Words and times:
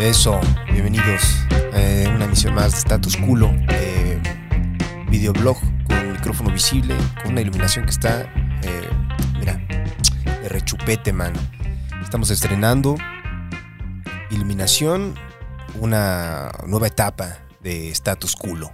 Eso, 0.00 0.40
bienvenidos 0.72 1.22
a 1.74 2.08
una 2.08 2.24
emisión 2.24 2.54
más 2.54 2.72
de 2.72 2.78
Status 2.78 3.18
Culo, 3.18 3.52
eh, 3.68 4.18
videoblog 5.10 5.58
con 5.86 6.12
micrófono 6.12 6.50
visible, 6.50 6.96
con 7.22 7.32
una 7.32 7.42
iluminación 7.42 7.84
que 7.84 7.90
está, 7.90 8.22
eh, 8.62 8.88
mira, 9.38 9.60
de 10.40 10.48
rechupete, 10.48 11.12
man. 11.12 11.34
Estamos 12.02 12.30
estrenando 12.30 12.96
iluminación, 14.30 15.16
una 15.78 16.50
nueva 16.66 16.86
etapa 16.86 17.36
de 17.60 17.90
Status 17.90 18.36
Culo. 18.36 18.72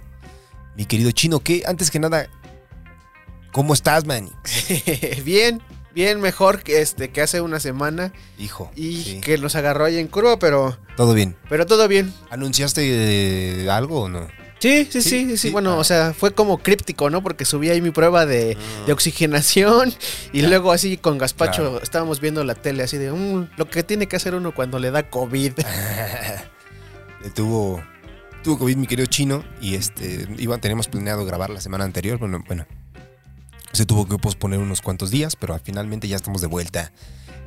Mi 0.77 0.85
querido 0.85 1.11
chino, 1.11 1.41
que 1.41 1.63
antes 1.67 1.91
que 1.91 1.99
nada, 1.99 2.29
¿cómo 3.51 3.73
estás, 3.73 4.05
man? 4.05 4.29
Bien, 5.25 5.61
bien 5.97 6.21
mejor 6.21 6.61
que 6.61 6.79
este 6.81 7.09
que 7.09 7.21
hace 7.21 7.41
una 7.41 7.59
semana 7.59 8.13
Hijo. 8.37 8.71
y 8.75 9.01
sí. 9.03 9.21
que 9.21 9.37
nos 9.39 9.55
agarró 9.55 9.85
ahí 9.85 9.97
en 9.97 10.07
curva, 10.07 10.37
pero 10.37 10.77
Todo 10.95 11.13
bien. 11.15 11.35
pero 11.49 11.65
todo 11.65 11.87
bien. 11.87 12.13
¿Anunciaste 12.29 13.63
eh, 13.63 13.69
algo 13.71 14.01
o 14.03 14.09
no? 14.09 14.27
Sí, 14.59 14.85
sí, 14.89 15.01
Sí, 15.01 15.09
sí, 15.09 15.25
sí, 15.29 15.37
sí, 15.37 15.49
bueno, 15.51 15.71
ah. 15.73 15.77
o 15.77 15.83
sea, 15.83 16.13
fue 16.13 16.31
como 16.33 16.59
críptico, 16.59 17.09
¿no? 17.09 17.21
Porque 17.21 17.45
subí 17.45 17.69
ahí 17.69 17.81
mi 17.81 17.91
prueba 17.91 18.25
de, 18.27 18.57
Ah. 18.59 18.83
de 18.85 18.93
oxigenación 18.93 19.91
y 20.33 20.41
luego 20.43 20.71
así 20.71 20.97
con 20.97 21.17
Gaspacho 21.17 21.61
Claro. 21.63 21.81
estábamos 21.81 22.19
viendo 22.21 22.43
la 22.43 22.53
tele 22.55 22.83
así 22.83 22.97
de 22.97 23.11
"Mm, 23.11 23.49
lo 23.57 23.69
que 23.69 23.81
tiene 23.83 24.07
que 24.07 24.15
hacer 24.17 24.35
uno 24.35 24.53
cuando 24.53 24.77
le 24.79 24.91
da 24.91 25.09
COVID. 25.09 25.53
Eh, 27.23 27.31
tuvo, 27.33 27.81
tuvo 28.43 28.59
COVID 28.59 28.75
mi 28.77 28.85
querido 28.85 29.07
chino 29.07 29.43
y 29.59 29.73
este 29.73 30.27
iba, 30.37 30.57
teníamos 30.59 30.87
planeado 30.87 31.25
grabar 31.25 31.49
la 31.49 31.59
semana 31.61 31.83
anterior, 31.83 32.19
bueno, 32.19 32.43
bueno, 32.45 32.67
se 33.71 33.85
tuvo 33.85 34.07
que 34.07 34.17
posponer 34.17 34.59
unos 34.59 34.81
cuantos 34.81 35.11
días, 35.11 35.35
pero 35.35 35.59
finalmente 35.63 36.07
ya 36.07 36.15
estamos 36.15 36.41
de 36.41 36.47
vuelta 36.47 36.91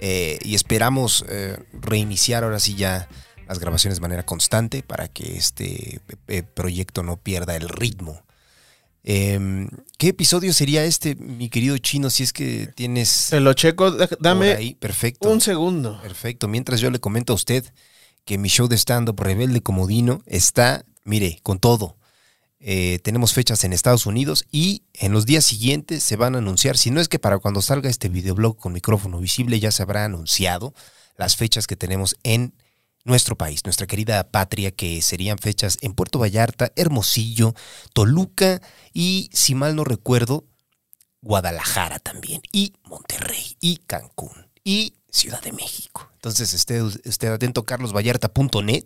Eh, 0.03 0.39
y 0.43 0.55
esperamos 0.55 1.27
eh, 1.29 1.59
reiniciar 1.79 2.43
ahora 2.43 2.59
sí 2.59 2.75
ya 2.75 3.07
las 3.47 3.59
grabaciones 3.59 3.99
de 3.99 4.01
manera 4.01 4.25
constante 4.25 4.83
para 4.83 5.09
que 5.09 5.37
este 5.37 6.01
eh, 6.27 6.43
proyecto 6.43 7.03
no 7.03 7.19
pierda 7.19 7.55
el 7.55 7.69
ritmo. 7.69 8.23
Em, 9.05 9.69
¿Qué 9.99 10.09
episodio 10.09 10.55
sería 10.55 10.85
este, 10.85 11.17
mi 11.17 11.51
querido 11.51 11.77
chino, 11.79 12.09
si 12.09 12.23
es 12.23 12.33
que 12.33 12.69
tienes 12.75 13.09
Se 13.11 13.41
lo 13.41 13.53
checo, 13.53 13.91
dame 14.21 14.53
ahí? 14.53 14.75
Perfecto. 14.75 15.29
un 15.31 15.43
segundo. 15.43 16.01
Perfecto. 16.01 16.49
Mientras 16.49 16.81
yo 16.81 16.91
le 16.91 16.99
comento 16.99 17.35
a 17.35 17.37
usted 17.37 17.65
que 18.25 18.39
mi 18.39 18.49
show 18.49 18.69
de 18.69 18.79
stand-up 18.79 19.21
Rebelde 19.21 19.61
Comodino 19.61 20.23
está, 20.25 20.85
mire, 21.05 21.41
con 21.43 21.59
todo. 21.59 21.97
Eh, 22.61 22.99
tenemos 23.03 23.33
fechas 23.33 23.65
en 23.65 23.73
Estados 23.73 24.05
Unidos 24.05 24.45
y 24.53 24.83
en 24.93 25.13
los 25.13 25.25
días 25.25 25.47
siguientes 25.47 26.03
se 26.03 26.17
van 26.17 26.35
a 26.35 26.39
anunciar, 26.39 26.77
si 26.77 26.91
no 26.91 27.01
es 27.01 27.09
que 27.09 27.19
para 27.19 27.39
cuando 27.39 27.63
salga 27.63 27.89
este 27.89 28.11
videoblog 28.11 28.59
con 28.59 28.75
micrófono 28.75 29.19
visible 29.19 29.59
ya 29.59 29.73
se 29.73 29.83
habrá 29.83 30.05
anunciado 30.05 30.75
las 31.17 31.37
fechas 31.37 31.67
que 31.67 31.77
tenemos 31.77 32.17
en 32.23 32.55
nuestro 33.05 33.37
país, 33.37 33.65
nuestra 33.65 33.87
querida 33.87 34.31
patria, 34.31 34.71
que 34.71 35.01
serían 35.01 35.39
fechas 35.39 35.79
en 35.81 35.95
Puerto 35.95 36.19
Vallarta, 36.19 36.71
Hermosillo, 36.77 37.55
Toluca 37.95 38.61
y, 38.93 39.31
si 39.33 39.55
mal 39.55 39.75
no 39.75 39.85
recuerdo, 39.85 40.45
Guadalajara 41.23 41.99
también, 41.99 42.43
y 42.53 42.75
Monterrey, 42.85 43.57
y 43.61 43.77
Cancún, 43.79 44.49
y 44.65 44.95
Ciudad 45.11 45.43
de 45.43 45.53
México. 45.53 46.11
Entonces, 46.15 46.53
esté 46.53 46.83
usted 46.83 47.33
atento, 47.33 47.65
carlosvallarta.net, 47.65 48.85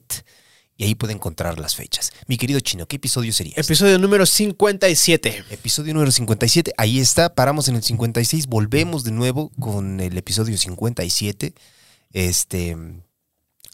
y 0.77 0.85
ahí 0.85 0.95
puede 0.95 1.13
encontrar 1.13 1.59
las 1.59 1.77
fechas. 1.77 2.13
Mi 2.27 2.37
querido 2.37 2.61
Chino, 2.61 2.87
¿qué 2.87 2.97
episodio 2.97 3.33
sería? 3.33 3.55
Episodio 3.57 3.99
número 3.99 4.27
57. 4.27 5.45
Episodio 5.51 5.95
número 5.95 6.11
57, 6.11 6.73
ahí 6.77 6.99
está, 6.99 7.35
paramos 7.35 7.69
en 7.69 7.77
el 7.77 7.83
56, 7.83 8.47
volvemos 8.49 9.05
de 9.05 9.13
nuevo 9.13 9.51
con 9.61 10.01
el 10.01 10.19
episodio 10.19 10.59
57, 10.59 11.55
este, 12.13 12.77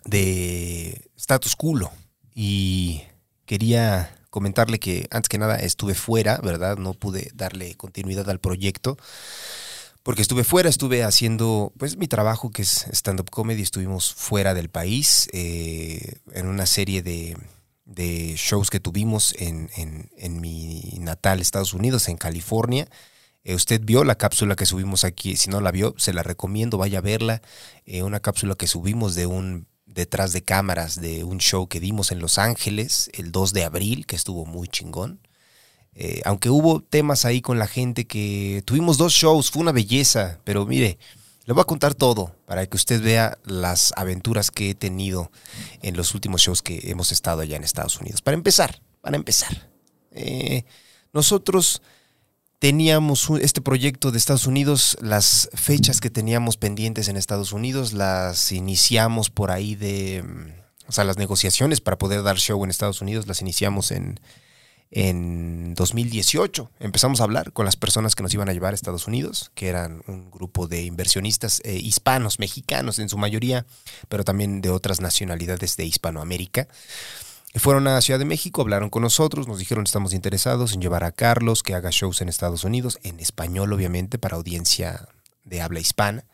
de 0.04 1.10
Status 1.16 1.56
Culo. 1.56 1.90
Y 2.34 3.02
quería 3.46 4.14
comentarle 4.30 4.78
que 4.78 5.08
antes 5.10 5.28
que 5.28 5.38
nada 5.38 5.56
estuve 5.56 5.94
fuera, 5.94 6.38
¿verdad? 6.42 6.76
No 6.76 6.94
pude 6.94 7.30
darle 7.34 7.74
continuidad 7.76 8.28
al 8.30 8.40
proyecto. 8.40 8.96
Porque 10.02 10.22
estuve 10.22 10.44
fuera, 10.44 10.68
estuve 10.68 11.04
haciendo 11.04 11.72
pues 11.76 11.96
mi 11.96 12.08
trabajo 12.08 12.50
que 12.50 12.62
es 12.62 12.86
stand-up 12.92 13.30
comedy, 13.30 13.62
estuvimos 13.62 14.14
fuera 14.14 14.54
del 14.54 14.70
país 14.70 15.28
eh, 15.32 16.20
en 16.32 16.46
una 16.46 16.66
serie 16.66 17.02
de, 17.02 17.36
shows 18.36 18.70
que 18.70 18.80
tuvimos 18.80 19.34
en 19.36 20.40
mi 20.40 20.94
natal 21.00 21.40
Estados 21.40 21.74
Unidos, 21.74 22.08
en 22.08 22.16
California. 22.16 22.88
Eh, 23.42 23.54
usted 23.54 23.80
vio 23.82 24.04
la 24.04 24.16
cápsula 24.16 24.54
que 24.54 24.66
subimos 24.66 25.04
aquí, 25.04 25.36
si 25.36 25.48
no 25.48 25.60
la 25.60 25.70
vio, 25.70 25.94
se 25.96 26.12
la 26.12 26.22
recomiendo, 26.22 26.78
vaya 26.78 26.98
a 26.98 27.02
verla. 27.02 27.40
Eh, 27.86 28.02
una 28.02 28.20
cápsula 28.20 28.54
que 28.54 28.66
subimos 28.66 29.14
de 29.14 29.26
un 29.26 29.66
detrás 29.86 30.32
de 30.32 30.42
cámaras 30.42 31.00
de 31.00 31.24
un 31.24 31.38
show 31.38 31.66
que 31.66 31.80
dimos 31.80 32.12
en 32.12 32.20
Los 32.20 32.38
Ángeles 32.38 33.10
el 33.12 33.32
2 33.32 33.52
de 33.52 33.64
abril, 33.64 34.06
que 34.06 34.16
estuvo 34.16 34.44
muy 34.46 34.68
chingón. 34.68 35.20
Eh, 36.02 36.22
aunque 36.24 36.48
hubo 36.48 36.80
temas 36.80 37.26
ahí 37.26 37.42
con 37.42 37.58
la 37.58 37.66
gente 37.66 38.06
que 38.06 38.62
tuvimos 38.64 38.96
dos 38.96 39.12
shows, 39.12 39.50
fue 39.50 39.60
una 39.60 39.70
belleza, 39.70 40.40
pero 40.44 40.64
mire, 40.64 40.98
le 41.44 41.52
voy 41.52 41.60
a 41.60 41.66
contar 41.66 41.94
todo 41.94 42.34
para 42.46 42.66
que 42.66 42.78
usted 42.78 43.02
vea 43.02 43.36
las 43.44 43.92
aventuras 43.96 44.50
que 44.50 44.70
he 44.70 44.74
tenido 44.74 45.30
en 45.82 45.98
los 45.98 46.14
últimos 46.14 46.40
shows 46.40 46.62
que 46.62 46.90
hemos 46.90 47.12
estado 47.12 47.42
allá 47.42 47.56
en 47.56 47.64
Estados 47.64 48.00
Unidos. 48.00 48.22
Para 48.22 48.34
empezar, 48.34 48.80
para 49.02 49.18
empezar, 49.18 49.68
eh, 50.12 50.64
nosotros 51.12 51.82
teníamos 52.60 53.28
este 53.38 53.60
proyecto 53.60 54.10
de 54.10 54.16
Estados 54.16 54.46
Unidos, 54.46 54.96
las 55.02 55.50
fechas 55.52 56.00
que 56.00 56.08
teníamos 56.08 56.56
pendientes 56.56 57.08
en 57.08 57.18
Estados 57.18 57.52
Unidos 57.52 57.92
las 57.92 58.52
iniciamos 58.52 59.28
por 59.28 59.50
ahí 59.50 59.74
de, 59.74 60.22
mm, 60.22 60.88
o 60.88 60.92
sea, 60.92 61.04
las 61.04 61.18
negociaciones 61.18 61.82
para 61.82 61.98
poder 61.98 62.22
dar 62.22 62.38
show 62.38 62.64
en 62.64 62.70
Estados 62.70 63.02
Unidos 63.02 63.26
las 63.26 63.42
iniciamos 63.42 63.90
en, 63.90 64.18
en 64.90 65.74
2018. 65.74 66.70
Empezamos 66.80 67.20
a 67.20 67.24
hablar 67.24 67.52
con 67.52 67.64
las 67.64 67.76
personas 67.76 68.14
que 68.14 68.22
nos 68.22 68.34
iban 68.34 68.48
a 68.48 68.52
llevar 68.52 68.72
a 68.72 68.74
Estados 68.74 69.06
Unidos, 69.06 69.52
que 69.54 69.68
eran 69.68 70.02
un 70.06 70.30
grupo 70.30 70.66
de 70.66 70.82
inversionistas 70.82 71.60
eh, 71.64 71.76
hispanos, 71.76 72.38
mexicanos 72.38 72.98
en 72.98 73.08
su 73.08 73.18
mayoría, 73.18 73.66
pero 74.08 74.24
también 74.24 74.60
de 74.60 74.70
otras 74.70 75.00
nacionalidades 75.00 75.76
de 75.76 75.84
Hispanoamérica. 75.84 76.68
Fueron 77.56 77.88
a 77.88 78.00
Ciudad 78.00 78.20
de 78.20 78.24
México, 78.24 78.62
hablaron 78.62 78.90
con 78.90 79.02
nosotros, 79.02 79.48
nos 79.48 79.58
dijeron 79.58 79.84
estamos 79.84 80.12
interesados 80.12 80.72
en 80.72 80.80
llevar 80.80 81.02
a 81.02 81.10
Carlos 81.10 81.64
que 81.64 81.74
haga 81.74 81.90
shows 81.90 82.20
en 82.20 82.28
Estados 82.28 82.62
Unidos, 82.62 82.98
en 83.02 83.18
español 83.18 83.72
obviamente, 83.72 84.18
para 84.18 84.36
audiencia 84.36 85.08
de 85.44 85.60
habla 85.60 85.80
hispana. 85.80 86.24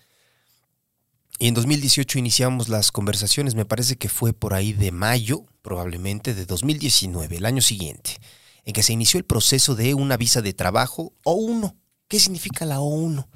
Y 1.38 1.48
en 1.48 1.54
2018 1.54 2.18
iniciamos 2.18 2.68
las 2.68 2.92
conversaciones, 2.92 3.54
me 3.54 3.64
parece 3.64 3.96
que 3.96 4.08
fue 4.08 4.32
por 4.32 4.52
ahí 4.54 4.72
de 4.72 4.92
mayo, 4.92 5.44
probablemente 5.62 6.34
de 6.34 6.46
2019, 6.46 7.36
el 7.36 7.46
año 7.46 7.62
siguiente, 7.62 8.18
en 8.66 8.72
que 8.74 8.82
se 8.82 8.92
inició 8.92 9.18
el 9.18 9.24
proceso 9.24 9.74
de 9.74 9.94
una 9.94 10.16
visa 10.18 10.42
de 10.42 10.52
trabajo 10.52 11.14
O1. 11.24 11.74
¿Qué 12.08 12.20
significa 12.20 12.66
la 12.66 12.80
O1? 12.80 13.26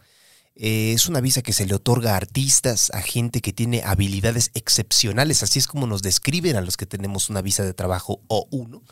Eh, 0.56 0.92
es 0.92 1.08
una 1.08 1.20
visa 1.20 1.40
que 1.40 1.52
se 1.52 1.64
le 1.64 1.74
otorga 1.74 2.12
a 2.12 2.16
artistas, 2.16 2.90
a 2.92 3.00
gente 3.00 3.40
que 3.40 3.52
tiene 3.52 3.82
habilidades 3.84 4.50
excepcionales, 4.54 5.42
así 5.42 5.58
es 5.58 5.68
como 5.68 5.86
nos 5.86 6.02
describen 6.02 6.56
a 6.56 6.60
los 6.60 6.76
que 6.76 6.84
tenemos 6.84 7.30
una 7.30 7.40
visa 7.40 7.62
de 7.62 7.72
trabajo 7.72 8.20
O1. 8.28 8.82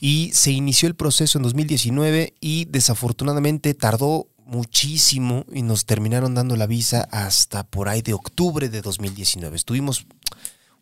Y 0.00 0.30
se 0.32 0.52
inició 0.52 0.88
el 0.88 0.94
proceso 0.94 1.38
en 1.38 1.42
2019 1.42 2.34
y 2.40 2.64
desafortunadamente 2.66 3.74
tardó 3.74 4.28
muchísimo 4.46 5.44
y 5.52 5.62
nos 5.62 5.84
terminaron 5.84 6.34
dando 6.34 6.56
la 6.56 6.66
visa 6.66 7.08
hasta 7.10 7.64
por 7.64 7.88
ahí 7.88 8.02
de 8.02 8.14
octubre 8.14 8.68
de 8.68 8.82
2019. 8.82 9.56
Estuvimos 9.56 10.06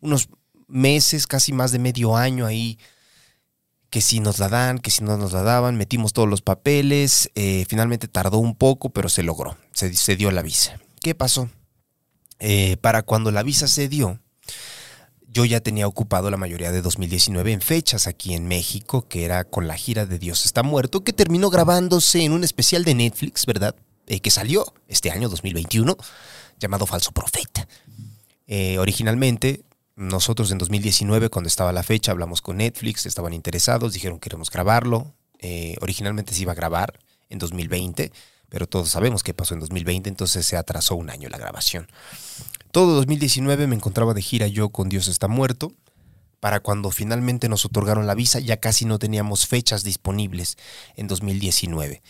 unos 0.00 0.28
meses, 0.68 1.26
casi 1.26 1.52
más 1.52 1.72
de 1.72 1.78
medio 1.78 2.16
año 2.16 2.46
ahí, 2.46 2.78
que 3.90 4.00
si 4.00 4.20
nos 4.20 4.38
la 4.38 4.48
dan, 4.48 4.78
que 4.78 4.90
si 4.90 5.02
no 5.02 5.16
nos 5.16 5.32
la 5.32 5.42
daban, 5.42 5.76
metimos 5.76 6.12
todos 6.12 6.28
los 6.28 6.42
papeles, 6.42 7.30
eh, 7.34 7.64
finalmente 7.68 8.08
tardó 8.08 8.38
un 8.38 8.54
poco, 8.54 8.90
pero 8.90 9.08
se 9.08 9.22
logró, 9.22 9.56
se, 9.72 9.94
se 9.94 10.16
dio 10.16 10.30
la 10.30 10.42
visa. 10.42 10.78
¿Qué 11.00 11.14
pasó? 11.14 11.48
Eh, 12.38 12.76
para 12.80 13.02
cuando 13.02 13.30
la 13.30 13.42
visa 13.42 13.66
se 13.66 13.88
dio, 13.88 14.20
yo 15.26 15.44
ya 15.44 15.60
tenía 15.60 15.86
ocupado 15.86 16.30
la 16.30 16.36
mayoría 16.36 16.70
de 16.70 16.82
2019 16.82 17.52
en 17.52 17.60
fechas 17.60 18.06
aquí 18.06 18.34
en 18.34 18.46
México, 18.46 19.08
que 19.08 19.24
era 19.24 19.44
con 19.44 19.66
la 19.66 19.76
gira 19.76 20.06
de 20.06 20.18
Dios 20.18 20.44
está 20.44 20.62
muerto, 20.62 21.02
que 21.02 21.12
terminó 21.12 21.48
grabándose 21.50 22.22
en 22.24 22.32
un 22.32 22.44
especial 22.44 22.84
de 22.84 22.94
Netflix, 22.94 23.46
¿verdad? 23.46 23.74
Eh, 24.06 24.20
que 24.20 24.30
salió 24.30 24.66
este 24.86 25.10
año 25.10 25.28
2021, 25.28 25.96
llamado 26.58 26.86
Falso 26.86 27.12
Profeta. 27.12 27.66
Originalmente, 28.78 29.62
nosotros 29.98 30.52
en 30.52 30.58
2019, 30.58 31.28
cuando 31.28 31.48
estaba 31.48 31.72
la 31.72 31.82
fecha, 31.82 32.12
hablamos 32.12 32.40
con 32.40 32.58
Netflix, 32.58 33.04
estaban 33.04 33.32
interesados, 33.32 33.92
dijeron 33.92 34.20
queremos 34.20 34.48
grabarlo. 34.48 35.12
Eh, 35.40 35.76
originalmente 35.80 36.34
se 36.34 36.42
iba 36.42 36.52
a 36.52 36.54
grabar 36.54 37.00
en 37.28 37.40
2020, 37.40 38.12
pero 38.48 38.68
todos 38.68 38.90
sabemos 38.90 39.24
qué 39.24 39.34
pasó 39.34 39.54
en 39.54 39.60
2020, 39.60 40.08
entonces 40.08 40.46
se 40.46 40.56
atrasó 40.56 40.94
un 40.94 41.10
año 41.10 41.28
la 41.28 41.36
grabación. 41.36 41.88
Todo 42.70 42.94
2019 42.94 43.66
me 43.66 43.74
encontraba 43.74 44.14
de 44.14 44.22
gira 44.22 44.46
yo 44.46 44.68
con 44.68 44.88
Dios 44.88 45.08
está 45.08 45.26
muerto. 45.26 45.72
Para 46.38 46.60
cuando 46.60 46.92
finalmente 46.92 47.48
nos 47.48 47.64
otorgaron 47.64 48.06
la 48.06 48.14
visa, 48.14 48.38
ya 48.38 48.58
casi 48.58 48.84
no 48.84 49.00
teníamos 49.00 49.48
fechas 49.48 49.82
disponibles 49.82 50.56
en 50.94 51.08
2019. 51.08 52.02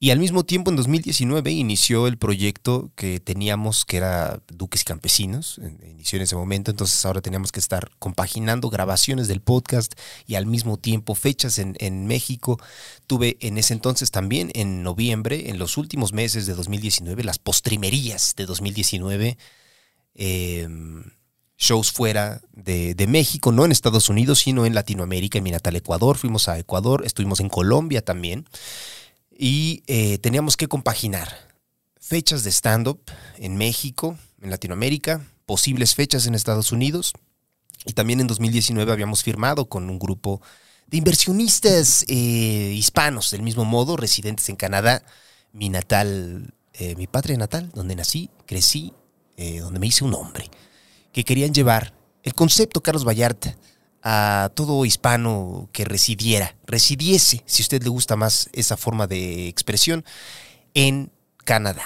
Y 0.00 0.10
al 0.10 0.20
mismo 0.20 0.44
tiempo, 0.44 0.70
en 0.70 0.76
2019, 0.76 1.50
inició 1.50 2.06
el 2.06 2.18
proyecto 2.18 2.92
que 2.94 3.18
teníamos, 3.18 3.84
que 3.84 3.96
era 3.96 4.40
Duques 4.46 4.84
Campesinos, 4.84 5.60
inició 5.82 6.18
en 6.18 6.22
ese 6.22 6.36
momento, 6.36 6.70
entonces 6.70 7.04
ahora 7.04 7.20
teníamos 7.20 7.50
que 7.50 7.58
estar 7.58 7.90
compaginando 7.98 8.70
grabaciones 8.70 9.26
del 9.26 9.40
podcast 9.40 9.94
y 10.24 10.36
al 10.36 10.46
mismo 10.46 10.76
tiempo 10.76 11.16
fechas 11.16 11.58
en, 11.58 11.74
en 11.80 12.06
México. 12.06 12.60
Tuve 13.08 13.38
en 13.40 13.58
ese 13.58 13.74
entonces 13.74 14.12
también, 14.12 14.52
en 14.54 14.84
noviembre, 14.84 15.50
en 15.50 15.58
los 15.58 15.76
últimos 15.76 16.12
meses 16.12 16.46
de 16.46 16.54
2019, 16.54 17.24
las 17.24 17.40
postrimerías 17.40 18.34
de 18.36 18.46
2019, 18.46 19.36
em, 20.14 21.10
shows 21.56 21.90
fuera 21.90 22.40
de, 22.52 22.94
de 22.94 23.06
México, 23.08 23.50
no 23.50 23.64
en 23.64 23.72
Estados 23.72 24.08
Unidos, 24.08 24.38
sino 24.38 24.64
en 24.64 24.76
Latinoamérica, 24.76 25.38
en 25.38 25.44
mi 25.44 25.50
natal 25.50 25.74
Ecuador. 25.74 26.16
Fuimos 26.18 26.48
a 26.48 26.56
Ecuador, 26.56 27.02
estuvimos 27.04 27.40
en 27.40 27.48
Colombia 27.48 28.00
también 28.04 28.46
y 29.38 29.84
eh, 29.86 30.18
teníamos 30.18 30.56
que 30.56 30.66
compaginar 30.66 31.32
fechas 32.00 32.42
de 32.42 32.50
stand-up 32.50 33.00
en 33.36 33.56
México, 33.56 34.18
en 34.42 34.50
Latinoamérica, 34.50 35.24
posibles 35.46 35.94
fechas 35.94 36.26
en 36.26 36.34
Estados 36.34 36.72
Unidos 36.72 37.12
y 37.86 37.92
también 37.92 38.20
en 38.20 38.26
2019 38.26 38.90
habíamos 38.90 39.22
firmado 39.22 39.68
con 39.68 39.88
un 39.88 40.00
grupo 40.00 40.42
de 40.88 40.96
inversionistas 40.96 42.04
eh, 42.08 42.72
hispanos, 42.74 43.30
del 43.30 43.42
mismo 43.42 43.64
modo, 43.64 43.96
residentes 43.96 44.48
en 44.48 44.56
Canadá, 44.56 45.04
mi 45.52 45.68
natal, 45.68 46.52
eh, 46.72 46.96
mi 46.96 47.06
patria 47.06 47.36
natal, 47.36 47.70
donde 47.74 47.94
nací, 47.94 48.30
crecí, 48.44 48.92
donde 49.60 49.78
me 49.78 49.86
hice 49.86 50.02
un 50.02 50.14
hombre, 50.14 50.50
que 51.12 51.22
querían 51.22 51.54
llevar 51.54 51.94
el 52.24 52.34
concepto 52.34 52.82
Carlos 52.82 53.06
Vallarta 53.06 53.56
a 54.10 54.48
todo 54.54 54.86
hispano 54.86 55.68
que 55.70 55.84
residiera, 55.84 56.56
residiese, 56.66 57.42
si 57.44 57.60
usted 57.60 57.82
le 57.82 57.90
gusta 57.90 58.16
más 58.16 58.48
esa 58.54 58.78
forma 58.78 59.06
de 59.06 59.48
expresión, 59.48 60.02
en 60.72 61.12
Canadá. 61.44 61.82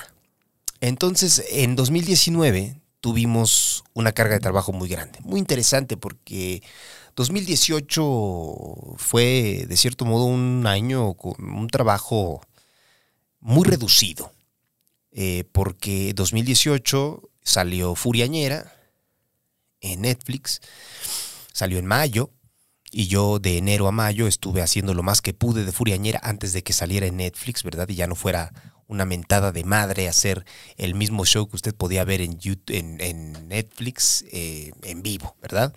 Entonces, 0.81 1.45
en 1.51 1.75
2019 1.75 2.81
tuvimos 3.01 3.83
una 3.93 4.13
carga 4.13 4.35
de 4.35 4.41
trabajo 4.41 4.73
muy 4.73 4.89
grande, 4.89 5.19
muy 5.25 5.41
interesante 5.41 5.97
porque 5.97 6.63
2018 7.17 8.95
fue 8.99 9.65
de 9.69 9.77
cierto 9.77 10.05
modo 10.05 10.27
un 10.27 10.65
año 10.69 11.15
con 11.15 11.35
un 11.43 11.67
trabajo 11.67 12.41
muy 13.41 13.65
reducido, 13.65 14.33
eh, 15.11 15.43
porque 15.51 16.13
2018 16.15 17.21
salió 17.43 17.97
Furiañera 17.97 18.73
en 19.81 20.03
Netflix 20.03 20.61
Salió 21.63 21.79
en 21.79 21.87
mayo 21.87 22.33
y 22.91 23.07
yo 23.07 23.39
de 23.39 23.57
enero 23.57 23.87
a 23.87 23.93
mayo 23.93 24.27
estuve 24.27 24.63
haciendo 24.63 24.95
lo 24.95 25.05
más 25.05 25.23
que 25.23 25.33
pude 25.33 25.65
de 25.65 25.71
Furiañera 25.71 26.19
antes 26.25 26.53
de 26.53 26.65
que 26.65 26.73
saliera 26.73 27.07
en 27.07 27.19
Netflix, 27.19 27.63
¿verdad? 27.63 27.89
Y 27.89 27.95
ya 27.95 28.09
no 28.09 28.17
fuera 28.17 28.53
una 28.89 29.05
mentada 29.05 29.53
de 29.53 29.63
madre 29.63 30.09
hacer 30.09 30.45
el 30.77 30.97
mismo 30.97 31.25
show 31.25 31.49
que 31.49 31.55
usted 31.55 31.73
podía 31.73 32.03
ver 32.03 32.21
en, 32.21 32.37
Netflix 33.47 34.25
eh, 34.33 34.73
en 34.83 35.03
vivo, 35.05 35.37
¿verdad? 35.41 35.73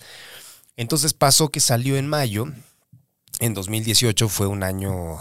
Entonces 0.75 1.13
pasó 1.13 1.49
que 1.49 1.59
salió 1.59 1.97
en 1.97 2.07
mayo. 2.07 2.45
En 3.39 3.53
2018 3.53 4.27
fue 4.27 4.47
un 4.47 4.63
año 4.63 5.19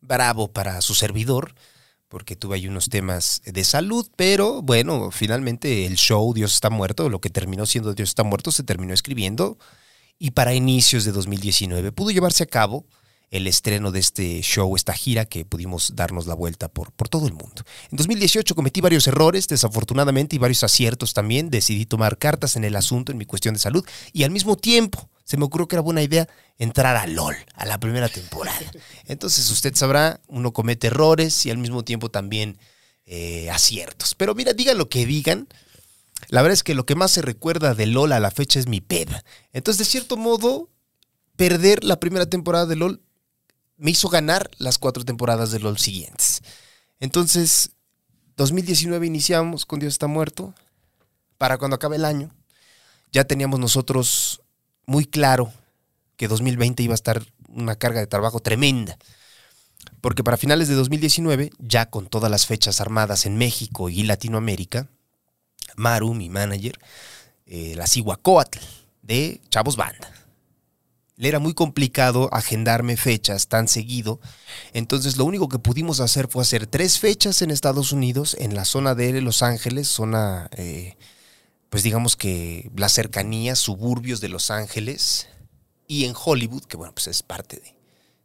bravo 0.00 0.48
para 0.48 0.80
su 0.80 0.96
servidor 0.96 1.54
porque 2.08 2.36
tuve 2.36 2.56
ahí 2.56 2.68
unos 2.68 2.88
temas 2.88 3.42
de 3.44 3.64
salud, 3.64 4.08
pero 4.16 4.62
bueno, 4.62 5.10
finalmente 5.10 5.86
el 5.86 5.96
show 5.96 6.32
Dios 6.32 6.54
está 6.54 6.70
muerto, 6.70 7.08
lo 7.08 7.20
que 7.20 7.30
terminó 7.30 7.66
siendo 7.66 7.94
Dios 7.94 8.10
está 8.10 8.22
muerto, 8.22 8.52
se 8.52 8.62
terminó 8.62 8.94
escribiendo 8.94 9.58
y 10.18 10.30
para 10.30 10.54
inicios 10.54 11.04
de 11.04 11.12
2019 11.12 11.92
pudo 11.92 12.10
llevarse 12.10 12.44
a 12.44 12.46
cabo 12.46 12.86
el 13.30 13.46
estreno 13.46 13.90
de 13.90 14.00
este 14.00 14.40
show, 14.42 14.76
esta 14.76 14.92
gira 14.92 15.24
que 15.24 15.44
pudimos 15.44 15.94
darnos 15.96 16.26
la 16.26 16.34
vuelta 16.34 16.68
por, 16.68 16.92
por 16.92 17.08
todo 17.08 17.26
el 17.26 17.32
mundo. 17.32 17.64
En 17.90 17.96
2018 17.96 18.54
cometí 18.54 18.80
varios 18.80 19.06
errores, 19.06 19.48
desafortunadamente, 19.48 20.36
y 20.36 20.38
varios 20.38 20.62
aciertos 20.62 21.12
también. 21.12 21.50
Decidí 21.50 21.86
tomar 21.86 22.18
cartas 22.18 22.56
en 22.56 22.64
el 22.64 22.76
asunto, 22.76 23.12
en 23.12 23.18
mi 23.18 23.26
cuestión 23.26 23.54
de 23.54 23.60
salud, 23.60 23.84
y 24.12 24.22
al 24.22 24.30
mismo 24.30 24.56
tiempo 24.56 25.08
se 25.26 25.36
me 25.36 25.44
ocurrió 25.44 25.66
que 25.66 25.74
era 25.74 25.82
buena 25.82 26.02
idea 26.02 26.28
entrar 26.56 26.96
a 26.96 27.06
LOL, 27.06 27.34
a 27.54 27.66
la 27.66 27.78
primera 27.80 28.08
temporada. 28.08 28.58
Entonces 29.06 29.50
usted 29.50 29.74
sabrá, 29.74 30.20
uno 30.28 30.52
comete 30.52 30.86
errores 30.86 31.44
y 31.46 31.50
al 31.50 31.58
mismo 31.58 31.84
tiempo 31.84 32.10
también 32.10 32.58
eh, 33.06 33.50
aciertos. 33.50 34.14
Pero 34.14 34.36
mira, 34.36 34.52
digan 34.52 34.78
lo 34.78 34.88
que 34.88 35.04
digan. 35.04 35.48
La 36.28 36.42
verdad 36.42 36.54
es 36.54 36.62
que 36.62 36.74
lo 36.74 36.86
que 36.86 36.94
más 36.94 37.10
se 37.10 37.22
recuerda 37.22 37.74
de 37.74 37.86
LOL 37.86 38.12
a 38.12 38.20
la 38.20 38.30
fecha 38.30 38.60
es 38.60 38.68
mi 38.68 38.80
peb. 38.80 39.08
Entonces, 39.52 39.78
de 39.78 39.90
cierto 39.90 40.16
modo, 40.16 40.70
perder 41.34 41.82
la 41.82 41.98
primera 41.98 42.26
temporada 42.26 42.66
de 42.66 42.76
LOL 42.76 43.02
me 43.76 43.90
hizo 43.90 44.08
ganar 44.08 44.50
las 44.58 44.78
cuatro 44.78 45.04
temporadas 45.04 45.50
de 45.50 45.60
LOL 45.60 45.78
siguientes. 45.78 46.42
Entonces, 47.00 47.70
2019 48.36 49.06
iniciamos 49.06 49.66
con 49.66 49.80
Dios 49.80 49.94
está 49.94 50.06
muerto. 50.06 50.54
Para 51.38 51.58
cuando 51.58 51.76
acabe 51.76 51.96
el 51.96 52.04
año, 52.04 52.30
ya 53.12 53.24
teníamos 53.24 53.60
nosotros 53.60 54.40
muy 54.86 55.04
claro 55.04 55.52
que 56.16 56.28
2020 56.28 56.82
iba 56.82 56.94
a 56.94 56.96
estar 56.96 57.22
una 57.48 57.76
carga 57.76 58.00
de 58.00 58.06
trabajo 58.06 58.40
tremenda. 58.40 58.96
Porque 60.00 60.24
para 60.24 60.36
finales 60.36 60.68
de 60.68 60.74
2019, 60.74 61.50
ya 61.58 61.90
con 61.90 62.06
todas 62.06 62.30
las 62.30 62.46
fechas 62.46 62.80
armadas 62.80 63.26
en 63.26 63.36
México 63.36 63.88
y 63.88 64.02
Latinoamérica, 64.02 64.88
Maru, 65.76 66.14
mi 66.14 66.30
manager, 66.30 66.78
eh, 67.46 67.74
la 67.76 67.86
de 69.02 69.40
Chavos 69.50 69.76
Banda. 69.76 70.25
Le 71.16 71.28
era 71.28 71.38
muy 71.38 71.54
complicado 71.54 72.28
agendarme 72.32 72.96
fechas 72.96 73.48
tan 73.48 73.68
seguido. 73.68 74.20
Entonces 74.72 75.16
lo 75.16 75.24
único 75.24 75.48
que 75.48 75.58
pudimos 75.58 76.00
hacer 76.00 76.28
fue 76.28 76.42
hacer 76.42 76.66
tres 76.66 76.98
fechas 76.98 77.42
en 77.42 77.50
Estados 77.50 77.92
Unidos, 77.92 78.36
en 78.38 78.54
la 78.54 78.64
zona 78.64 78.94
de 78.94 79.20
Los 79.20 79.42
Ángeles, 79.42 79.88
zona 79.88 80.48
eh, 80.56 80.96
pues 81.70 81.82
digamos 81.82 82.16
que 82.16 82.70
las 82.76 82.92
cercanías, 82.92 83.58
suburbios 83.58 84.20
de 84.20 84.28
Los 84.28 84.50
Ángeles 84.50 85.28
y 85.88 86.04
en 86.04 86.14
Hollywood, 86.16 86.64
que 86.64 86.76
bueno, 86.76 86.94
pues 86.94 87.06
es 87.06 87.22
parte 87.22 87.56
de, 87.56 87.76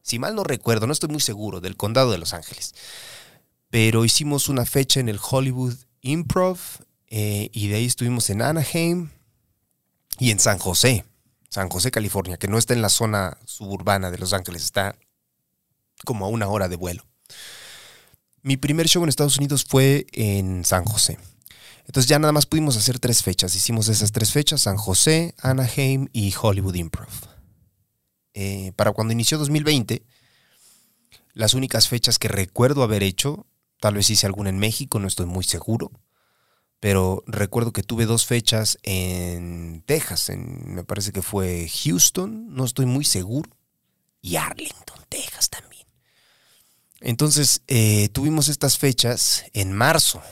si 0.01 0.19
mal 0.19 0.35
no 0.35 0.43
recuerdo, 0.43 0.87
no 0.87 0.93
estoy 0.93 1.09
muy 1.09 1.21
seguro, 1.21 1.61
del 1.61 1.77
condado 1.77 2.11
de 2.11 2.17
Los 2.17 2.33
Ángeles. 2.33 2.73
Pero 3.69 4.05
hicimos 4.05 4.49
una 4.49 4.65
fecha 4.65 4.99
en 4.99 5.09
el 5.09 5.19
Hollywood 5.21 5.75
Improv 6.01 6.57
eh, 7.07 7.49
y 7.53 7.67
de 7.67 7.75
ahí 7.75 7.85
estuvimos 7.85 8.29
en 8.29 8.41
Anaheim 8.41 9.09
y 10.19 10.31
en 10.31 10.39
San 10.39 10.57
José, 10.57 11.05
San 11.51 11.67
José, 11.67 11.91
California, 11.91 12.37
que 12.37 12.47
no 12.47 12.57
está 12.57 12.73
en 12.73 12.81
la 12.81 12.87
zona 12.87 13.37
suburbana 13.45 14.09
de 14.09 14.17
Los 14.17 14.31
Ángeles, 14.31 14.63
está 14.63 14.95
como 16.05 16.25
a 16.25 16.29
una 16.29 16.47
hora 16.47 16.69
de 16.69 16.77
vuelo. 16.77 17.05
Mi 18.41 18.55
primer 18.55 18.87
show 18.87 19.03
en 19.03 19.09
Estados 19.09 19.37
Unidos 19.37 19.65
fue 19.65 20.07
en 20.13 20.63
San 20.63 20.85
José. 20.85 21.19
Entonces 21.85 22.07
ya 22.07 22.19
nada 22.19 22.31
más 22.31 22.45
pudimos 22.45 22.77
hacer 22.77 22.99
tres 22.99 23.21
fechas. 23.21 23.53
Hicimos 23.53 23.89
esas 23.89 24.13
tres 24.13 24.31
fechas, 24.31 24.61
San 24.61 24.77
José, 24.77 25.35
Anaheim 25.39 26.07
y 26.13 26.33
Hollywood 26.41 26.75
Improv. 26.75 27.09
Eh, 28.33 28.71
para 28.77 28.93
cuando 28.93 29.11
inició 29.11 29.37
2020, 29.37 30.03
las 31.33 31.53
únicas 31.53 31.89
fechas 31.89 32.17
que 32.17 32.29
recuerdo 32.29 32.81
haber 32.81 33.03
hecho, 33.03 33.45
tal 33.81 33.95
vez 33.95 34.09
hice 34.09 34.25
alguna 34.25 34.49
en 34.49 34.57
México, 34.57 34.99
no 34.99 35.07
estoy 35.07 35.25
muy 35.25 35.43
seguro, 35.43 35.91
pero 36.81 37.23
recuerdo 37.27 37.71
que 37.73 37.83
tuve 37.83 38.07
dos 38.07 38.25
fechas 38.25 38.79
en 38.81 39.83
Texas, 39.85 40.29
en, 40.29 40.73
me 40.73 40.83
parece 40.83 41.11
que 41.11 41.21
fue 41.21 41.69
Houston, 41.69 42.55
no 42.55 42.65
estoy 42.65 42.87
muy 42.87 43.05
seguro, 43.05 43.51
y 44.19 44.35
Arlington, 44.37 44.97
Texas 45.07 45.51
también. 45.51 45.85
Entonces 46.99 47.61
eh, 47.67 48.09
tuvimos 48.09 48.47
estas 48.47 48.79
fechas 48.79 49.45
en 49.53 49.73
marzo 49.73 50.23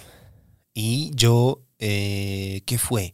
y 0.74 1.12
yo, 1.14 1.62
eh, 1.78 2.64
¿qué 2.66 2.80
fue? 2.80 3.14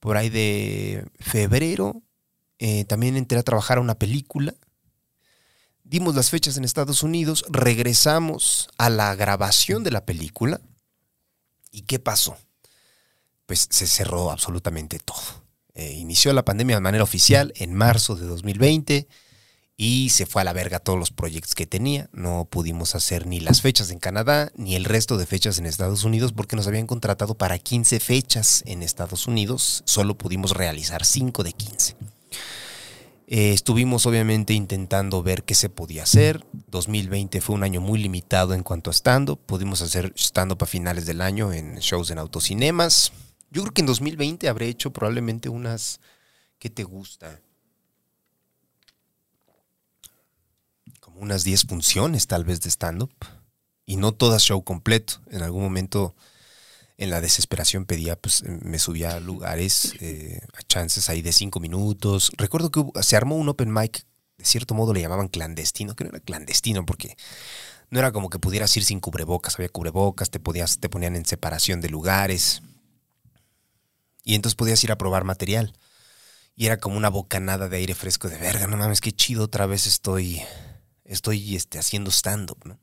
Por 0.00 0.16
ahí 0.16 0.28
de 0.28 1.06
febrero, 1.20 2.02
eh, 2.58 2.84
también 2.84 3.16
entré 3.16 3.38
a 3.38 3.44
trabajar 3.44 3.78
a 3.78 3.82
una 3.82 3.96
película. 3.96 4.56
Dimos 5.84 6.16
las 6.16 6.30
fechas 6.30 6.56
en 6.56 6.64
Estados 6.64 7.04
Unidos, 7.04 7.44
regresamos 7.48 8.68
a 8.76 8.90
la 8.90 9.14
grabación 9.14 9.84
de 9.84 9.92
la 9.92 10.04
película. 10.04 10.60
¿Y 11.70 11.82
qué 11.82 12.00
pasó? 12.00 12.36
Pues 13.46 13.66
se 13.70 13.86
cerró 13.86 14.30
absolutamente 14.30 14.98
todo. 14.98 15.46
Eh, 15.74 15.92
inició 15.92 16.32
la 16.32 16.44
pandemia 16.44 16.76
de 16.76 16.80
manera 16.80 17.04
oficial 17.04 17.52
en 17.56 17.74
marzo 17.74 18.16
de 18.16 18.26
2020 18.26 19.06
y 19.76 20.08
se 20.08 20.24
fue 20.24 20.40
a 20.40 20.44
la 20.44 20.54
verga 20.54 20.78
todos 20.78 20.98
los 20.98 21.10
proyectos 21.10 21.54
que 21.54 21.66
tenía. 21.66 22.08
No 22.12 22.46
pudimos 22.50 22.94
hacer 22.94 23.26
ni 23.26 23.40
las 23.40 23.60
fechas 23.60 23.90
en 23.90 23.98
Canadá 23.98 24.50
ni 24.56 24.74
el 24.74 24.86
resto 24.86 25.18
de 25.18 25.26
fechas 25.26 25.58
en 25.58 25.66
Estados 25.66 26.02
Unidos 26.04 26.32
porque 26.32 26.56
nos 26.56 26.66
habían 26.66 26.86
contratado 26.86 27.34
para 27.34 27.58
15 27.58 28.00
fechas 28.00 28.62
en 28.66 28.82
Estados 28.82 29.26
Unidos. 29.26 29.82
Solo 29.84 30.16
pudimos 30.16 30.52
realizar 30.52 31.04
5 31.04 31.42
de 31.42 31.52
15. 31.52 31.96
Eh, 33.28 33.52
estuvimos 33.52 34.06
obviamente 34.06 34.54
intentando 34.54 35.22
ver 35.22 35.42
qué 35.42 35.54
se 35.54 35.68
podía 35.68 36.04
hacer. 36.04 36.46
2020 36.68 37.42
fue 37.42 37.54
un 37.54 37.64
año 37.64 37.82
muy 37.82 37.98
limitado 37.98 38.54
en 38.54 38.62
cuanto 38.62 38.88
a 38.88 38.94
stand-up. 38.94 39.40
Pudimos 39.44 39.82
hacer 39.82 40.14
stand-up 40.16 40.62
a 40.62 40.66
finales 40.66 41.04
del 41.04 41.20
año 41.20 41.52
en 41.52 41.76
shows 41.80 42.10
en 42.10 42.18
autocinemas. 42.18 43.12
Yo 43.50 43.62
creo 43.62 43.74
que 43.74 43.82
en 43.82 43.86
2020 43.86 44.48
habré 44.48 44.68
hecho 44.68 44.92
probablemente 44.92 45.48
unas... 45.48 46.00
¿Qué 46.58 46.70
te 46.70 46.84
gusta? 46.84 47.40
unas 51.18 51.44
10 51.44 51.66
funciones 51.66 52.26
tal 52.26 52.44
vez 52.44 52.60
de 52.60 52.70
stand-up. 52.70 53.12
y 53.88 53.96
no 53.96 54.12
todas 54.12 54.42
show 54.42 54.64
completo. 54.64 55.20
En 55.30 55.42
algún 55.42 55.62
momento, 55.62 56.16
en 56.98 57.08
la 57.08 57.20
desesperación, 57.20 57.84
pedía, 57.84 58.16
pues 58.16 58.42
me 58.42 58.80
subía 58.80 59.12
a 59.12 59.20
lugares, 59.20 59.94
eh, 60.00 60.40
a 60.54 60.62
chances 60.62 61.08
ahí 61.08 61.22
de 61.22 61.32
cinco 61.32 61.60
minutos. 61.60 62.32
Recuerdo 62.36 62.72
que 62.72 62.82
se 63.02 63.16
armó 63.16 63.36
un 63.36 63.48
open 63.48 63.72
mic, 63.72 64.04
de 64.38 64.44
cierto 64.44 64.74
modo 64.74 64.92
le 64.92 65.02
llamaban 65.02 65.28
clandestino, 65.28 65.94
que 65.94 66.02
no 66.02 66.10
era 66.10 66.18
clandestino 66.18 66.84
porque 66.84 67.16
no 67.90 68.00
era 68.00 68.10
como 68.10 68.28
que 68.28 68.40
pudieras 68.40 68.76
ir 68.76 68.84
sin 68.84 68.98
cubrebocas, 68.98 69.54
había 69.54 69.68
cubrebocas, 69.68 70.30
te, 70.30 70.40
podías, 70.40 70.80
te 70.80 70.88
ponían 70.88 71.14
en 71.14 71.24
separación 71.24 71.80
de 71.80 71.88
lugares. 71.88 72.62
Y 74.26 74.34
entonces 74.34 74.56
podías 74.56 74.82
ir 74.82 74.90
a 74.90 74.98
probar 74.98 75.22
material. 75.22 75.72
Y 76.56 76.66
era 76.66 76.78
como 76.78 76.96
una 76.96 77.08
bocanada 77.08 77.68
de 77.68 77.76
aire 77.76 77.94
fresco 77.94 78.28
de 78.28 78.36
verga, 78.36 78.66
no 78.66 78.76
mames, 78.76 79.00
qué 79.00 79.12
chido, 79.12 79.44
otra 79.44 79.66
vez 79.66 79.86
estoy, 79.86 80.42
estoy 81.04 81.54
este, 81.54 81.78
haciendo 81.78 82.10
stand-up, 82.10 82.58
¿no? 82.64 82.80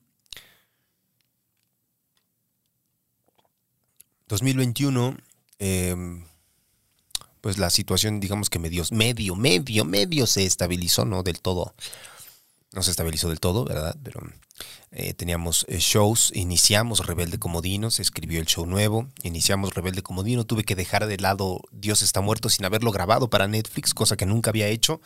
2021, 4.30 5.18
eh, 5.60 6.24
pues 7.42 7.58
la 7.58 7.70
situación, 7.70 8.22
digamos 8.22 8.50
que 8.50 8.60
medio, 8.60 8.86
medio, 8.92 9.36
medio, 9.36 9.84
medio 9.84 10.28
se 10.28 10.46
estabilizó, 10.46 11.04
no 11.04 11.24
del 11.24 11.42
todo. 11.42 11.76
No 12.74 12.82
se 12.82 12.92
estabilizó 12.92 13.30
del 13.30 13.40
todo, 13.40 13.66
¿verdad? 13.66 13.96
Pero 14.04 14.22
eh, 14.92 15.14
teníamos 15.14 15.66
eh, 15.70 15.78
shows, 15.80 16.32
iniciamos 16.36 17.06
Rebelde 17.06 17.38
Comodino, 17.38 17.92
se 17.92 18.02
escribió 18.02 18.40
el 18.40 18.48
show 18.48 18.66
nuevo, 18.66 19.08
iniciamos 19.22 19.74
Rebelde 19.74 20.02
Comodino, 20.02 20.44
tuve 20.44 20.64
que 20.64 20.76
dejar 20.76 21.06
de 21.06 21.18
lado 21.18 21.62
Dios 21.72 22.02
está 22.02 22.22
muerto 22.22 22.50
sin 22.50 22.66
haberlo 22.66 22.92
grabado 22.92 23.30
para 23.30 23.48
Netflix, 23.48 23.94
cosa 23.94 24.18
que 24.18 24.26
nunca 24.26 24.50
había 24.50 24.68
hecho. 24.68 25.02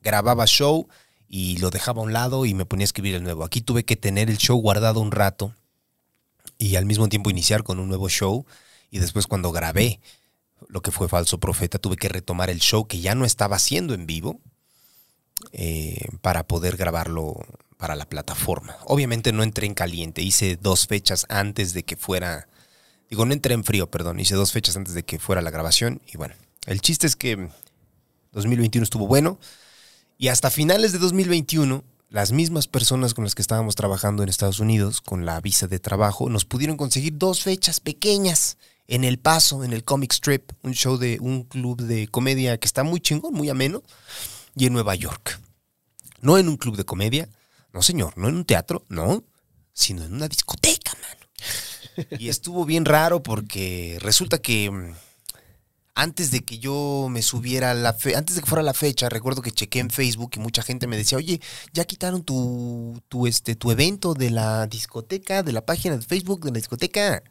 Grababa 0.00 0.46
show 0.46 0.88
y 1.28 1.58
lo 1.58 1.70
dejaba 1.70 2.02
a 2.02 2.04
un 2.04 2.12
lado 2.12 2.46
y 2.46 2.54
me 2.54 2.66
ponía 2.66 2.84
a 2.84 2.86
escribir 2.86 3.14
el 3.14 3.22
nuevo. 3.22 3.44
Aquí 3.44 3.60
tuve 3.60 3.84
que 3.84 3.96
tener 3.96 4.30
el 4.30 4.38
show 4.38 4.56
guardado 4.58 5.00
un 5.00 5.10
rato 5.10 5.54
y 6.56 6.76
al 6.76 6.86
mismo 6.86 7.08
tiempo 7.08 7.30
iniciar 7.30 7.62
con 7.62 7.78
un 7.78 7.88
nuevo 7.88 8.08
show 8.08 8.46
y 8.90 8.98
después 8.98 9.26
cuando 9.26 9.52
grabé 9.52 10.00
lo 10.68 10.82
que 10.82 10.90
fue 10.90 11.08
Falso 11.08 11.38
Profeta 11.38 11.78
tuve 11.78 11.96
que 11.96 12.08
retomar 12.08 12.50
el 12.50 12.60
show 12.60 12.86
que 12.86 13.00
ya 13.00 13.14
no 13.14 13.24
estaba 13.24 13.56
haciendo 13.56 13.94
en 13.94 14.06
vivo 14.06 14.40
eh, 15.52 16.06
para 16.20 16.46
poder 16.46 16.76
grabarlo 16.76 17.36
para 17.76 17.96
la 17.96 18.08
plataforma. 18.08 18.76
Obviamente 18.84 19.32
no 19.32 19.42
entré 19.42 19.66
en 19.66 19.74
caliente, 19.74 20.20
hice 20.22 20.58
dos 20.60 20.86
fechas 20.86 21.26
antes 21.28 21.72
de 21.72 21.84
que 21.84 21.96
fuera, 21.96 22.48
digo, 23.08 23.24
no 23.24 23.32
entré 23.32 23.54
en 23.54 23.64
frío, 23.64 23.90
perdón, 23.90 24.20
hice 24.20 24.34
dos 24.34 24.52
fechas 24.52 24.76
antes 24.76 24.94
de 24.94 25.04
que 25.04 25.18
fuera 25.18 25.40
la 25.40 25.50
grabación 25.50 26.02
y 26.12 26.16
bueno, 26.16 26.34
el 26.66 26.80
chiste 26.80 27.06
es 27.06 27.16
que 27.16 27.48
2021 28.32 28.82
estuvo 28.84 29.06
bueno 29.06 29.38
y 30.18 30.28
hasta 30.28 30.50
finales 30.50 30.92
de 30.92 30.98
2021 30.98 31.84
las 32.10 32.32
mismas 32.32 32.66
personas 32.66 33.14
con 33.14 33.24
las 33.24 33.34
que 33.34 33.42
estábamos 33.42 33.76
trabajando 33.76 34.22
en 34.22 34.28
Estados 34.28 34.60
Unidos 34.60 35.00
con 35.00 35.24
la 35.24 35.40
visa 35.40 35.68
de 35.68 35.78
trabajo 35.78 36.28
nos 36.28 36.44
pudieron 36.44 36.76
conseguir 36.76 37.16
dos 37.16 37.42
fechas 37.42 37.80
pequeñas 37.80 38.58
en 38.88 39.04
El 39.04 39.18
Paso, 39.18 39.64
en 39.64 39.74
el 39.74 39.84
Comic 39.84 40.12
Strip, 40.14 40.50
un 40.62 40.72
show 40.72 40.96
de 40.96 41.18
un 41.20 41.44
club 41.44 41.82
de 41.82 42.08
comedia 42.08 42.58
que 42.58 42.66
está 42.66 42.82
muy 42.82 43.00
chingón, 43.00 43.34
muy 43.34 43.50
ameno, 43.50 43.82
y 44.54 44.66
en 44.66 44.72
Nueva 44.72 44.94
York. 44.94 45.40
No 46.20 46.38
en 46.38 46.48
un 46.48 46.56
club 46.56 46.76
de 46.76 46.84
comedia, 46.84 47.28
no 47.72 47.82
señor, 47.82 48.16
no 48.16 48.28
en 48.28 48.36
un 48.36 48.44
teatro, 48.44 48.84
no, 48.88 49.24
sino 49.72 50.04
en 50.04 50.14
una 50.14 50.28
discoteca, 50.28 50.92
mano. 51.00 52.08
Y 52.18 52.28
estuvo 52.28 52.64
bien 52.64 52.84
raro 52.84 53.22
porque 53.22 53.98
resulta 54.00 54.38
que 54.38 54.70
mm, 54.70 54.94
antes 55.98 56.30
de 56.30 56.44
que 56.44 56.58
yo 56.58 57.08
me 57.10 57.22
subiera 57.22 57.72
a 57.72 57.74
la 57.74 57.92
fe 57.92 58.14
antes 58.14 58.36
de 58.36 58.42
que 58.42 58.48
fuera 58.48 58.62
la 58.62 58.72
fecha, 58.72 59.08
recuerdo 59.08 59.42
que 59.42 59.50
chequé 59.50 59.80
en 59.80 59.90
Facebook 59.90 60.30
y 60.36 60.38
mucha 60.38 60.62
gente 60.62 60.86
me 60.86 60.96
decía, 60.96 61.18
oye, 61.18 61.40
ya 61.72 61.84
quitaron 61.84 62.22
tu, 62.22 63.02
tu, 63.08 63.26
este, 63.26 63.56
tu 63.56 63.72
evento 63.72 64.14
de 64.14 64.30
la 64.30 64.68
discoteca, 64.68 65.42
de 65.42 65.52
la 65.52 65.66
página 65.66 65.96
de 65.96 66.02
Facebook 66.02 66.44
de 66.44 66.52
la 66.52 66.58
discoteca. 66.58 67.22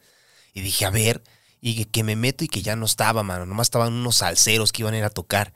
Y 0.52 0.60
dije, 0.60 0.84
a 0.84 0.90
ver, 0.90 1.22
y 1.62 1.76
que, 1.76 1.84
que 1.86 2.04
me 2.04 2.14
meto 2.14 2.44
y 2.44 2.48
que 2.48 2.60
ya 2.60 2.76
no 2.76 2.84
estaba, 2.84 3.22
mano, 3.22 3.46
nomás 3.46 3.68
estaban 3.68 3.94
unos 3.94 4.16
salseros 4.16 4.70
que 4.70 4.82
iban 4.82 4.92
a 4.92 4.98
ir 4.98 5.04
a 5.04 5.10
tocar. 5.10 5.54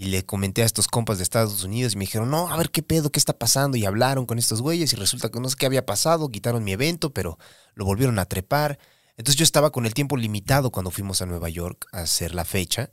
Y 0.00 0.06
le 0.06 0.24
comenté 0.24 0.62
a 0.62 0.64
estos 0.64 0.86
compas 0.86 1.18
de 1.18 1.24
Estados 1.24 1.64
Unidos 1.64 1.94
y 1.94 1.96
me 1.96 2.04
dijeron, 2.04 2.30
no, 2.30 2.48
a 2.48 2.56
ver 2.56 2.70
qué 2.70 2.84
pedo, 2.84 3.10
qué 3.10 3.18
está 3.18 3.36
pasando. 3.36 3.76
Y 3.76 3.84
hablaron 3.84 4.26
con 4.26 4.38
estos 4.38 4.62
güeyes 4.62 4.92
y 4.92 4.96
resulta 4.96 5.28
que 5.28 5.40
no 5.40 5.48
sé 5.48 5.56
qué 5.58 5.66
había 5.66 5.84
pasado, 5.86 6.30
quitaron 6.30 6.62
mi 6.62 6.70
evento, 6.72 7.12
pero 7.12 7.36
lo 7.74 7.84
volvieron 7.84 8.20
a 8.20 8.26
trepar. 8.26 8.78
Entonces 9.16 9.36
yo 9.36 9.42
estaba 9.42 9.72
con 9.72 9.86
el 9.86 9.94
tiempo 9.94 10.16
limitado 10.16 10.70
cuando 10.70 10.92
fuimos 10.92 11.20
a 11.20 11.26
Nueva 11.26 11.48
York 11.48 11.86
a 11.92 12.02
hacer 12.02 12.32
la 12.32 12.44
fecha. 12.44 12.92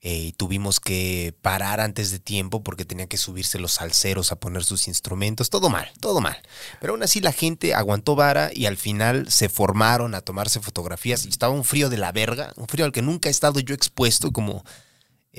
eh, 0.00 0.16
y 0.28 0.32
tuvimos 0.32 0.80
que 0.80 1.34
parar 1.42 1.80
antes 1.80 2.10
de 2.12 2.20
tiempo 2.20 2.62
porque 2.62 2.84
tenían 2.84 3.08
que 3.08 3.16
subirse 3.16 3.58
los 3.58 3.72
salseros 3.72 4.30
a 4.30 4.38
poner 4.38 4.64
sus 4.64 4.86
instrumentos. 4.88 5.50
Todo 5.50 5.70
mal, 5.70 5.90
todo 6.00 6.20
mal. 6.20 6.36
Pero 6.80 6.92
aún 6.92 7.02
así 7.02 7.20
la 7.20 7.32
gente 7.32 7.74
aguantó 7.74 8.14
vara 8.16 8.50
y 8.54 8.66
al 8.66 8.76
final 8.76 9.30
se 9.30 9.48
formaron 9.48 10.14
a 10.14 10.20
tomarse 10.20 10.60
fotografías. 10.60 11.24
Y 11.26 11.30
estaba 11.30 11.52
un 11.54 11.64
frío 11.64 11.88
de 11.90 11.98
la 11.98 12.12
verga, 12.12 12.52
un 12.56 12.68
frío 12.68 12.84
al 12.84 12.92
que 12.92 13.02
nunca 13.02 13.28
he 13.28 13.32
estado 13.32 13.60
yo 13.60 13.74
expuesto 13.74 14.30
como 14.32 14.64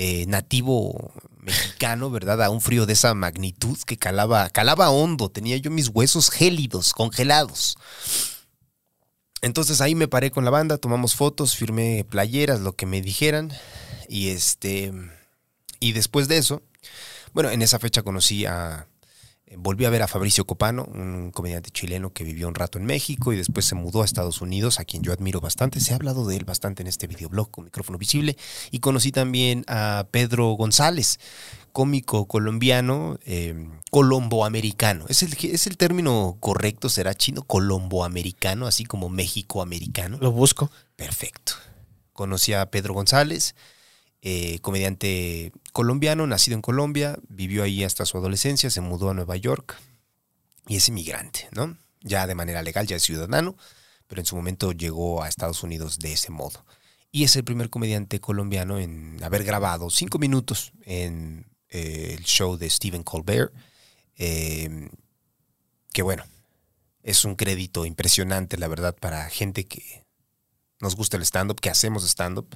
eh, 0.01 0.24
nativo 0.27 1.12
mexicano, 1.39 2.10
¿verdad? 2.10 2.41
A 2.41 2.50
un 2.50 2.62
frío 2.62 2.86
de 2.86 2.94
esa 2.94 3.13
magnitud 3.13 3.77
que 3.86 3.98
calaba, 3.98 4.50
calaba 4.50 4.91
hondo. 4.91 5.27
Tenía 5.27 5.58
yo 5.58 5.72
mis 5.72 5.89
huesos 5.89 6.29
gélidos, 6.29 6.94
congelados. 6.94 7.77
Entonces 9.41 9.82
ahí 9.82 9.96
me 9.96 10.08
paré 10.08 10.32
con 10.32 10.46
la 10.46 10.51
banda, 10.51 10.77
tomamos 10.77 11.15
fotos, 11.15 11.53
firmé 11.53 12.06
playeras, 12.10 12.62
lo 12.62 12.77
que 12.77 12.86
me 12.86 13.01
dijeran. 13.01 13.51
Y 14.08 14.29
este. 14.29 14.94
Y 15.82 15.91
después 15.91 16.29
de 16.29 16.38
eso, 16.38 16.62
bueno, 17.34 17.50
en 17.50 17.62
esa 17.62 17.77
fecha 17.77 18.01
conocí 18.01 18.46
a. 18.46 18.88
eh, 19.50 19.56
Volví 19.58 19.86
a 19.86 19.89
ver 19.89 20.01
a 20.01 20.08
Fabricio 20.08 20.46
Copano, 20.46 20.86
un 20.86 21.32
comediante 21.32 21.72
chileno 21.72 22.13
que 22.13 22.24
vivió 22.24 22.48
un 22.48 22.56
rato 22.56 22.77
en 22.77 22.86
México 22.86 23.34
y 23.34 23.38
después 23.38 23.65
se 23.65 23.75
mudó 23.75 24.01
a 24.01 24.06
Estados 24.06 24.41
Unidos, 24.41 24.79
a 24.79 24.86
quien 24.86 25.03
yo 25.03 25.12
admiro 25.12 25.41
bastante. 25.41 25.79
Se 25.79 25.94
ha 25.94 25.96
hablado 25.96 26.25
de 26.27 26.38
él 26.38 26.46
bastante 26.46 26.84
en 26.84 26.88
este 26.88 27.08
videoblog 27.08 27.51
con 27.51 27.65
micrófono 27.65 27.98
visible. 27.98 28.38
Y 28.72 28.79
conocí 28.79 29.12
también 29.12 29.65
a 29.68 30.08
Pedro 30.12 30.51
González, 30.51 31.20
cómico 31.72 32.27
colombiano, 32.27 33.20
eh, 33.25 33.68
colomboamericano. 33.91 35.06
¿Es 35.10 35.24
el, 35.24 35.36
¿Es 35.41 35.68
el 35.68 35.77
término 35.77 36.38
correcto? 36.39 36.89
¿Será 36.89 37.13
chino? 37.13 37.44
Colomboamericano, 37.44 38.68
así 38.68 38.86
como 38.86 39.10
México-americano. 39.10 40.18
Lo 40.22 40.32
busco. 40.32 40.70
Perfecto. 40.96 41.53
Conocí 42.13 42.53
a 42.53 42.70
Pedro 42.70 42.94
González, 42.94 43.56
eh, 44.21 44.59
comediante 44.59 45.51
colombiano, 45.71 46.27
nacido 46.27 46.55
en 46.55 46.61
Colombia, 46.61 47.17
vivió 47.29 47.63
ahí 47.63 47.83
hasta 47.83 48.05
su 48.05 48.17
adolescencia, 48.17 48.69
se 48.69 48.81
mudó 48.81 49.09
a 49.09 49.13
Nueva 49.13 49.38
York 49.38 49.77
y 50.67 50.75
es 50.75 50.88
inmigrante, 50.89 51.47
¿no? 51.51 51.77
Ya 52.01 52.27
de 52.27 52.35
manera 52.35 52.61
legal, 52.61 52.85
ya 52.85 52.97
es 52.97 53.03
ciudadano, 53.03 53.55
pero 54.07 54.21
en 54.21 54.25
su 54.25 54.35
momento 54.35 54.71
llegó 54.71 55.23
a 55.23 55.29
Estados 55.29 55.63
Unidos 55.63 55.99
de 55.99 56.13
ese 56.13 56.31
modo. 56.31 56.65
Y 57.11 57.23
es 57.23 57.35
el 57.35 57.43
primer 57.43 57.69
comediante 57.69 58.19
colombiano 58.19 58.77
en 58.79 59.23
haber 59.23 59.43
grabado 59.43 59.89
cinco 59.89 60.19
minutos 60.19 60.73
en 60.83 61.45
eh, 61.69 62.15
el 62.17 62.23
show 62.23 62.57
de 62.57 62.69
Stephen 62.69 63.03
Colbert, 63.03 63.53
eh, 64.17 64.89
que 65.91 66.01
bueno, 66.01 66.23
es 67.03 67.25
un 67.25 67.35
crédito 67.35 67.85
impresionante, 67.85 68.57
la 68.57 68.67
verdad, 68.67 68.95
para 68.95 69.29
gente 69.29 69.65
que 69.65 70.05
nos 70.79 70.95
gusta 70.95 71.17
el 71.17 71.23
stand-up, 71.23 71.59
que 71.59 71.69
hacemos 71.69 72.03
stand-up. 72.03 72.55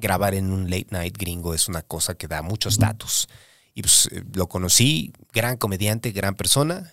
Grabar 0.00 0.34
en 0.34 0.52
un 0.52 0.70
late 0.70 0.88
night 0.90 1.16
gringo 1.16 1.54
es 1.54 1.68
una 1.68 1.82
cosa 1.82 2.14
que 2.14 2.28
da 2.28 2.42
mucho 2.42 2.68
estatus. 2.68 3.28
Y 3.74 3.82
pues 3.82 4.08
eh, 4.12 4.24
lo 4.34 4.48
conocí, 4.48 5.12
gran 5.32 5.56
comediante, 5.56 6.12
gran 6.12 6.34
persona. 6.34 6.92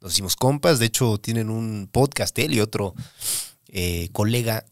Nos 0.00 0.12
hicimos 0.12 0.36
compas, 0.36 0.78
de 0.78 0.86
hecho 0.86 1.18
tienen 1.18 1.48
un 1.48 1.88
podcast 1.90 2.38
él 2.38 2.54
y 2.54 2.60
otro 2.60 2.94
eh, 3.68 4.08
colega, 4.12 4.64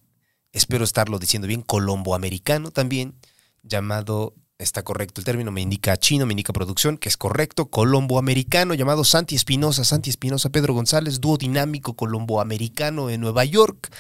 espero 0.53 0.85
estarlo 0.85 1.19
diciendo 1.19 1.49
bien, 1.49 1.63
colomboamericano 1.63 2.71
también, 2.71 3.15
llamado, 3.63 4.35
está 4.59 4.83
correcto 4.85 5.21
el 5.21 5.25
término, 5.25 5.51
me 5.51 5.61
indica 5.61 5.97
chino, 5.97 6.27
me 6.27 6.35
indica 6.35 6.53
producción, 6.53 6.99
que 6.99 7.09
es 7.09 7.17
correcto, 7.17 7.71
colomboamericano, 7.71 8.75
llamado 8.75 9.03
Santi 9.05 9.35
Espinosa, 9.35 9.85
Santi 9.85 10.11
Espinosa, 10.11 10.51
Pedro 10.51 10.75
González, 10.75 11.21
dúo 11.21 11.37
dinámico 11.37 11.95
colomboamericano 11.95 13.11
en 13.11 13.21
Nueva 13.21 13.45
York. 13.45 13.93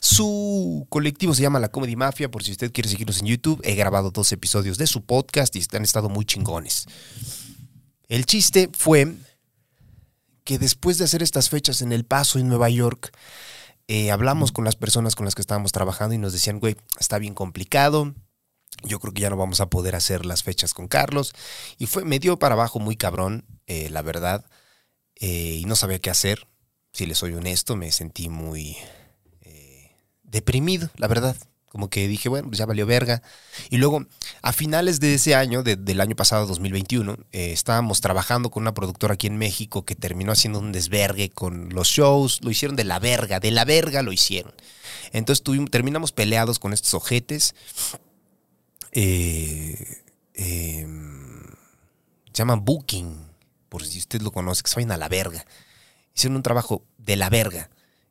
Su 0.00 0.86
colectivo 0.90 1.34
se 1.34 1.42
llama 1.42 1.58
La 1.58 1.70
Comedy 1.70 1.96
Mafia, 1.96 2.30
por 2.30 2.44
si 2.44 2.52
usted 2.52 2.72
quiere 2.72 2.88
seguirlos 2.88 3.20
en 3.20 3.26
YouTube. 3.26 3.60
He 3.64 3.74
grabado 3.74 4.10
dos 4.10 4.30
episodios 4.30 4.78
de 4.78 4.86
su 4.86 5.04
podcast 5.04 5.54
y 5.56 5.64
han 5.72 5.82
estado 5.82 6.08
muy 6.08 6.24
chingones. 6.24 6.86
El 8.08 8.24
chiste 8.24 8.70
fue 8.72 9.14
que 10.44 10.58
después 10.58 10.98
de 10.98 11.04
hacer 11.04 11.22
estas 11.22 11.50
fechas 11.50 11.82
en 11.82 11.92
El 11.92 12.04
Paso, 12.04 12.38
en 12.38 12.48
Nueva 12.48 12.70
York, 12.70 13.12
eh, 13.88 14.10
hablamos 14.10 14.52
con 14.52 14.64
las 14.64 14.76
personas 14.76 15.16
con 15.16 15.24
las 15.24 15.34
que 15.34 15.42
estábamos 15.42 15.72
trabajando 15.72 16.14
y 16.14 16.18
nos 16.18 16.32
decían, 16.32 16.60
güey, 16.60 16.76
está 17.00 17.18
bien 17.18 17.34
complicado. 17.34 18.14
Yo 18.84 19.00
creo 19.00 19.12
que 19.12 19.22
ya 19.22 19.30
no 19.30 19.36
vamos 19.36 19.60
a 19.60 19.68
poder 19.68 19.96
hacer 19.96 20.24
las 20.24 20.44
fechas 20.44 20.74
con 20.74 20.86
Carlos. 20.86 21.34
Y 21.78 21.86
fue, 21.86 22.04
me 22.04 22.20
dio 22.20 22.38
para 22.38 22.54
abajo 22.54 22.78
muy 22.78 22.96
cabrón, 22.96 23.44
eh, 23.66 23.90
la 23.90 24.02
verdad. 24.02 24.46
Eh, 25.16 25.58
y 25.60 25.64
no 25.64 25.74
sabía 25.74 25.98
qué 25.98 26.10
hacer. 26.10 26.46
Si 26.92 27.04
les 27.04 27.18
soy 27.18 27.34
honesto, 27.34 27.76
me 27.76 27.90
sentí 27.90 28.28
muy 28.28 28.76
deprimido, 30.30 30.90
la 30.96 31.08
verdad. 31.08 31.36
Como 31.68 31.90
que 31.90 32.08
dije, 32.08 32.30
bueno, 32.30 32.48
pues 32.48 32.58
ya 32.58 32.66
valió 32.66 32.86
verga. 32.86 33.22
Y 33.68 33.76
luego, 33.76 34.06
a 34.40 34.52
finales 34.52 35.00
de 35.00 35.14
ese 35.14 35.34
año, 35.34 35.62
del 35.62 36.00
año 36.00 36.16
pasado, 36.16 36.46
2021, 36.46 37.18
eh, 37.32 37.52
estábamos 37.52 38.00
trabajando 38.00 38.50
con 38.50 38.62
una 38.62 38.72
productora 38.72 39.14
aquí 39.14 39.26
en 39.26 39.36
México 39.36 39.84
que 39.84 39.94
terminó 39.94 40.32
haciendo 40.32 40.60
un 40.60 40.72
desvergue 40.72 41.28
con 41.28 41.68
los 41.68 41.88
shows. 41.88 42.40
Lo 42.42 42.50
hicieron 42.50 42.74
de 42.74 42.84
la 42.84 42.98
verga, 42.98 43.38
de 43.38 43.50
la 43.50 43.66
verga 43.66 44.02
lo 44.02 44.12
hicieron. 44.12 44.54
Entonces 45.12 45.44
terminamos 45.70 46.12
peleados 46.12 46.58
con 46.58 46.72
estos 46.72 46.94
ojetes. 46.94 47.54
Eh, 48.92 50.02
em, 50.34 51.42
se 52.32 52.32
llaman 52.32 52.64
Booking, 52.64 53.14
por 53.68 53.84
si 53.84 53.98
usted 53.98 54.22
lo 54.22 54.32
conoce, 54.32 54.62
que 54.62 54.70
se 54.70 54.76
vayan 54.76 54.92
a 54.92 54.96
la 54.96 55.08
verga. 55.08 55.44
Hicieron 56.14 56.36
un 56.36 56.42
trabajo 56.42 56.82
de 56.96 57.16
la 57.16 57.28
verga 57.28 57.68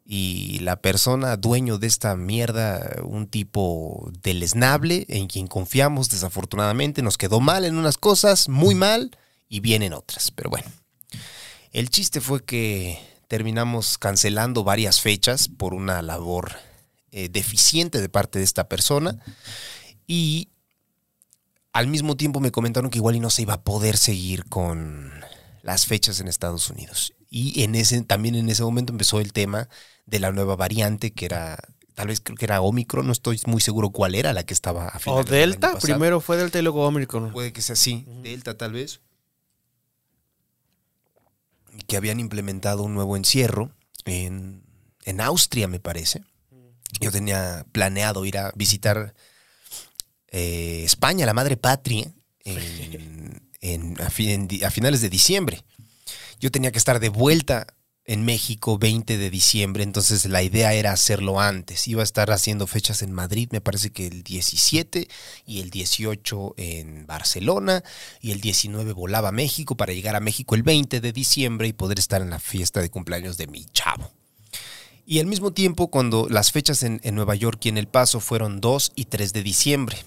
y 0.09 0.59
la 0.59 0.77
persona 0.77 1.35
dueño 1.35 1.79
de 1.79 1.87
esta 1.87 2.15
mierda, 2.15 2.95
un 3.03 3.27
tipo 3.27 4.09
deleznable 4.23 5.05
en 5.09 5.27
quien 5.27 5.47
confiamos 5.47 6.09
desafortunadamente, 6.09 7.01
nos 7.01 7.17
quedó 7.17 7.41
mal 7.41 7.65
en 7.65 7.77
unas 7.77 7.97
cosas, 7.97 8.47
muy 8.47 8.73
mal, 8.73 9.11
y 9.49 9.59
bien 9.59 9.83
en 9.83 9.93
otras. 9.93 10.31
Pero 10.31 10.49
bueno, 10.49 10.67
el 11.71 11.89
chiste 11.89 12.21
fue 12.21 12.43
que 12.43 12.99
terminamos 13.27 13.97
cancelando 13.97 14.63
varias 14.63 15.01
fechas 15.01 15.49
por 15.49 15.73
una 15.73 16.01
labor 16.01 16.53
eh, 17.11 17.29
deficiente 17.29 17.99
de 18.01 18.09
parte 18.09 18.39
de 18.39 18.45
esta 18.45 18.69
persona 18.69 19.19
y 20.05 20.49
al 21.73 21.87
mismo 21.87 22.15
tiempo 22.15 22.39
me 22.39 22.51
comentaron 22.51 22.89
que 22.89 22.99
igual 22.99 23.15
y 23.15 23.19
no 23.19 23.29
se 23.29 23.41
iba 23.41 23.55
a 23.55 23.61
poder 23.61 23.97
seguir 23.97 24.45
con 24.45 25.11
las 25.63 25.85
fechas 25.85 26.19
en 26.21 26.27
Estados 26.27 26.69
Unidos. 26.69 27.13
Y 27.29 27.63
en 27.63 27.75
ese, 27.75 28.01
también 28.03 28.35
en 28.35 28.49
ese 28.49 28.63
momento 28.63 28.93
empezó 28.93 29.19
el 29.19 29.33
tema 29.33 29.67
de 30.07 30.19
la 30.19 30.31
nueva 30.31 30.55
variante 30.55 31.11
que 31.11 31.25
era 31.25 31.59
tal 31.93 32.07
vez 32.07 32.21
creo 32.21 32.37
que 32.37 32.45
era 32.45 32.61
Omicron, 32.61 33.05
no 33.05 33.11
estoy 33.11 33.41
muy 33.45 33.59
seguro 33.59 33.89
cuál 33.89 34.15
era 34.15 34.31
la 34.31 34.43
que 34.43 34.53
estaba 34.53 34.87
a 34.87 34.99
O 35.07 35.23
Delta, 35.23 35.77
primero 35.79 36.21
fue 36.21 36.37
Delta 36.37 36.59
y 36.59 36.61
luego 36.61 36.85
Omicron. 36.85 37.31
Puede 37.31 37.51
que 37.53 37.61
sea 37.61 37.73
así, 37.73 38.05
Delta 38.21 38.55
tal 38.55 38.73
vez. 38.73 39.01
Que 41.87 41.97
habían 41.97 42.19
implementado 42.19 42.83
un 42.83 42.93
nuevo 42.93 43.17
encierro 43.17 43.71
en, 44.05 44.63
en 45.05 45.21
Austria, 45.21 45.67
me 45.67 45.79
parece. 45.79 46.23
Yo 46.99 47.11
tenía 47.11 47.65
planeado 47.71 48.25
ir 48.25 48.37
a 48.37 48.51
visitar 48.55 49.15
eh, 50.29 50.83
España, 50.85 51.25
la 51.25 51.33
madre 51.33 51.57
patria, 51.57 52.13
en, 52.43 53.95
a, 53.99 54.05
a 54.05 54.71
finales 54.71 55.01
de 55.01 55.09
diciembre. 55.09 55.63
Yo 56.39 56.51
tenía 56.51 56.71
que 56.71 56.77
estar 56.77 56.99
de 56.99 57.09
vuelta 57.09 57.67
en 58.07 58.23
México 58.23 58.77
20 58.77 59.17
de 59.17 59.29
diciembre, 59.29 59.83
entonces 59.83 60.25
la 60.25 60.41
idea 60.41 60.73
era 60.73 60.93
hacerlo 60.93 61.41
antes. 61.41 61.89
Iba 61.89 62.01
a 62.01 62.05
estar 62.05 62.31
haciendo 62.31 62.65
fechas 62.65 63.01
en 63.01 63.11
Madrid, 63.11 63.49
me 63.51 63.59
parece 63.59 63.91
que 63.91 64.07
el 64.07 64.23
17 64.23 65.09
y 65.45 65.59
el 65.59 65.69
18 65.69 66.53
en 66.55 67.05
Barcelona 67.05 67.83
y 68.21 68.31
el 68.31 68.39
19 68.39 68.93
volaba 68.93 69.29
a 69.29 69.33
México 69.33 69.75
para 69.75 69.91
llegar 69.91 70.15
a 70.15 70.21
México 70.21 70.55
el 70.55 70.63
20 70.63 71.01
de 71.01 71.11
diciembre 71.11 71.67
y 71.67 71.73
poder 71.73 71.99
estar 71.99 72.21
en 72.21 72.29
la 72.29 72.39
fiesta 72.39 72.81
de 72.81 72.89
cumpleaños 72.89 73.37
de 73.37 73.47
mi 73.47 73.65
chavo. 73.65 74.09
Y 75.05 75.19
al 75.19 75.25
mismo 75.25 75.51
tiempo, 75.51 75.89
cuando 75.89 76.27
las 76.29 76.53
fechas 76.53 76.83
en, 76.83 77.01
Nueva 77.13 77.35
York 77.35 77.59
y 77.65 77.69
en 77.69 77.77
El 77.77 77.87
Paso 77.87 78.21
fueron 78.21 78.61
2 78.61 78.93
y 78.95 79.05
3 79.05 79.33
de 79.33 79.43
diciembre. 79.43 79.97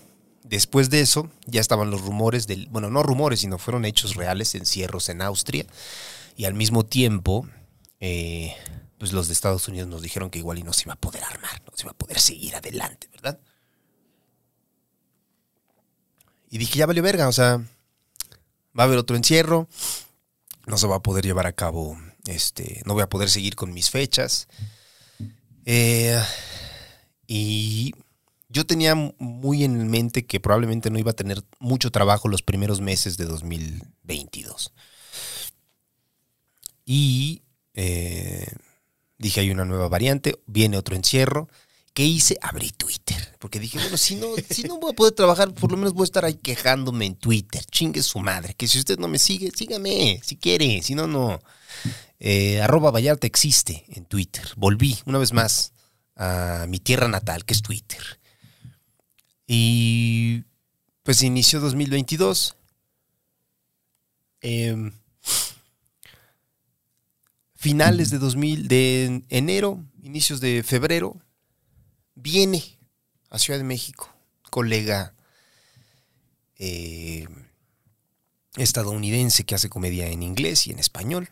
Después 0.44 0.88
de 0.88 1.00
eso, 1.00 1.30
ya 1.46 1.60
estaban 1.60 1.90
los 1.90 2.00
rumores 2.00 2.46
del, 2.46 2.66
bueno, 2.68 2.90
no 2.90 3.02
rumores, 3.02 3.40
sino 3.40 3.58
fueron 3.58 3.84
hechos 3.84 4.14
reales, 4.14 4.54
encierros 4.54 5.10
en 5.10 5.22
Austria. 5.22 5.66
Y 6.36 6.44
al 6.46 6.54
mismo 6.54 6.84
tiempo, 6.84 7.46
eh, 8.00 8.54
pues 8.98 9.12
los 9.12 9.28
de 9.28 9.34
Estados 9.34 9.68
Unidos 9.68 9.88
nos 9.88 10.02
dijeron 10.02 10.30
que 10.30 10.38
igual 10.38 10.58
y 10.58 10.62
no 10.62 10.72
se 10.72 10.82
iba 10.82 10.94
a 10.94 11.00
poder 11.00 11.22
armar, 11.24 11.62
no 11.66 11.76
se 11.76 11.84
iba 11.84 11.92
a 11.92 11.98
poder 11.98 12.18
seguir 12.18 12.56
adelante, 12.56 13.08
¿verdad? 13.12 13.38
Y 16.50 16.58
dije, 16.58 16.78
ya 16.78 16.86
valió 16.86 17.02
verga, 17.02 17.28
o 17.28 17.32
sea, 17.32 17.58
va 18.78 18.82
a 18.82 18.86
haber 18.86 18.98
otro 18.98 19.16
encierro, 19.16 19.68
no 20.66 20.76
se 20.76 20.86
va 20.86 20.96
a 20.96 21.02
poder 21.02 21.24
llevar 21.24 21.46
a 21.46 21.52
cabo, 21.52 21.96
este, 22.26 22.82
no 22.84 22.94
voy 22.94 23.02
a 23.02 23.08
poder 23.08 23.30
seguir 23.30 23.54
con 23.54 23.72
mis 23.72 23.90
fechas. 23.90 24.48
Eh, 25.64 26.20
y 27.26 27.94
yo 28.48 28.66
tenía 28.66 28.94
muy 28.96 29.62
en 29.62 29.88
mente 29.88 30.26
que 30.26 30.40
probablemente 30.40 30.90
no 30.90 30.98
iba 30.98 31.12
a 31.12 31.14
tener 31.14 31.44
mucho 31.60 31.92
trabajo 31.92 32.28
los 32.28 32.42
primeros 32.42 32.80
meses 32.80 33.16
de 33.16 33.26
2022. 33.26 34.72
Y 36.84 37.42
eh, 37.74 38.46
dije, 39.18 39.40
hay 39.40 39.50
una 39.50 39.64
nueva 39.64 39.88
variante, 39.88 40.40
viene 40.46 40.76
otro 40.76 40.96
encierro. 40.96 41.48
¿Qué 41.92 42.04
hice? 42.04 42.38
Abrí 42.40 42.70
Twitter. 42.70 43.36
Porque 43.38 43.58
dije, 43.58 43.78
bueno, 43.78 43.96
si 43.96 44.14
no, 44.14 44.28
si 44.50 44.62
no 44.62 44.78
voy 44.78 44.92
a 44.92 44.96
poder 44.96 45.14
trabajar, 45.14 45.52
por 45.52 45.70
lo 45.70 45.76
menos 45.76 45.92
voy 45.92 46.02
a 46.02 46.04
estar 46.04 46.24
ahí 46.24 46.34
quejándome 46.34 47.06
en 47.06 47.16
Twitter. 47.16 47.64
Chingue 47.64 48.02
su 48.02 48.20
madre. 48.20 48.54
Que 48.54 48.68
si 48.68 48.78
usted 48.78 48.98
no 48.98 49.08
me 49.08 49.18
sigue, 49.18 49.50
sígame, 49.50 50.20
si 50.24 50.36
quiere. 50.36 50.82
Si 50.82 50.94
no, 50.94 51.06
no. 51.06 51.40
Eh, 52.18 52.60
arroba 52.60 52.90
Vallarta 52.90 53.26
existe 53.26 53.84
en 53.88 54.04
Twitter. 54.04 54.44
Volví 54.56 54.98
una 55.06 55.18
vez 55.18 55.32
más 55.32 55.72
a 56.16 56.66
mi 56.68 56.78
tierra 56.78 57.08
natal, 57.08 57.44
que 57.44 57.54
es 57.54 57.62
Twitter. 57.62 58.20
Y 59.46 60.44
pues 61.02 61.22
inició 61.22 61.60
2022. 61.60 62.56
Eh, 64.42 64.68
em, 64.68 64.92
finales 67.60 68.08
de 68.08 68.18
2000, 68.18 68.68
de 68.68 69.22
enero, 69.28 69.84
inicios 70.02 70.40
de 70.40 70.62
febrero, 70.62 71.20
viene 72.14 72.78
a 73.28 73.38
Ciudad 73.38 73.58
de 73.58 73.64
México, 73.64 74.10
colega 74.48 75.14
eh, 76.58 77.28
estadounidense 78.56 79.44
que 79.44 79.54
hace 79.54 79.68
comedia 79.68 80.06
en 80.08 80.22
inglés 80.22 80.66
y 80.66 80.70
en 80.70 80.78
español. 80.78 81.28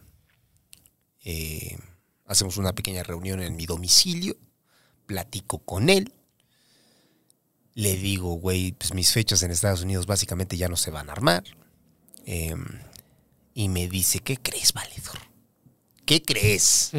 Eh, 1.25 1.79
hacemos 2.27 2.59
una 2.59 2.75
pequeña 2.75 3.03
reunión 3.05 3.41
en 3.41 3.57
mi 3.57 3.65
domicilio, 3.65 4.37
platico 5.07 5.61
con 5.61 5.89
él. 5.89 6.13
Le 7.73 7.97
digo, 7.97 8.35
güey, 8.35 8.73
pues 8.73 8.93
mis 8.93 9.15
fechas 9.15 9.43
en 9.43 9.51
Estados 9.51 9.81
Unidos 9.81 10.05
básicamente 10.05 10.59
ya 10.59 10.69
no 10.69 10.77
se 10.77 10.91
van 10.91 11.09
a 11.09 11.13
armar. 11.13 11.45
Em, 12.27 12.67
y 13.55 13.71
me 13.71 13.89
dice, 13.89 14.19
¿qué 14.19 14.37
crees, 14.37 14.75
valedor? 14.75 15.28
¿Qué 16.09 16.23
crees? 16.23 16.91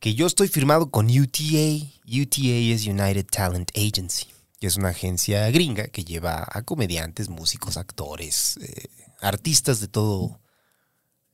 que 0.00 0.14
yo 0.14 0.26
estoy 0.26 0.48
firmado 0.48 0.90
con 0.90 1.08
UTA. 1.10 1.84
UTA 2.06 2.72
es 2.72 2.86
United 2.86 3.26
Talent 3.26 3.70
Agency, 3.76 4.28
que 4.58 4.68
es 4.68 4.76
una 4.76 4.88
agencia 4.88 5.50
gringa 5.50 5.88
que 5.88 6.02
lleva 6.02 6.48
a 6.50 6.62
comediantes, 6.62 7.28
músicos, 7.28 7.76
actores, 7.76 8.56
eh, 8.62 8.88
artistas 9.20 9.80
de 9.80 9.88
todo, 9.88 10.40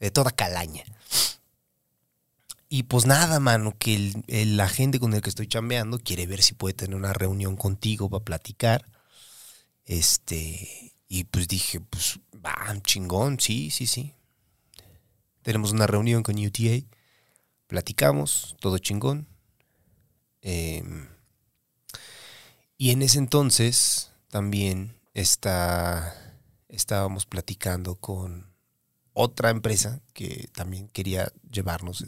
de 0.00 0.10
toda 0.10 0.32
calaña. 0.32 0.82
Y 2.68 2.82
pues 2.82 3.06
nada, 3.06 3.38
mano, 3.38 3.78
que 3.78 3.94
el, 3.94 4.24
el, 4.26 4.58
agente 4.58 4.98
con 4.98 5.14
el 5.14 5.22
que 5.22 5.30
estoy 5.30 5.46
chambeando 5.46 6.00
quiere 6.00 6.26
ver 6.26 6.42
si 6.42 6.54
puede 6.54 6.74
tener 6.74 6.96
una 6.96 7.12
reunión 7.12 7.54
contigo 7.54 8.10
para 8.10 8.24
platicar. 8.24 8.90
Este, 9.84 10.94
y 11.06 11.22
pues 11.22 11.46
dije, 11.46 11.78
pues, 11.78 12.18
va, 12.44 12.76
chingón, 12.82 13.38
sí, 13.38 13.70
sí, 13.70 13.86
sí. 13.86 14.16
Tenemos 15.42 15.72
una 15.72 15.86
reunión 15.86 16.22
con 16.22 16.36
UTA, 16.36 16.86
platicamos, 17.66 18.56
todo 18.60 18.78
chingón. 18.78 19.26
Em, 20.40 21.08
y 22.76 22.90
en 22.90 23.02
ese 23.02 23.18
entonces 23.18 24.12
también 24.28 24.98
está, 25.14 26.38
estábamos 26.68 27.26
platicando 27.26 27.96
con 27.96 28.52
otra 29.12 29.50
empresa 29.50 30.00
que 30.14 30.48
también 30.54 30.88
quería 30.88 31.32
llevarnos, 31.50 32.04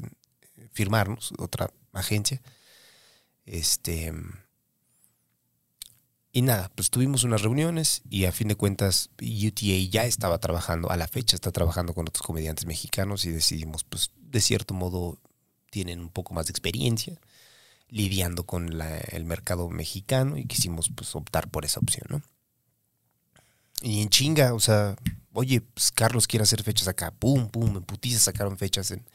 firmarnos, 0.73 1.33
otra 1.39 1.71
agencia. 1.93 2.41
Este 3.45 4.13
y 6.37 6.43
nada, 6.43 6.69
pues 6.75 6.91
tuvimos 6.91 7.23
unas 7.23 7.43
reuniones 7.43 8.03
y 8.11 8.25
a 8.25 8.33
fin 8.33 8.49
de 8.49 8.57
cuentas 8.57 9.09
UTA 9.21 9.89
ya 9.89 10.05
estaba 10.05 10.39
trabajando, 10.39 10.91
a 10.91 10.97
la 10.97 11.07
fecha 11.07 11.37
está 11.37 11.53
trabajando 11.53 11.95
con 11.95 12.09
otros 12.09 12.27
comediantes 12.27 12.67
mexicanos 12.67 13.25
y 13.25 13.31
decidimos, 13.31 13.85
pues 13.85 14.11
de 14.17 14.41
cierto 14.41 14.75
modo 14.75 15.21
tienen 15.71 16.01
un 16.01 16.09
poco 16.09 16.35
más 16.35 16.47
de 16.47 16.51
experiencia 16.51 17.21
lidiando 17.89 18.45
con 18.47 18.83
el 18.83 19.25
mercado 19.25 19.71
mexicano 19.71 20.37
y 20.37 20.47
quisimos 20.47 20.91
pues 20.93 21.15
optar 21.15 21.49
por 21.53 21.65
esa 21.65 21.79
opción, 21.79 22.07
¿no? 22.09 22.23
Y 23.81 24.03
en 24.03 24.09
chinga, 24.09 24.55
o 24.55 24.61
sea, 24.61 24.97
oye, 25.33 25.61
pues 25.61 25.93
Carlos 25.93 26.27
quiere 26.27 26.43
hacer 26.43 26.65
fechas 26.65 26.89
acá, 26.89 27.13
pum, 27.13 27.49
pum, 27.49 27.77
en 27.77 27.85
putiza 27.85 28.19
sacaron 28.19 28.59
fechas 28.59 28.91
en, 28.91 29.07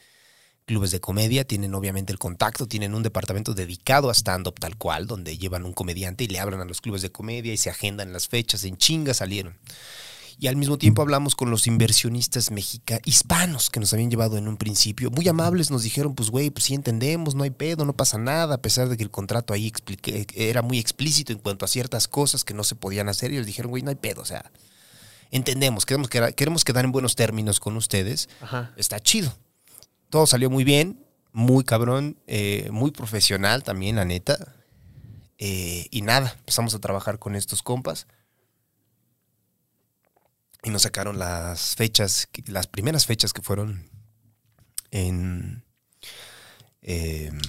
clubes 0.70 0.92
de 0.92 1.00
comedia, 1.00 1.42
tienen 1.44 1.74
obviamente 1.74 2.12
el 2.12 2.20
contacto, 2.20 2.68
tienen 2.68 2.94
un 2.94 3.02
departamento 3.02 3.54
dedicado 3.54 4.08
a 4.08 4.14
stand-up 4.14 4.54
tal 4.60 4.76
cual, 4.76 5.08
donde 5.08 5.36
llevan 5.36 5.64
un 5.64 5.72
comediante 5.72 6.22
y 6.22 6.28
le 6.28 6.38
hablan 6.38 6.60
a 6.60 6.64
los 6.64 6.80
clubes 6.80 7.02
de 7.02 7.10
comedia 7.10 7.52
y 7.52 7.56
se 7.56 7.70
agendan 7.70 8.12
las 8.12 8.28
fechas, 8.28 8.62
en 8.62 8.76
chinga 8.76 9.12
salieron. 9.12 9.58
Y 10.38 10.46
al 10.46 10.54
mismo 10.54 10.78
tiempo 10.78 11.02
hablamos 11.02 11.34
con 11.34 11.50
los 11.50 11.66
inversionistas 11.66 12.52
mexicanos, 12.52 13.02
hispanos 13.04 13.68
que 13.68 13.80
nos 13.80 13.92
habían 13.92 14.12
llevado 14.12 14.38
en 14.38 14.46
un 14.46 14.56
principio. 14.58 15.10
Muy 15.10 15.26
amables, 15.26 15.72
nos 15.72 15.82
dijeron, 15.82 16.14
pues 16.14 16.30
güey, 16.30 16.50
pues 16.50 16.66
sí 16.66 16.74
entendemos, 16.74 17.34
no 17.34 17.42
hay 17.42 17.50
pedo, 17.50 17.84
no 17.84 17.94
pasa 17.94 18.16
nada, 18.16 18.54
a 18.54 18.62
pesar 18.62 18.88
de 18.88 18.96
que 18.96 19.02
el 19.02 19.10
contrato 19.10 19.52
ahí 19.52 19.66
explique- 19.66 20.28
era 20.36 20.62
muy 20.62 20.78
explícito 20.78 21.32
en 21.32 21.40
cuanto 21.40 21.64
a 21.64 21.68
ciertas 21.68 22.06
cosas 22.06 22.44
que 22.44 22.54
no 22.54 22.62
se 22.62 22.76
podían 22.76 23.08
hacer. 23.08 23.32
Y 23.32 23.34
ellos 23.34 23.46
dijeron, 23.46 23.70
güey, 23.70 23.82
no 23.82 23.90
hay 23.90 23.96
pedo, 23.96 24.22
o 24.22 24.24
sea, 24.24 24.52
entendemos, 25.32 25.84
queremos 25.84 26.08
quedar, 26.08 26.32
queremos 26.36 26.62
quedar 26.64 26.84
en 26.84 26.92
buenos 26.92 27.16
términos 27.16 27.58
con 27.58 27.76
ustedes. 27.76 28.28
Ajá. 28.40 28.72
Está 28.76 29.00
chido. 29.00 29.36
Todo 30.10 30.26
salió 30.26 30.50
muy 30.50 30.64
bien, 30.64 31.06
muy 31.32 31.64
cabrón, 31.64 32.18
eh, 32.26 32.68
muy 32.72 32.90
profesional 32.90 33.62
también, 33.62 33.96
la 33.96 34.04
neta. 34.04 34.56
Eh, 35.38 35.86
y 35.90 36.02
nada, 36.02 36.34
empezamos 36.38 36.74
a 36.74 36.80
trabajar 36.80 37.18
con 37.18 37.36
estos 37.36 37.62
compas. 37.62 38.06
Y 40.62 40.70
nos 40.70 40.82
sacaron 40.82 41.18
las 41.18 41.76
fechas, 41.76 42.28
las 42.46 42.66
primeras 42.66 43.06
fechas 43.06 43.32
que 43.32 43.40
fueron 43.40 43.88
en. 44.90 45.64
em, 46.82 47.40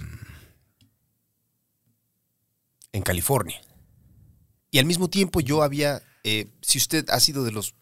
en 2.94 3.02
California. 3.02 3.60
Y 4.70 4.80
al 4.80 4.86
mismo 4.86 5.10
tiempo 5.10 5.42
yo 5.42 5.64
había. 5.64 6.02
eh, 6.24 6.48
si 6.62 6.78
usted 6.78 7.10
ha 7.10 7.20
sido 7.20 7.44
de 7.44 7.52
los. 7.52 7.74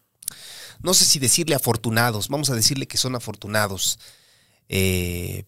No 0.82 0.94
sé 0.94 1.04
si 1.04 1.18
decirle 1.18 1.54
afortunados, 1.54 2.28
vamos 2.28 2.48
a 2.50 2.54
decirle 2.54 2.88
que 2.88 2.96
son 2.96 3.14
afortunados. 3.14 3.98
Eh, 4.72 5.46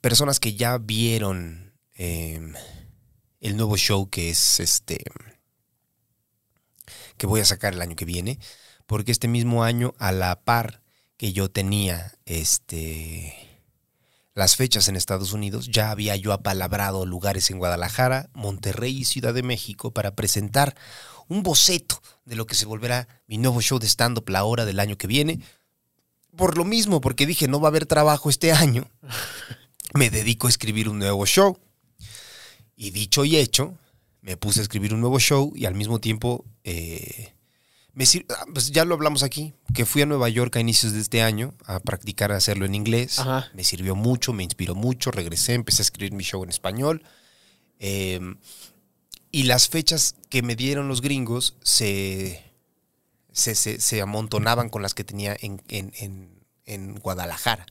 personas 0.00 0.40
que 0.40 0.54
ya 0.54 0.78
vieron 0.78 1.74
em, 1.92 2.54
el 3.40 3.56
nuevo 3.58 3.76
show 3.76 4.08
que 4.08 4.30
es 4.30 4.60
este 4.60 5.04
que 7.18 7.26
voy 7.26 7.40
a 7.40 7.44
sacar 7.44 7.74
el 7.74 7.82
año 7.82 7.96
que 7.96 8.06
viene, 8.06 8.38
porque 8.86 9.12
este 9.12 9.28
mismo 9.28 9.62
año 9.62 9.94
a 9.98 10.10
la 10.10 10.40
par 10.42 10.82
que 11.18 11.34
yo 11.34 11.50
tenía 11.50 12.14
este 12.24 13.34
las 14.32 14.56
fechas 14.56 14.88
en 14.88 14.96
Estados 14.96 15.34
Unidos, 15.34 15.68
ya 15.70 15.90
había 15.90 16.16
yo 16.16 16.32
apalabrado 16.32 17.04
lugares 17.04 17.50
en 17.50 17.58
Guadalajara, 17.58 18.30
Monterrey 18.32 18.96
y 18.96 19.04
Ciudad 19.04 19.34
de 19.34 19.42
México 19.42 19.92
para 19.92 20.14
presentar 20.14 20.76
un 21.28 21.42
boceto 21.42 22.00
de 22.24 22.36
lo 22.36 22.46
que 22.46 22.54
se 22.54 22.64
volverá 22.64 23.08
mi 23.26 23.36
nuevo 23.36 23.60
show 23.60 23.78
de 23.78 23.86
stand-up 23.86 24.28
la 24.30 24.44
hora 24.44 24.64
del 24.64 24.80
año 24.80 24.96
que 24.96 25.06
viene. 25.06 25.40
Por 26.36 26.56
lo 26.58 26.64
mismo, 26.64 27.00
porque 27.00 27.26
dije 27.26 27.48
no 27.48 27.60
va 27.60 27.68
a 27.68 27.70
haber 27.70 27.86
trabajo 27.86 28.28
este 28.30 28.52
año, 28.52 28.88
me 29.94 30.10
dedico 30.10 30.46
a 30.46 30.50
escribir 30.50 30.88
un 30.88 30.98
nuevo 30.98 31.24
show. 31.26 31.58
Y 32.76 32.90
dicho 32.90 33.24
y 33.24 33.36
hecho, 33.36 33.74
me 34.20 34.36
puse 34.36 34.60
a 34.60 34.62
escribir 34.62 34.92
un 34.92 35.00
nuevo 35.00 35.18
show 35.18 35.52
y 35.56 35.64
al 35.64 35.74
mismo 35.74 35.98
tiempo, 35.98 36.44
eh, 36.64 37.32
me 37.94 38.04
sir- 38.04 38.26
ah, 38.28 38.44
pues 38.52 38.70
ya 38.70 38.84
lo 38.84 38.94
hablamos 38.94 39.22
aquí, 39.22 39.54
que 39.72 39.86
fui 39.86 40.02
a 40.02 40.06
Nueva 40.06 40.28
York 40.28 40.54
a 40.56 40.60
inicios 40.60 40.92
de 40.92 41.00
este 41.00 41.22
año 41.22 41.54
a 41.64 41.80
practicar 41.80 42.32
a 42.32 42.36
hacerlo 42.36 42.66
en 42.66 42.74
inglés. 42.74 43.18
Ajá. 43.18 43.50
Me 43.54 43.64
sirvió 43.64 43.94
mucho, 43.96 44.34
me 44.34 44.42
inspiró 44.42 44.74
mucho, 44.74 45.10
regresé, 45.10 45.54
empecé 45.54 45.80
a 45.80 45.84
escribir 45.84 46.12
mi 46.12 46.22
show 46.22 46.44
en 46.44 46.50
español. 46.50 47.02
Eh, 47.78 48.20
y 49.32 49.44
las 49.44 49.68
fechas 49.68 50.16
que 50.28 50.42
me 50.42 50.54
dieron 50.56 50.88
los 50.88 51.00
gringos 51.00 51.56
se, 51.62 52.42
se, 53.36 53.54
se- 53.54 53.80
se 53.80 54.00
amontonaban 54.00 54.68
con 54.70 54.80
las 54.82 54.94
que 54.94 55.04
tenía 55.04 55.36
en, 55.40 55.62
en- 55.68 55.92
en- 55.98 56.40
en 56.64 56.94
Guadalajara. 56.96 57.66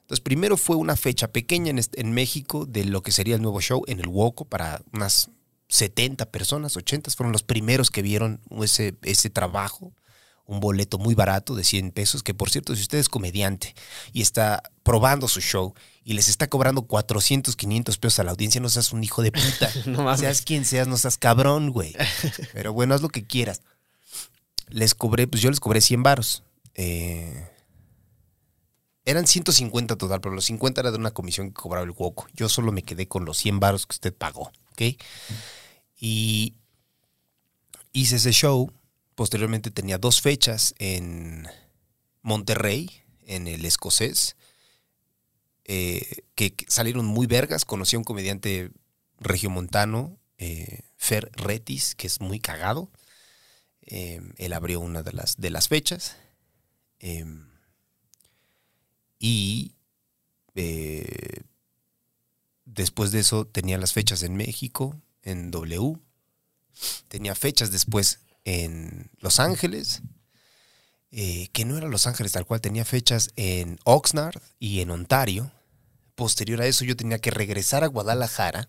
Entonces, 0.00 0.20
primero 0.24 0.56
fue 0.56 0.76
una 0.76 0.96
fecha 0.96 1.28
pequeña 1.28 1.72
en, 1.92 2.12
México 2.12 2.66
de 2.66 2.84
lo 2.84 3.02
que 3.02 3.12
sería 3.12 3.36
el 3.36 3.42
nuevo 3.42 3.60
show 3.60 3.84
en 3.86 4.00
el 4.00 4.08
Woco 4.08 4.44
para 4.46 4.82
unas 4.92 5.30
70 5.68 6.30
personas, 6.30 6.76
80 6.76 7.10
fueron 7.12 7.32
los 7.32 7.42
primeros 7.42 7.90
que 7.90 8.02
vieron 8.02 8.40
ese, 8.62 8.94
ese 9.02 9.30
trabajo. 9.30 9.92
Un 10.44 10.58
boleto 10.60 10.98
muy 10.98 11.14
barato 11.14 11.54
de 11.54 11.62
100 11.62 11.92
pesos, 11.92 12.22
que 12.24 12.34
por 12.34 12.50
cierto, 12.50 12.74
si 12.74 12.82
usted 12.82 12.98
es 12.98 13.08
comediante 13.08 13.74
y 14.12 14.22
está 14.22 14.62
probando 14.82 15.28
su 15.28 15.40
show 15.40 15.72
y 16.04 16.14
les 16.14 16.26
está 16.28 16.48
cobrando 16.48 16.82
400, 16.82 17.54
500 17.54 17.96
pesos 17.98 18.18
a 18.18 18.24
la 18.24 18.32
audiencia, 18.32 18.60
no 18.60 18.68
seas 18.68 18.92
un 18.92 19.04
hijo 19.04 19.22
de 19.22 19.30
puta. 19.30 19.70
No 19.86 20.02
mames. 20.02 20.20
seas 20.20 20.42
quien 20.42 20.64
seas, 20.64 20.88
no 20.88 20.96
seas 20.96 21.16
cabrón, 21.16 21.70
güey. 21.70 21.94
Pero 22.52 22.72
bueno, 22.72 22.92
haz 22.94 23.02
lo 23.02 23.08
que 23.08 23.24
quieras. 23.24 23.62
Les 24.72 24.94
cobré, 24.94 25.26
pues 25.26 25.42
yo 25.42 25.50
les 25.50 25.60
cobré 25.60 25.80
100 25.80 26.02
varos. 26.02 26.42
Eh, 26.74 27.48
eran 29.04 29.26
150 29.26 29.96
total, 29.96 30.20
pero 30.20 30.34
los 30.34 30.44
50 30.44 30.80
era 30.80 30.90
de 30.90 30.98
una 30.98 31.10
comisión 31.10 31.48
que 31.48 31.54
cobraba 31.54 31.84
el 31.84 31.90
Woco. 31.90 32.26
Yo 32.34 32.48
solo 32.48 32.72
me 32.72 32.82
quedé 32.82 33.08
con 33.08 33.24
los 33.24 33.38
100 33.38 33.60
varos 33.60 33.86
que 33.86 33.94
usted 33.94 34.14
pagó, 34.14 34.52
¿ok? 34.72 34.96
Y 35.98 36.54
hice 37.92 38.16
ese 38.16 38.32
show. 38.32 38.72
Posteriormente 39.14 39.70
tenía 39.70 39.98
dos 39.98 40.20
fechas 40.20 40.74
en 40.78 41.46
Monterrey, 42.22 42.90
en 43.26 43.46
el 43.48 43.64
escocés, 43.64 44.36
eh, 45.64 46.24
que, 46.34 46.54
salieron 46.68 47.04
muy 47.04 47.26
vergas. 47.26 47.64
Conocí 47.64 47.96
a 47.96 47.98
un 47.98 48.04
comediante 48.04 48.70
regiomontano, 49.18 50.16
eh, 50.38 50.82
Fer 50.96 51.30
Retis, 51.34 51.94
que 51.94 52.06
es 52.06 52.20
muy 52.20 52.40
cagado. 52.40 52.88
Eh, 53.82 54.20
él 54.36 54.52
abrió 54.52 54.80
una 54.80 55.02
de 55.02 55.12
las, 55.12 55.36
de 55.36 55.50
las 55.50 55.68
fechas. 55.68 56.16
Eh, 57.00 57.24
y 59.18 59.76
eh, 60.54 61.42
después 62.64 63.12
de 63.12 63.20
eso 63.20 63.46
tenía 63.46 63.78
las 63.78 63.92
fechas 63.92 64.22
en 64.22 64.36
México, 64.36 65.00
en 65.22 65.50
W. 65.50 65.98
Tenía 67.08 67.34
fechas 67.34 67.70
después 67.70 68.20
en 68.44 69.10
Los 69.18 69.38
Ángeles, 69.38 70.02
eh, 71.10 71.48
que 71.52 71.64
no 71.64 71.76
era 71.76 71.88
Los 71.88 72.06
Ángeles 72.06 72.32
tal 72.32 72.46
cual, 72.46 72.60
tenía 72.60 72.84
fechas 72.84 73.30
en 73.36 73.78
Oxnard 73.84 74.40
y 74.58 74.80
en 74.80 74.90
Ontario. 74.90 75.52
Posterior 76.14 76.60
a 76.60 76.66
eso 76.66 76.84
yo 76.84 76.96
tenía 76.96 77.18
que 77.18 77.30
regresar 77.30 77.84
a 77.84 77.88
Guadalajara 77.88 78.68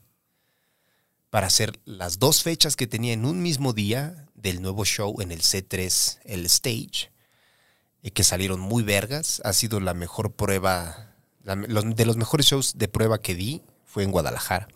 para 1.34 1.48
hacer 1.48 1.80
las 1.86 2.20
dos 2.20 2.44
fechas 2.44 2.76
que 2.76 2.86
tenía 2.86 3.12
en 3.12 3.26
un 3.26 3.42
mismo 3.42 3.74
día 3.74 4.28
del 4.36 4.62
nuevo 4.62 4.86
show 4.86 5.20
en 5.20 5.32
el 5.32 5.42
C3, 5.42 6.20
el 6.26 6.46
stage, 6.46 7.12
eh, 8.04 8.12
que 8.12 8.24
salieron 8.24 8.60
muy 8.60 8.84
vergas. 8.84 9.42
Ha 9.44 9.52
sido 9.54 9.80
la 9.80 9.96
mejor 9.96 10.34
prueba, 10.34 11.16
de 11.44 12.06
los 12.06 12.18
mejores 12.18 12.46
shows 12.46 12.78
de 12.78 12.88
prueba 12.88 13.20
que 13.20 13.34
di 13.34 13.64
fue 13.84 14.04
en 14.04 14.12
Guadalajara. 14.12 14.68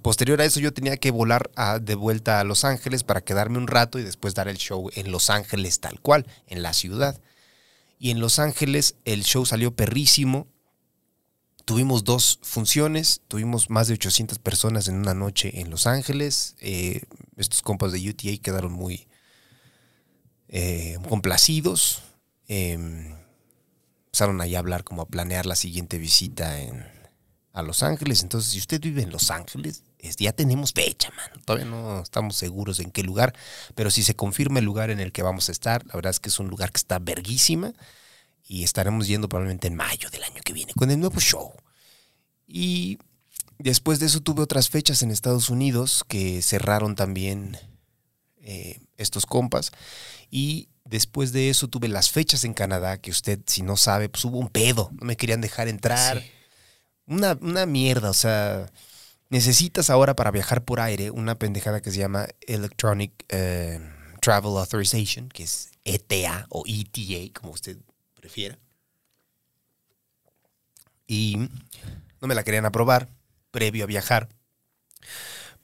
Posterior 0.00 0.40
a 0.40 0.44
eso 0.44 0.60
yo 0.60 0.72
tenía 0.72 0.96
que 0.96 1.10
volar 1.10 1.50
a- 1.56 1.80
de 1.80 1.96
vuelta 1.96 2.38
a 2.38 2.44
Los 2.44 2.64
Ángeles 2.64 3.02
para 3.02 3.22
quedarme 3.22 3.58
un 3.58 3.66
rato 3.66 3.98
y 3.98 4.04
después 4.04 4.32
dar 4.36 4.46
el 4.46 4.58
show 4.58 4.88
en 4.94 5.10
Los 5.10 5.28
Ángeles 5.28 5.80
tal 5.80 5.98
cual, 6.00 6.24
en 6.46 6.62
la 6.62 6.72
ciudad. 6.72 7.20
Y 7.98 8.12
en 8.12 8.20
Los 8.20 8.38
Ángeles 8.38 8.94
el 9.06 9.24
show 9.24 9.44
salió 9.44 9.74
perrísimo. 9.74 10.46
Tuvimos 11.66 12.04
dos 12.04 12.38
funciones, 12.42 13.22
tuvimos 13.26 13.70
más 13.70 13.88
de 13.88 13.94
800 13.94 14.38
personas 14.38 14.86
en 14.86 14.94
una 14.94 15.14
noche 15.14 15.60
en 15.60 15.68
Los 15.68 15.88
Ángeles. 15.88 16.54
Eh, 16.60 17.02
estos 17.36 17.60
compas 17.60 17.90
de 17.90 18.08
UTA 18.08 18.40
quedaron 18.40 18.72
muy 18.72 19.08
eh, 20.48 20.96
complacidos. 21.08 22.02
Eh, 22.46 22.78
empezaron 24.06 24.40
ahí 24.40 24.54
a 24.54 24.60
hablar 24.60 24.84
como 24.84 25.02
a 25.02 25.08
planear 25.08 25.44
la 25.44 25.56
siguiente 25.56 25.98
visita 25.98 26.60
en, 26.60 26.86
a 27.52 27.62
Los 27.62 27.82
Ángeles. 27.82 28.22
Entonces, 28.22 28.52
si 28.52 28.58
usted 28.58 28.80
vive 28.80 29.02
en 29.02 29.10
Los 29.10 29.32
Ángeles, 29.32 29.82
es- 29.98 30.14
ya 30.18 30.32
tenemos 30.32 30.72
fecha, 30.72 31.10
man. 31.16 31.42
Todavía 31.44 31.66
no 31.68 32.00
estamos 32.00 32.36
seguros 32.36 32.78
en 32.78 32.92
qué 32.92 33.02
lugar, 33.02 33.34
pero 33.74 33.90
si 33.90 34.04
se 34.04 34.14
confirma 34.14 34.60
el 34.60 34.64
lugar 34.64 34.90
en 34.90 35.00
el 35.00 35.10
que 35.10 35.22
vamos 35.24 35.48
a 35.48 35.52
estar, 35.52 35.84
la 35.86 35.94
verdad 35.96 36.10
es 36.10 36.20
que 36.20 36.28
es 36.28 36.38
un 36.38 36.46
lugar 36.46 36.70
que 36.70 36.78
está 36.78 37.00
verguísima 37.00 37.72
y 38.48 38.64
estaremos 38.64 39.06
yendo 39.06 39.28
probablemente 39.28 39.66
en 39.66 39.74
mayo 39.74 40.08
del 40.10 40.22
año 40.22 40.40
que 40.44 40.52
viene 40.52 40.72
con 40.74 40.90
el 40.90 41.00
nuevo 41.00 41.20
show. 41.20 41.52
Y 42.46 42.98
después 43.58 43.98
de 43.98 44.06
eso 44.06 44.20
tuve 44.20 44.42
otras 44.42 44.68
fechas 44.68 45.02
en 45.02 45.10
Estados 45.10 45.50
Unidos 45.50 46.04
que 46.06 46.42
cerraron 46.42 46.94
también 46.94 47.58
eh, 48.38 48.80
estos 48.96 49.26
compas. 49.26 49.72
Y 50.30 50.68
después 50.84 51.32
de 51.32 51.50
eso 51.50 51.68
tuve 51.68 51.88
las 51.88 52.10
fechas 52.10 52.44
en 52.44 52.54
Canadá, 52.54 52.98
que 52.98 53.10
usted, 53.10 53.40
si 53.46 53.62
no 53.62 53.76
sabe, 53.76 54.08
pues 54.08 54.24
hubo 54.24 54.38
un 54.38 54.48
pedo. 54.48 54.90
No 54.92 55.06
me 55.06 55.16
querían 55.16 55.40
dejar 55.40 55.66
entrar. 55.66 56.20
Sí. 56.20 56.30
Una, 57.06 57.36
una 57.40 57.66
mierda, 57.66 58.10
o 58.10 58.14
sea, 58.14 58.70
necesitas 59.28 59.90
ahora 59.90 60.14
para 60.14 60.30
viajar 60.30 60.64
por 60.64 60.80
aire 60.80 61.10
una 61.10 61.36
pendejada 61.38 61.80
que 61.80 61.90
se 61.90 61.98
llama 61.98 62.26
Electronic 62.46 63.12
eh, 63.28 63.80
Travel 64.20 64.56
Authorization, 64.56 65.28
que 65.28 65.44
es 65.44 65.70
ETA 65.84 66.46
o 66.48 66.64
ETA, 66.66 67.32
como 67.40 67.52
usted 67.52 67.78
prefiera. 68.26 68.58
Y 71.06 71.36
no 72.20 72.26
me 72.26 72.34
la 72.34 72.42
querían 72.42 72.66
aprobar 72.66 73.08
previo 73.52 73.84
a 73.84 73.86
viajar, 73.86 74.28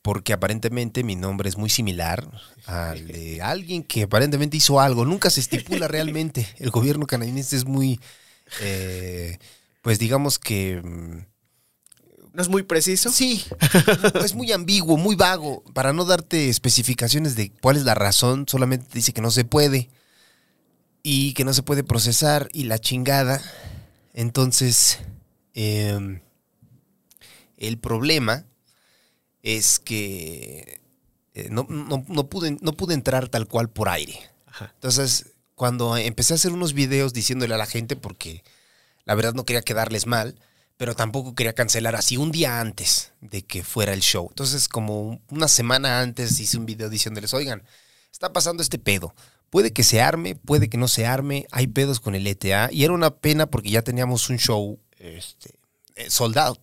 porque 0.00 0.32
aparentemente 0.32 1.02
mi 1.02 1.16
nombre 1.16 1.48
es 1.48 1.56
muy 1.56 1.68
similar 1.68 2.24
al 2.66 3.08
de 3.08 3.42
alguien 3.42 3.82
que 3.82 4.04
aparentemente 4.04 4.56
hizo 4.56 4.78
algo. 4.78 5.04
Nunca 5.04 5.28
se 5.28 5.40
estipula 5.40 5.88
realmente. 5.88 6.46
El 6.58 6.70
gobierno 6.70 7.08
canadiense 7.08 7.56
es 7.56 7.64
muy, 7.64 7.98
eh, 8.60 9.38
pues 9.82 9.98
digamos 9.98 10.38
que... 10.38 10.80
mm, 10.82 11.18
¿No 12.34 12.42
es 12.42 12.48
muy 12.48 12.62
preciso? 12.62 13.10
Sí, 13.10 13.44
es 14.24 14.34
muy 14.34 14.52
ambiguo, 14.52 14.96
muy 14.96 15.16
vago. 15.16 15.64
Para 15.74 15.92
no 15.92 16.04
darte 16.04 16.48
especificaciones 16.48 17.34
de 17.34 17.50
cuál 17.60 17.76
es 17.76 17.82
la 17.82 17.94
razón, 17.94 18.46
solamente 18.48 18.86
te 18.86 18.98
dice 18.98 19.12
que 19.12 19.20
no 19.20 19.30
se 19.32 19.44
puede. 19.44 19.90
Y 21.02 21.34
que 21.34 21.44
no 21.44 21.52
se 21.54 21.62
puede 21.62 21.84
procesar 21.84 22.48
y 22.52 22.64
la 22.64 22.78
chingada. 22.78 23.40
Entonces, 24.14 24.98
em, 25.54 26.20
el 27.56 27.78
problema 27.78 28.44
es 29.42 29.78
que 29.78 30.80
eh, 31.34 31.48
no, 31.50 31.66
no- 31.68 32.04
no 32.08 32.26
pude, 32.28 32.58
no 32.60 32.72
pude 32.74 32.92
entrar 32.94 33.28
tal 33.28 33.48
cual 33.48 33.70
por 33.70 33.88
aire. 33.88 34.18
Ajá. 34.46 34.70
Entonces, 34.74 35.32
cuando 35.54 35.96
empecé 35.96 36.34
a 36.34 36.36
hacer 36.36 36.52
unos 36.52 36.74
videos 36.74 37.14
diciéndole 37.14 37.54
a 37.54 37.58
la 37.58 37.64
gente, 37.66 37.96
porque 37.96 38.44
la 39.04 39.14
verdad 39.14 39.32
no 39.32 39.46
quería 39.46 39.62
quedarles 39.62 40.06
mal, 40.06 40.38
pero 40.76 40.94
tampoco 40.94 41.34
quería 41.34 41.54
cancelar 41.54 41.94
así 41.96 42.16
un 42.18 42.32
día 42.32 42.60
antes 42.60 43.12
de 43.22 43.42
que 43.42 43.62
fuera 43.62 43.94
el 43.94 44.00
show. 44.00 44.26
Entonces, 44.28 44.68
como 44.68 45.20
una 45.30 45.48
semana 45.48 46.00
antes 46.00 46.38
hice 46.38 46.58
un 46.58 46.66
video 46.66 46.90
diciéndoles, 46.90 47.32
oigan, 47.32 47.62
está 48.12 48.32
pasando 48.32 48.62
este 48.62 48.78
pedo. 48.78 49.14
Puede 49.52 49.74
que 49.74 49.84
se 49.84 50.00
arme, 50.00 50.34
puede 50.34 50.70
que 50.70 50.78
no 50.78 50.88
se 50.88 51.04
arme, 51.04 51.46
hay 51.50 51.66
pedos 51.66 52.00
con 52.00 52.14
el 52.14 52.26
ETA. 52.26 52.70
Y 52.72 52.84
era 52.84 52.94
una 52.94 53.16
pena 53.16 53.44
porque 53.44 53.68
ya 53.68 53.82
teníamos 53.82 54.30
un 54.30 54.38
show 54.38 54.80
este, 54.96 55.56
eh, 55.94 56.08
sold 56.08 56.38
out. 56.38 56.58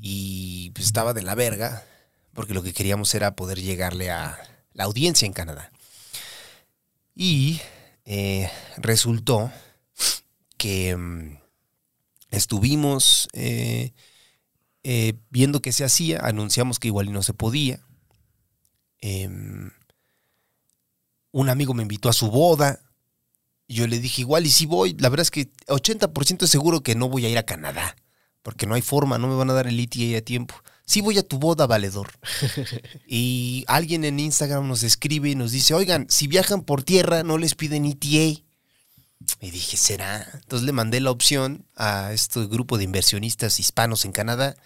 Y 0.00 0.70
pues 0.70 0.86
estaba 0.86 1.12
de 1.12 1.20
la 1.20 1.34
verga, 1.34 1.84
porque 2.32 2.54
lo 2.54 2.62
que 2.62 2.72
queríamos 2.72 3.14
era 3.14 3.36
poder 3.36 3.60
llegarle 3.60 4.10
a 4.10 4.38
la 4.72 4.84
audiencia 4.84 5.26
en 5.26 5.34
Canadá. 5.34 5.70
Y 7.14 7.60
eh, 8.06 8.50
resultó 8.78 9.52
que 10.56 10.96
mm, 10.96 11.36
estuvimos 12.30 13.28
eh, 13.34 13.92
viendo 15.28 15.60
qué 15.60 15.72
se 15.72 15.84
hacía, 15.84 16.20
anunciamos 16.20 16.78
que 16.78 16.88
igual 16.88 17.12
no 17.12 17.22
se 17.22 17.34
podía. 17.34 17.80
Em, 18.98 19.72
un 21.32 21.48
amigo 21.48 21.74
me 21.74 21.82
invitó 21.82 22.08
a 22.08 22.12
su 22.12 22.30
boda. 22.30 22.80
Y 23.66 23.74
yo 23.74 23.86
le 23.86 23.98
dije, 23.98 24.20
igual 24.22 24.46
y 24.46 24.50
si 24.50 24.66
voy, 24.66 24.94
la 24.98 25.08
verdad 25.08 25.22
es 25.22 25.30
que 25.30 25.50
80% 25.66 26.44
es 26.44 26.50
seguro 26.50 26.82
que 26.82 26.94
no 26.94 27.08
voy 27.08 27.26
a 27.26 27.28
ir 27.28 27.38
a 27.38 27.44
Canadá. 27.44 27.96
Porque 28.42 28.66
no 28.66 28.74
hay 28.74 28.82
forma, 28.82 29.18
no 29.18 29.28
me 29.28 29.34
van 29.34 29.50
a 29.50 29.54
dar 29.54 29.66
el 29.66 29.78
ETA 29.78 30.18
a 30.18 30.20
tiempo. 30.20 30.54
Sí 30.84 31.00
voy 31.00 31.16
a 31.16 31.22
tu 31.22 31.38
boda, 31.38 31.66
valedor. 31.66 32.10
y 33.06 33.64
alguien 33.68 34.04
en 34.04 34.20
Instagram 34.20 34.66
nos 34.68 34.82
escribe 34.82 35.30
y 35.30 35.34
nos 35.34 35.52
dice, 35.52 35.74
oigan, 35.74 36.06
si 36.08 36.26
viajan 36.26 36.62
por 36.62 36.82
tierra, 36.82 37.22
no 37.22 37.38
les 37.38 37.54
piden 37.54 37.86
ETA. 37.86 38.42
Y 39.40 39.50
dije, 39.50 39.76
¿será? 39.76 40.28
Entonces 40.34 40.66
le 40.66 40.72
mandé 40.72 41.00
la 41.00 41.12
opción 41.12 41.64
a 41.76 42.12
este 42.12 42.44
grupo 42.46 42.78
de 42.78 42.84
inversionistas 42.84 43.60
hispanos 43.60 44.04
en 44.04 44.12
Canadá. 44.12 44.56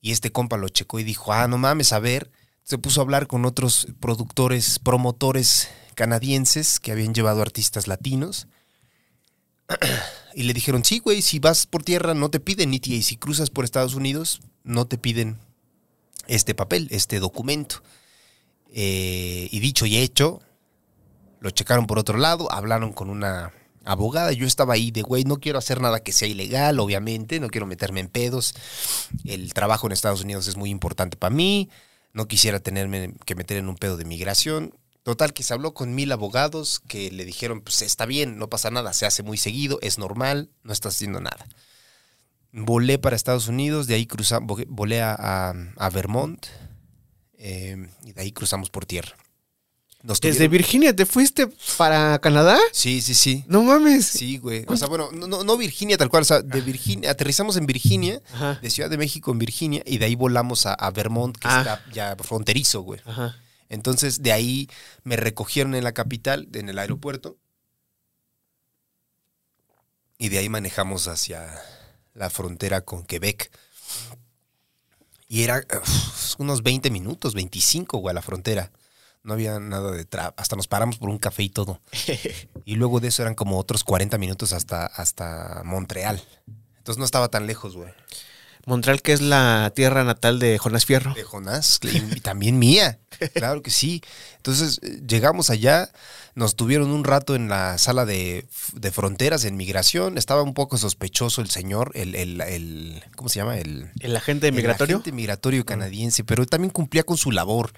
Y 0.00 0.12
este 0.12 0.30
compa 0.30 0.56
lo 0.56 0.68
checó 0.68 1.00
y 1.00 1.04
dijo, 1.04 1.32
ah, 1.32 1.48
no 1.48 1.58
mames, 1.58 1.92
a 1.92 1.98
ver. 1.98 2.30
Se 2.62 2.78
puso 2.78 3.00
a 3.00 3.04
hablar 3.04 3.26
con 3.26 3.44
otros 3.44 3.88
productores, 3.98 4.78
promotores 4.78 5.68
canadienses 5.98 6.78
que 6.78 6.92
habían 6.92 7.12
llevado 7.12 7.42
artistas 7.42 7.88
latinos. 7.88 8.46
Y 10.34 10.44
le 10.44 10.54
dijeron, 10.54 10.84
sí, 10.84 11.00
güey, 11.00 11.20
si 11.20 11.40
vas 11.40 11.66
por 11.66 11.82
tierra 11.82 12.14
no 12.14 12.30
te 12.30 12.38
piden. 12.38 12.72
Y 12.72 13.02
si 13.02 13.16
cruzas 13.16 13.50
por 13.50 13.64
Estados 13.64 13.94
Unidos, 13.94 14.40
no 14.62 14.86
te 14.86 14.96
piden 14.96 15.36
este 16.28 16.54
papel, 16.54 16.86
este 16.92 17.18
documento. 17.18 17.82
Eh, 18.72 19.48
y 19.50 19.58
dicho 19.58 19.84
y 19.84 19.96
hecho, 19.96 20.40
lo 21.40 21.50
checaron 21.50 21.88
por 21.88 21.98
otro 21.98 22.18
lado, 22.18 22.52
hablaron 22.52 22.92
con 22.92 23.10
una 23.10 23.52
abogada. 23.84 24.30
Yo 24.30 24.46
estaba 24.46 24.74
ahí 24.74 24.92
de, 24.92 25.02
güey, 25.02 25.24
no 25.24 25.40
quiero 25.40 25.58
hacer 25.58 25.80
nada 25.80 26.04
que 26.04 26.12
sea 26.12 26.28
ilegal, 26.28 26.78
obviamente, 26.78 27.40
no 27.40 27.48
quiero 27.48 27.66
meterme 27.66 27.98
en 27.98 28.08
pedos. 28.08 28.54
El 29.24 29.52
trabajo 29.54 29.88
en 29.88 29.92
Estados 29.92 30.22
Unidos 30.22 30.46
es 30.46 30.56
muy 30.56 30.70
importante 30.70 31.16
para 31.16 31.34
mí. 31.34 31.68
No 32.12 32.28
quisiera 32.28 32.60
tenerme 32.60 33.14
que 33.24 33.34
meter 33.34 33.56
en 33.56 33.68
un 33.68 33.74
pedo 33.74 33.96
de 33.96 34.04
migración. 34.04 34.72
Total, 35.08 35.32
que 35.32 35.42
se 35.42 35.54
habló 35.54 35.72
con 35.72 35.94
mil 35.94 36.12
abogados 36.12 36.80
que 36.86 37.10
le 37.10 37.24
dijeron, 37.24 37.62
pues 37.62 37.80
está 37.80 38.04
bien, 38.04 38.36
no 38.36 38.48
pasa 38.50 38.70
nada, 38.70 38.92
se 38.92 39.06
hace 39.06 39.22
muy 39.22 39.38
seguido, 39.38 39.78
es 39.80 39.96
normal, 39.96 40.50
no 40.64 40.72
estás 40.74 40.96
haciendo 40.96 41.18
nada. 41.22 41.46
Volé 42.52 42.98
para 42.98 43.16
Estados 43.16 43.48
Unidos, 43.48 43.86
de 43.86 43.94
ahí 43.94 44.04
cruzamos, 44.04 44.60
volé 44.68 45.00
a, 45.00 45.14
a- 45.18 45.54
a 45.78 45.88
Vermont 45.88 46.44
eh, 47.38 47.88
y 48.04 48.12
de 48.12 48.20
ahí 48.20 48.32
cruzamos 48.32 48.68
por 48.68 48.84
tierra. 48.84 49.16
Nos 50.02 50.20
Desde 50.20 50.40
tuvieron- 50.46 50.52
Virginia 50.52 50.94
te 50.94 51.06
fuiste 51.06 51.48
para 51.78 52.18
Canadá. 52.18 52.58
Sí, 52.72 53.00
sí, 53.00 53.14
sí. 53.14 53.44
No 53.48 53.62
mames. 53.62 54.04
Sí, 54.06 54.36
güey. 54.36 54.66
O 54.68 54.76
sea, 54.76 54.88
bueno, 54.88 55.08
no, 55.12 55.26
no- 55.26 55.42
no 55.42 55.56
Virginia 55.56 55.96
tal 55.96 56.10
cual, 56.10 56.20
o 56.20 56.26
sea, 56.26 56.42
de 56.42 56.60
Virginia, 56.60 57.10
aterrizamos 57.12 57.56
en 57.56 57.64
Virginia, 57.64 58.20
Ajá. 58.34 58.58
de 58.60 58.68
Ciudad 58.68 58.90
de 58.90 58.98
México 58.98 59.32
en 59.32 59.38
Virginia, 59.38 59.82
y 59.86 59.96
de 59.96 60.04
ahí 60.04 60.14
volamos 60.16 60.66
a, 60.66 60.74
a 60.74 60.90
Vermont, 60.90 61.34
que 61.38 61.48
Ah. 61.48 61.60
está 61.60 61.82
ya 61.94 62.14
fronterizo, 62.22 62.82
güey. 62.82 63.00
Ajá. 63.06 63.36
Entonces, 63.68 64.22
de 64.22 64.32
ahí 64.32 64.68
me 65.04 65.16
recogieron 65.16 65.74
en 65.74 65.84
la 65.84 65.92
capital, 65.92 66.48
en 66.54 66.68
el 66.68 66.78
aeropuerto, 66.78 67.38
y 70.18 70.28
de 70.30 70.38
ahí 70.38 70.48
manejamos 70.48 71.06
hacia 71.06 71.48
la 72.14 72.28
frontera 72.28 72.80
con 72.80 73.04
Quebec. 73.04 73.50
Y 75.28 75.44
era 75.44 75.64
unos 76.38 76.62
20 76.62 76.90
minutos, 76.90 77.34
25, 77.34 77.98
güey, 77.98 78.10
a 78.10 78.14
la 78.14 78.22
frontera. 78.22 78.72
No 79.22 79.34
había 79.34 79.60
nada 79.60 79.92
de 79.92 80.04
trap. 80.04 80.38
Hasta 80.40 80.56
nos 80.56 80.66
paramos 80.66 80.98
por 80.98 81.10
un 81.10 81.18
café 81.18 81.44
y 81.44 81.50
todo. 81.50 81.80
Y 82.64 82.74
luego 82.74 83.00
de 83.00 83.08
eso 83.08 83.22
eran 83.22 83.34
como 83.34 83.58
otros 83.58 83.82
40 83.82 84.18
minutos 84.18 84.52
hasta, 84.52 84.84
hasta 84.84 85.62
Montreal. 85.64 86.22
Entonces 86.76 86.98
no 86.98 87.06
estaba 87.06 87.28
tan 87.28 87.46
lejos, 87.46 87.76
güey. 87.76 87.90
Montreal, 88.68 89.02
que 89.02 89.12
es 89.12 89.20
la 89.20 89.72
tierra 89.74 90.04
natal 90.04 90.38
de 90.38 90.58
Jonás 90.58 90.84
Fierro. 90.84 91.14
De 91.14 91.24
Jonás, 91.24 91.80
y 91.82 92.20
también 92.20 92.58
mía. 92.58 92.98
Claro 93.34 93.62
que 93.62 93.70
sí. 93.72 94.00
Entonces 94.36 94.78
eh, 94.82 95.00
llegamos 95.08 95.50
allá, 95.50 95.90
nos 96.36 96.54
tuvieron 96.54 96.90
un 96.90 97.02
rato 97.02 97.34
en 97.34 97.48
la 97.48 97.76
sala 97.78 98.04
de, 98.04 98.46
de 98.74 98.92
fronteras 98.92 99.44
en 99.44 99.56
migración. 99.56 100.18
Estaba 100.18 100.42
un 100.42 100.54
poco 100.54 100.76
sospechoso 100.76 101.40
el 101.40 101.50
señor, 101.50 101.90
el, 101.94 102.14
el, 102.14 102.40
el- 102.42 103.02
¿cómo 103.16 103.28
se 103.28 103.40
llama? 103.40 103.58
El, 103.58 103.90
El 103.98 104.16
agente 104.16 104.46
el 104.48 104.54
migratorio. 104.54 104.96
agente 104.98 105.10
migratorio 105.10 105.64
canadiense, 105.66 106.22
pero 106.22 106.46
también 106.46 106.70
cumplía 106.70 107.02
con 107.02 107.16
su 107.16 107.32
labor. 107.32 107.72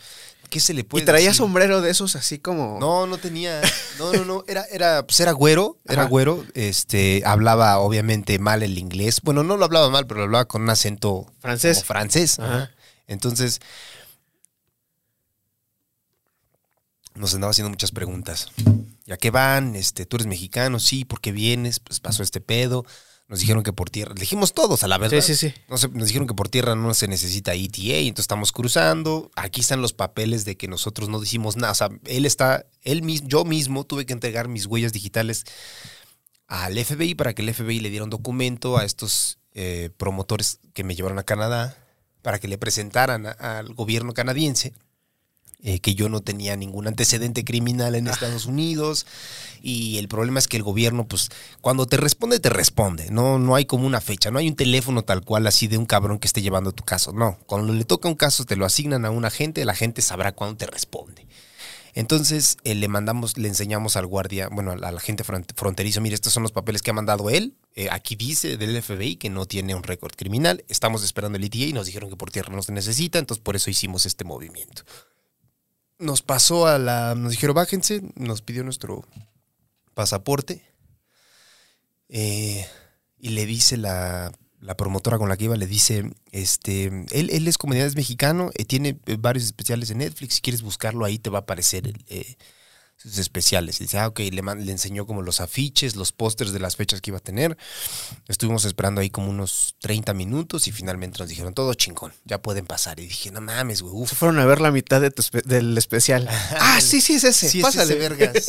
¿Qué 0.51 0.61
se 0.61 0.75
le 0.75 0.85
puede 0.85 1.05
Y 1.05 1.07
traía 1.07 1.29
decir? 1.29 1.39
sombrero 1.39 1.81
de 1.81 1.91
esos 1.91 2.17
así 2.17 2.39
como. 2.39 2.79
No, 2.81 3.07
no 3.07 3.17
tenía. 3.19 3.61
No, 3.99 4.13
no, 4.13 4.25
no. 4.25 4.45
Era, 4.49 4.65
era, 4.71 5.07
pues 5.07 5.21
era 5.21 5.33
güero. 5.33 5.79
Era 5.87 6.03
Ajá. 6.03 6.11
güero. 6.11 6.45
Este, 6.55 7.23
hablaba 7.25 7.79
obviamente 7.79 8.39
mal 8.39 8.63
el 8.63 8.77
inglés. 8.77 9.21
Bueno, 9.23 9.43
no 9.45 9.57
lo 9.57 9.65
hablaba 9.65 9.89
mal, 9.91 10.07
pero 10.07 10.19
lo 10.21 10.25
hablaba 10.25 10.45
con 10.47 10.63
un 10.63 10.71
acento 10.71 11.33
Francés. 11.41 11.85
francés. 11.85 12.39
Ajá. 12.39 12.71
Entonces, 13.07 13.61
nos 17.15 17.35
andaba 17.35 17.51
haciendo 17.51 17.71
muchas 17.71 17.91
preguntas. 17.91 18.49
¿Ya 19.07 19.17
qué 19.17 19.31
van? 19.31 19.75
Este, 19.75 20.07
¿Tú 20.07 20.17
eres 20.17 20.27
mexicano? 20.27 20.79
Sí, 20.79 21.05
¿por 21.05 21.21
qué 21.21 21.33
vienes? 21.33 21.81
Pues 21.81 22.01
pasó 22.01 22.23
este 22.23 22.41
pedo. 22.41 22.85
Nos 23.31 23.39
dijeron 23.41 23.63
que 23.63 23.73
por 23.73 23.89
tierra. 23.91 24.13
Dijimos 24.15 24.53
todos, 24.53 24.83
a 24.83 24.89
la 24.89 24.99
verdad. 24.99 25.21
Sí, 25.23 25.37
sí, 25.37 25.49
sí. 25.51 25.55
No 25.69 25.79
sé, 25.79 25.89
nos 25.89 26.09
dijeron 26.09 26.27
que 26.27 26.35
por 26.35 26.49
tierra 26.49 26.75
no 26.75 26.93
se 26.95 27.07
necesita 27.07 27.55
ETA, 27.55 27.79
entonces 27.99 28.25
estamos 28.25 28.51
cruzando. 28.53 29.31
Aquí 29.37 29.61
están 29.61 29.81
los 29.81 29.93
papeles 29.93 30.45
de 30.45 30.57
que 30.57 30.67
nosotros 30.67 31.09
no 31.09 31.21
decimos 31.21 31.57
nada. 31.57 31.73
O 31.73 31.77
sea, 31.77 31.89
él 32.07 32.27
está, 32.27 32.67
él 32.83 33.03
mismo, 33.03 33.29
yo 33.29 33.45
mismo 33.45 33.85
tuve 33.85 34.05
que 34.05 34.13
entregar 34.13 34.49
mis 34.49 34.67
huellas 34.67 34.93
digitales 34.93 35.45
al 36.49 36.77
FBI 36.85 37.15
para 37.15 37.33
que 37.33 37.43
el 37.43 37.55
FBI 37.55 37.79
le 37.79 37.91
diera 37.91 38.03
un 38.05 38.11
documento 38.11 38.77
a 38.77 38.85
estos 38.85 39.39
eh, 39.55 39.91
promotores 39.97 40.59
que 40.75 40.83
me 40.85 40.97
llevaron 40.97 41.19
a 41.19 41.23
Canadá 41.23 41.77
para 42.23 42.39
que 42.41 42.49
le 42.49 42.59
presentaran 42.59 43.27
a- 43.27 43.31
al 43.59 43.73
gobierno 43.75 44.13
canadiense 44.13 44.73
eh, 45.63 45.81
que 45.81 45.95
yo 45.95 46.09
no 46.09 46.21
tenía 46.21 46.57
ningún 46.57 46.87
antecedente 46.87 47.45
criminal 47.45 47.95
en 47.95 48.07
Estados 48.09 48.47
Unidos. 48.47 49.07
Y 49.63 49.99
el 49.99 50.09
problema 50.09 50.39
es 50.39 50.49
que 50.49 50.57
el 50.57 50.63
gobierno 50.63 51.07
pues 51.07 51.29
cuando 51.61 51.87
te 51.87 51.97
responde 51.97 52.41
te 52.41 52.49
responde. 52.51 53.11
No 53.11 53.39
no 53.39 53.55
hay 53.57 53.65
como 53.67 53.87
una 53.87 54.01
fecha 54.01 54.31
no 54.31 54.39
hay 54.39 54.49
un 54.49 54.57
teléfono 54.57 55.03
tal 55.03 55.23
cual 55.25 55.47
así 55.47 55.67
de 55.69 55.77
un 55.79 55.87
cabrón 55.87 56.19
que 56.19 56.27
esté 56.27 56.41
llevando 56.43 56.73
tu 56.73 56.85
caso. 56.85 57.13
No 57.13 57.39
cuando 57.47 57.73
le 57.73 57.85
toca 57.85 58.09
un 58.09 58.15
caso 58.15 58.45
te 58.45 58.57
lo 58.57 58.65
asignan 58.65 59.05
a 59.05 59.11
un 59.11 59.25
agente 59.25 59.65
la 59.65 59.75
gente 59.75 60.01
sabrá 60.03 60.33
cuándo 60.33 60.57
te 60.57 60.67
responde. 60.67 61.27
Entonces 61.95 62.57
eh, 62.65 62.75
le 62.77 62.87
mandamos 62.89 63.37
le 63.37 63.49
enseñamos 63.49 63.97
al 63.97 64.07
guardia 64.07 64.49
bueno 64.49 64.73
al 64.73 64.97
agente 64.97 65.25
front- 65.25 65.53
fronterizo 65.57 66.01
mire 66.01 66.15
estos 66.15 66.33
son 66.33 66.43
los 66.45 66.53
papeles 66.53 66.83
que 66.83 66.91
ha 66.91 66.95
mandado 66.95 67.31
él 67.31 67.55
Eh, 67.75 67.89
aquí 67.91 68.15
dice 68.17 68.57
del 68.57 68.81
FBI 68.83 69.17
que 69.17 69.29
no 69.31 69.45
tiene 69.47 69.75
un 69.75 69.83
récord 69.83 70.13
criminal 70.17 70.65
estamos 70.69 71.03
esperando 71.05 71.37
el 71.39 71.45
ETA 71.45 71.59
y 71.59 71.73
nos 71.73 71.87
dijeron 71.87 72.09
que 72.11 72.17
por 72.17 72.31
tierra 72.31 72.55
no 72.55 72.63
se 72.63 72.73
necesita 72.73 73.19
entonces 73.19 73.43
por 73.43 73.55
eso 73.57 73.71
hicimos 73.71 74.07
este 74.07 74.25
movimiento 74.25 74.83
nos 76.01 76.23
pasó 76.23 76.67
a 76.67 76.79
la. 76.79 77.15
Nos 77.15 77.33
dijeron, 77.33 77.55
bájense, 77.55 78.03
nos 78.17 78.43
pidió 78.43 78.65
nuestro 78.65 79.05
pasaporte. 79.95 80.63
eh, 82.09 82.67
y 83.19 83.31
le 83.31 83.47
dice 83.47 83.77
la, 83.77 84.33
la 84.61 84.77
promotora 84.77 85.19
con 85.19 85.29
la 85.29 85.37
que 85.37 85.45
iba, 85.45 85.57
le 85.57 85.67
dice, 85.67 86.11
este, 86.33 86.87
él, 87.11 87.31
él 87.31 87.49
es 87.49 87.59
comediante 87.59 87.97
mexicano, 87.97 88.51
eh, 88.55 88.65
tiene 88.65 88.99
eh, 89.07 89.17
varios 89.19 89.45
especiales 89.45 89.91
en 89.91 89.99
Netflix, 89.99 90.35
si 90.37 90.41
quieres 90.41 90.63
buscarlo 90.63 91.05
ahí 91.05 91.19
te 91.19 91.31
va 91.31 91.39
a 91.39 91.43
aparecer 91.43 91.87
el, 91.87 92.05
eh, 92.09 92.37
sus 93.03 93.17
especiales. 93.19 93.81
Y 93.81 93.85
dice, 93.85 93.99
ah, 93.99 94.09
ok, 94.09 94.19
le, 94.19 94.43
enseñó 94.71 95.07
como 95.07 95.23
los 95.23 95.41
afiches, 95.41 95.97
los 95.97 96.13
pósters 96.13 96.53
de 96.53 96.59
las 96.61 96.77
fechas 96.77 97.01
que 97.01 97.11
iba 97.11 97.19
a 97.19 97.23
tener. 97.23 97.57
Estuvimos 98.29 98.65
esperando 98.67 99.01
ahí 99.01 99.09
como 99.09 99.31
unos 99.31 99.75
30 99.81 100.13
minutos 100.13 100.69
y 100.69 100.73
finalmente 100.73 101.19
nos 101.19 101.29
dijeron, 101.29 101.55
todo 101.55 101.73
chingón, 101.75 102.13
ya 102.25 102.43
pueden 102.43 102.67
pasar. 102.67 103.01
Y 103.01 103.07
dije, 103.07 103.31
no 103.31 103.41
mames, 103.41 103.81
güey, 103.81 104.07
Se 104.07 104.15
fueron 104.17 104.39
a 104.39 104.45
ver 104.45 104.61
la 104.61 104.71
mitad 104.71 105.01
de 105.01 105.11
tu 105.11 105.23
espe- 105.23 105.45
del 105.45 105.77
especial. 105.79 106.29
ah, 106.61 106.81
sí, 106.83 107.01
sí, 107.01 107.15
es 107.15 107.25
ese. 107.25 107.49
Sí, 107.49 107.59
es 107.61 107.65
Pásale. 107.65 107.95
ese, 107.95 108.09
vergas. 108.09 108.47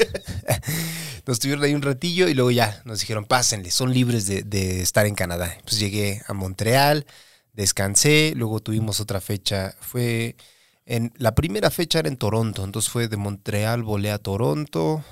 nos 1.25 1.39
tuvieron 1.39 1.63
ahí 1.63 1.73
un 1.73 1.81
ratillo 1.81 2.27
y 2.27 2.33
luego 2.33 2.51
ya 2.51 2.81
nos 2.83 2.99
dijeron, 2.99 3.23
pásenle, 3.25 3.71
son 3.71 3.93
libres 3.93 4.25
de, 4.25 4.43
de 4.43 4.81
estar 4.81 5.05
en 5.05 5.15
Canadá. 5.15 5.57
Pues 5.63 5.79
llegué 5.79 6.21
a 6.27 6.33
Montreal, 6.33 7.05
descansé, 7.53 8.33
luego 8.35 8.59
tuvimos 8.59 8.99
otra 8.99 9.21
fecha, 9.21 9.75
fue 9.79 10.35
la 11.17 11.35
primera 11.35 11.71
fecha 11.71 11.99
era 11.99 12.09
en 12.09 12.17
Toronto, 12.17 12.65
entonces 12.65 12.91
fue 12.91 13.07
de 13.07 13.15
Montreal 13.15 13.83
volé 13.83 14.11
a 14.11 14.17
Toronto, 14.17 15.03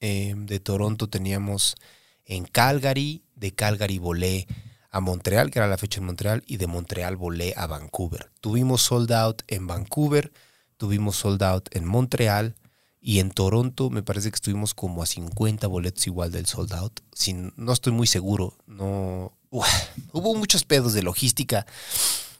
eh, 0.00 0.34
de 0.36 0.58
Toronto 0.58 1.08
teníamos 1.08 1.76
en 2.24 2.44
Calgary, 2.44 3.22
de 3.36 3.52
Calgary 3.52 3.98
volé 3.98 4.48
a 4.90 5.00
Montreal, 5.00 5.50
que 5.50 5.60
era 5.60 5.68
la 5.68 5.78
fecha 5.78 6.00
en 6.00 6.06
Montreal, 6.06 6.42
y 6.46 6.56
de 6.56 6.66
Montreal 6.66 7.16
volé 7.16 7.54
a 7.56 7.66
Vancouver. 7.66 8.30
Tuvimos 8.40 8.82
sold 8.82 9.12
out 9.12 9.42
en 9.46 9.66
Vancouver, 9.66 10.32
tuvimos 10.76 11.16
sold 11.16 11.42
out 11.42 11.68
en 11.70 11.84
Montreal 11.84 12.56
y 13.00 13.20
en 13.20 13.30
Toronto 13.30 13.90
me 13.90 14.02
parece 14.02 14.30
que 14.30 14.36
estuvimos 14.36 14.74
como 14.74 15.02
a 15.02 15.06
50 15.06 15.66
boletos 15.68 16.06
igual 16.06 16.32
del 16.32 16.46
sold 16.46 16.72
out. 16.74 17.00
Sin, 17.14 17.52
no 17.56 17.72
estoy 17.72 17.92
muy 17.92 18.08
seguro, 18.08 18.56
no 18.66 19.32
hubo 19.50 20.34
muchos 20.34 20.64
pedos 20.64 20.94
de 20.94 21.02
logística. 21.02 21.64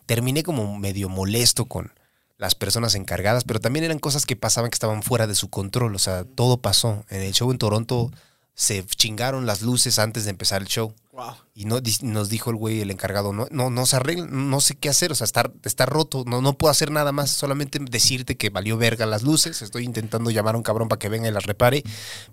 Terminé 0.07 0.43
como 0.43 0.79
medio 0.79 1.09
molesto 1.09 1.67
con 1.67 1.93
las 2.39 2.55
personas 2.55 2.95
encargadas, 2.95 3.45
pero 3.45 3.61
también 3.61 3.85
eran 3.85 3.99
cosas 3.99 4.27
que 4.27 4.37
pasaban 4.37 4.71
que 4.71 4.77
estaban 4.77 5.03
fuera 5.03 5.27
de 5.27 5.35
su 5.35 5.49
control, 5.49 5.95
o 5.95 5.99
sea, 5.99 6.25
todo 6.25 6.61
pasó. 6.61 7.05
En 7.09 7.23
el 7.23 7.33
show 7.33 7.51
en 7.51 7.59
Toronto 7.59 8.11
se 8.55 8.85
chingaron 8.85 9.47
las 9.47 9.63
luces 9.63 9.99
antes 9.99 10.25
de 10.25 10.31
empezar 10.31 10.63
el 10.63 10.69
show. 10.69 10.95
Wow. 11.13 11.35
Y 11.55 11.65
no, 11.67 11.81
nos 12.03 12.29
dijo 12.29 12.51
el 12.51 12.57
güey, 12.57 12.81
el 12.81 12.91
encargado, 12.91 13.33
no, 13.33 13.47
no, 13.51 13.71
no 13.71 13.87
se 13.87 13.97
arregla, 13.97 14.27
no 14.27 14.61
sé 14.61 14.77
qué 14.77 14.89
hacer, 14.89 15.13
o 15.13 15.15
sea, 15.15 15.25
está, 15.25 15.51
está 15.63 15.87
roto, 15.87 16.25
no, 16.27 16.41
no 16.41 16.55
puedo 16.55 16.71
hacer 16.71 16.91
nada 16.91 17.13
más, 17.13 17.31
solamente 17.31 17.79
decirte 17.81 18.37
que 18.37 18.51
valió 18.51 18.77
verga 18.77 19.05
las 19.05 19.23
luces, 19.23 19.61
estoy 19.63 19.85
intentando 19.85 20.31
llamar 20.31 20.55
a 20.55 20.59
un 20.59 20.65
cabrón 20.65 20.89
para 20.89 20.99
que 20.99 21.09
venga 21.09 21.29
y 21.29 21.33
las 21.33 21.45
repare, 21.45 21.83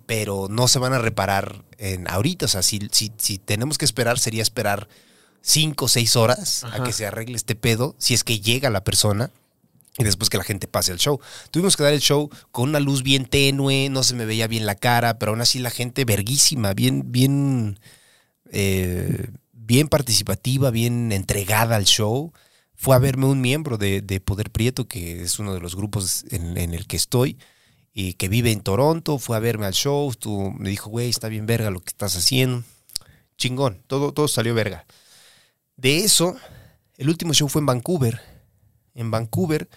pero 0.06 0.48
no 0.50 0.68
se 0.68 0.80
van 0.80 0.94
a 0.94 1.00
reparar 1.00 1.64
en 1.78 2.10
ahorita, 2.10 2.46
o 2.46 2.50
sea, 2.50 2.62
si, 2.62 2.88
si, 2.92 3.12
si 3.18 3.38
tenemos 3.38 3.78
que 3.78 3.86
esperar, 3.86 4.18
sería 4.18 4.42
esperar 4.42 4.88
cinco 5.42 5.86
o 5.86 5.88
seis 5.90 6.16
horas 6.16 6.64
a 6.64 6.84
que 6.84 6.94
se 6.94 7.06
arregle 7.06 7.36
este 7.36 7.56
pedo, 7.56 7.96
si 7.98 8.14
es 8.14 8.24
que 8.24 8.40
llega 8.40 8.70
la 8.70 8.84
persona. 8.84 9.32
Y 9.98 10.04
después 10.04 10.30
que 10.30 10.38
la 10.38 10.44
gente 10.46 10.68
pase 10.68 10.92
al 10.94 10.98
show. 11.00 11.20
Tuvimos 11.52 11.76
que 11.76 11.84
dar 11.84 11.94
el 11.94 12.00
show 12.00 12.30
con 12.52 12.70
una 12.70 12.80
luz 12.80 13.04
bien 13.04 13.26
tenue, 13.26 13.90
no 13.90 14.04
se 14.04 14.14
me 14.14 14.26
veía 14.26 14.48
bien 14.48 14.66
la 14.66 14.76
cara, 14.76 15.20
pero 15.20 15.32
aún 15.32 15.42
así 15.42 15.60
la 15.60 15.72
gente 15.72 16.06
verguísima, 16.06 16.74
bien, 16.74 17.12
bien, 17.12 17.80
eh, 18.52 19.28
bien 19.52 19.90
participativa, 19.90 20.72
bien 20.72 21.12
entregada 21.12 21.76
al 21.76 21.86
show. 21.86 22.32
Fue 22.76 22.96
a 22.96 23.00
verme 23.00 23.26
un 23.26 23.42
miembro 23.42 23.78
de, 23.78 24.02
de 24.02 24.22
Poder 24.22 24.52
Prieto, 24.52 24.88
que 24.88 25.22
es 25.22 25.38
uno 25.38 25.54
de 25.54 25.60
los 25.60 25.76
grupos 25.76 26.24
en, 26.30 26.56
el 26.58 26.88
que 26.88 26.96
estoy, 26.96 27.38
y 27.94 28.14
que 28.14 28.30
vive 28.30 28.54
en 28.54 28.62
Toronto. 28.62 29.20
Fue 29.20 29.36
a 29.36 29.42
verme 29.42 29.66
al 29.66 29.74
show, 29.74 30.10
estuvo- 30.10 30.52
me 30.52 30.70
dijo, 30.70 30.90
güey, 30.90 31.10
está 31.10 31.28
bien 31.28 31.46
verga 31.46 31.72
lo 31.72 31.82
que 31.82 31.90
estás 31.90 32.16
haciendo. 32.16 32.64
Chingón, 33.38 33.84
todo, 33.88 34.14
todo 34.14 34.30
salió 34.30 34.54
verga. 34.54 34.86
De 35.76 36.06
eso, 36.06 36.38
el 36.98 37.10
último 37.10 37.34
show 37.34 37.50
fue 37.50 37.60
en 37.60 37.66
Vancouver. 37.66 38.22
En 39.00 39.12
Vancouver, 39.12 39.70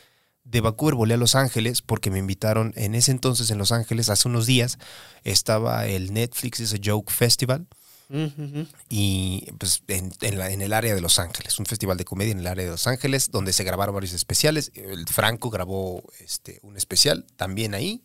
de 0.45 0.61
Vancouver 0.61 0.95
volé 0.97 1.15
a 1.15 1.17
Los 1.17 1.35
Ángeles 1.35 1.83
porque 1.83 2.11
me 2.11 2.19
invitaron 2.19 2.73
en 2.77 2.95
ese 2.95 3.11
entonces 3.13 3.51
en 3.51 3.59
Los 3.59 3.71
Ángeles, 3.73 4.09
hace 4.09 4.29
unos 4.29 4.47
días, 4.47 4.79
estaba 5.25 5.87
el 5.87 6.13
Netflix 6.13 6.61
ese 6.61 6.81
Joke 6.85 7.11
Festival 7.13 7.67
y 8.91 9.47
pues 9.59 9.83
en, 9.89 10.13
en 10.21 10.39
la- 10.39 10.51
en 10.51 10.61
el 10.61 10.73
área 10.75 10.95
de 10.95 11.01
Los 11.01 11.19
Ángeles, 11.19 11.59
un 11.59 11.65
festival 11.67 11.97
de 11.97 12.05
comedia 12.05 12.33
en 12.33 12.41
el 12.41 12.47
área 12.47 12.65
de 12.67 12.71
Los 12.73 12.87
Ángeles, 12.87 13.31
donde 13.31 13.53
se 13.55 13.65
grabaron 13.65 13.95
varios 13.95 14.13
especiales. 14.13 14.71
El 14.75 15.07
Franco 15.09 15.49
grabó 15.49 16.03
este, 16.21 16.59
un 16.63 16.77
especial 16.77 17.25
también 17.37 17.75
ahí. 17.75 18.03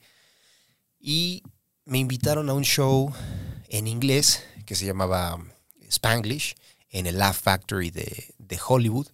Y 0.99 1.43
me 1.85 1.97
invitaron 1.97 2.49
a 2.49 2.53
un 2.53 2.63
show 2.63 3.11
en 3.69 3.87
inglés 3.87 4.43
que 4.65 4.75
se 4.75 4.85
llamaba 4.85 5.37
Spanglish 5.89 6.55
en 6.89 7.05
el 7.07 7.17
Laugh 7.17 7.35
Factory 7.35 7.89
de, 7.91 8.33
de 8.37 8.59
Hollywood. 8.65 9.07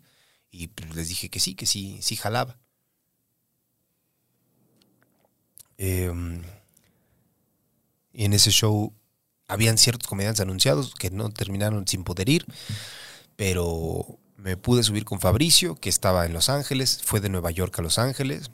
Y 0.54 0.68
pues, 0.68 0.96
les 0.96 1.10
dije 1.10 1.30
que 1.30 1.40
sí, 1.40 1.56
que 1.56 1.66
sí, 1.66 1.98
sí 2.02 2.16
jalaba. 2.16 2.60
Em, 5.80 6.44
y 8.14 8.26
en 8.26 8.34
ese 8.34 8.52
show 8.52 8.94
habían 9.48 9.80
ciertos 9.80 10.08
comediantes 10.08 10.42
anunciados 10.42 10.94
que 10.94 11.10
no 11.10 11.32
terminaron 11.32 11.88
sin 11.88 12.04
poder 12.04 12.30
ir, 12.30 12.46
pero 13.36 14.20
me 14.38 14.56
pude 14.56 14.84
subir 14.84 15.06
con 15.06 15.20
Fabricio, 15.20 15.76
que 15.76 15.90
estaba 15.90 16.28
en 16.28 16.34
Los 16.34 16.50
Ángeles, 16.50 17.02
fue 17.04 17.20
de 17.20 17.30
Nueva 17.30 17.50
York 17.50 17.78
a 17.80 17.82
Los 17.82 17.98
Ángeles, 17.98 18.52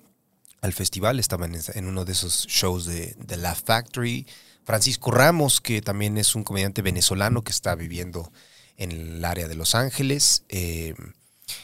al 0.62 0.72
festival, 0.72 1.20
estaba 1.20 1.48
en, 1.48 1.86
uno 1.86 2.06
de 2.06 2.14
esos 2.14 2.48
shows 2.48 2.86
de, 2.86 3.16
de 3.18 3.38
Laugh 3.38 3.62
Factory. 3.64 4.26
Francisco 4.64 5.12
Ramos, 5.12 5.60
que 5.60 5.82
también 5.82 6.18
es 6.18 6.34
un 6.36 6.44
comediante 6.44 6.82
venezolano 6.82 7.44
que 7.44 7.52
está 7.52 7.76
viviendo 7.76 8.32
en 8.78 8.92
el 8.92 9.26
área 9.26 9.50
de 9.50 9.56
Los 9.56 9.76
Ángeles, 9.76 10.44
eh, 10.48 10.94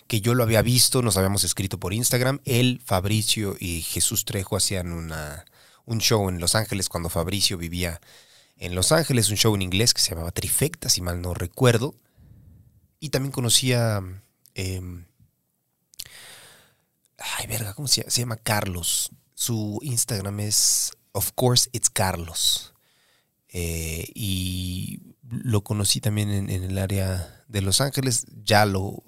que 0.07 0.21
yo 0.21 0.33
lo 0.33 0.43
había 0.43 0.61
visto, 0.61 1.01
nos 1.01 1.17
habíamos 1.17 1.43
escrito 1.43 1.79
por 1.79 1.93
Instagram. 1.93 2.39
Él, 2.45 2.81
Fabricio 2.83 3.55
y 3.59 3.81
Jesús 3.81 4.25
Trejo 4.25 4.57
hacían 4.57 4.91
una, 4.91 5.45
un 5.85 5.99
show 5.99 6.29
en 6.29 6.39
Los 6.39 6.55
Ángeles 6.55 6.89
cuando 6.89 7.09
Fabricio 7.09 7.57
vivía 7.57 8.01
en 8.57 8.75
Los 8.75 8.91
Ángeles, 8.91 9.29
un 9.29 9.37
show 9.37 9.53
en 9.55 9.61
inglés 9.61 9.93
que 9.93 10.01
se 10.01 10.11
llamaba 10.11 10.31
Trifecta, 10.31 10.89
si 10.89 11.01
mal 11.01 11.21
no 11.21 11.33
recuerdo. 11.33 11.95
Y 12.99 13.09
también 13.09 13.31
conocía... 13.31 14.01
em, 14.53 15.05
ay, 17.17 17.47
verga, 17.47 17.73
¿cómo 17.73 17.87
se 17.87 18.01
llama? 18.01 18.11
Se 18.11 18.21
llama 18.21 18.37
Carlos. 18.37 19.11
Su 19.33 19.79
Instagram 19.81 20.39
es 20.39 20.91
Of 21.11 21.31
course 21.35 21.69
it's 21.73 21.89
Carlos. 21.89 22.73
Eh, 23.49 24.09
y 24.15 25.01
lo 25.29 25.63
conocí 25.63 26.01
también 26.01 26.29
en, 26.29 26.49
en 26.49 26.63
el 26.63 26.77
área 26.77 27.43
de 27.47 27.61
Los 27.61 27.81
Ángeles. 27.81 28.25
Ya 28.43 28.65
lo 28.65 29.03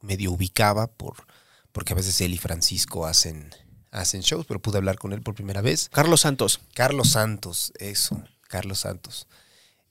medio 0.00 0.32
ubicaba 0.32 0.86
por, 0.86 1.26
porque 1.72 1.92
a 1.92 1.96
veces 1.96 2.20
él 2.20 2.34
y 2.34 2.38
Francisco 2.38 3.06
hacen, 3.06 3.54
hacen 3.90 4.22
shows, 4.22 4.46
pero 4.46 4.60
pude 4.60 4.78
hablar 4.78 4.98
con 4.98 5.12
él 5.12 5.22
por 5.22 5.34
primera 5.34 5.60
vez. 5.60 5.88
Carlos 5.92 6.22
Santos. 6.22 6.60
Carlos 6.74 7.10
Santos, 7.10 7.72
eso, 7.78 8.22
Carlos 8.48 8.80
Santos. 8.80 9.26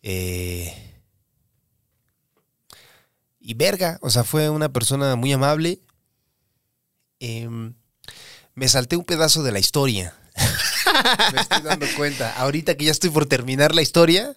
Eh, 0.01 0.99
y 3.39 3.53
verga, 3.53 3.97
o 4.01 4.09
sea, 4.09 4.23
fue 4.23 4.49
una 4.49 4.69
persona 4.69 5.15
muy 5.15 5.31
amable. 5.31 5.79
Em, 7.19 7.73
me 8.53 8.67
salté 8.67 8.95
un 8.95 9.05
pedazo 9.05 9.43
de 9.43 9.51
la 9.51 9.59
historia. 9.59 10.13
me 11.33 11.41
estoy 11.41 11.61
dando 11.61 11.85
cuenta. 11.95 12.35
Ahorita 12.37 12.75
que 12.75 12.85
ya 12.85 12.91
estoy 12.91 13.09
por 13.09 13.25
terminar 13.25 13.73
la 13.73 13.81
historia, 13.81 14.35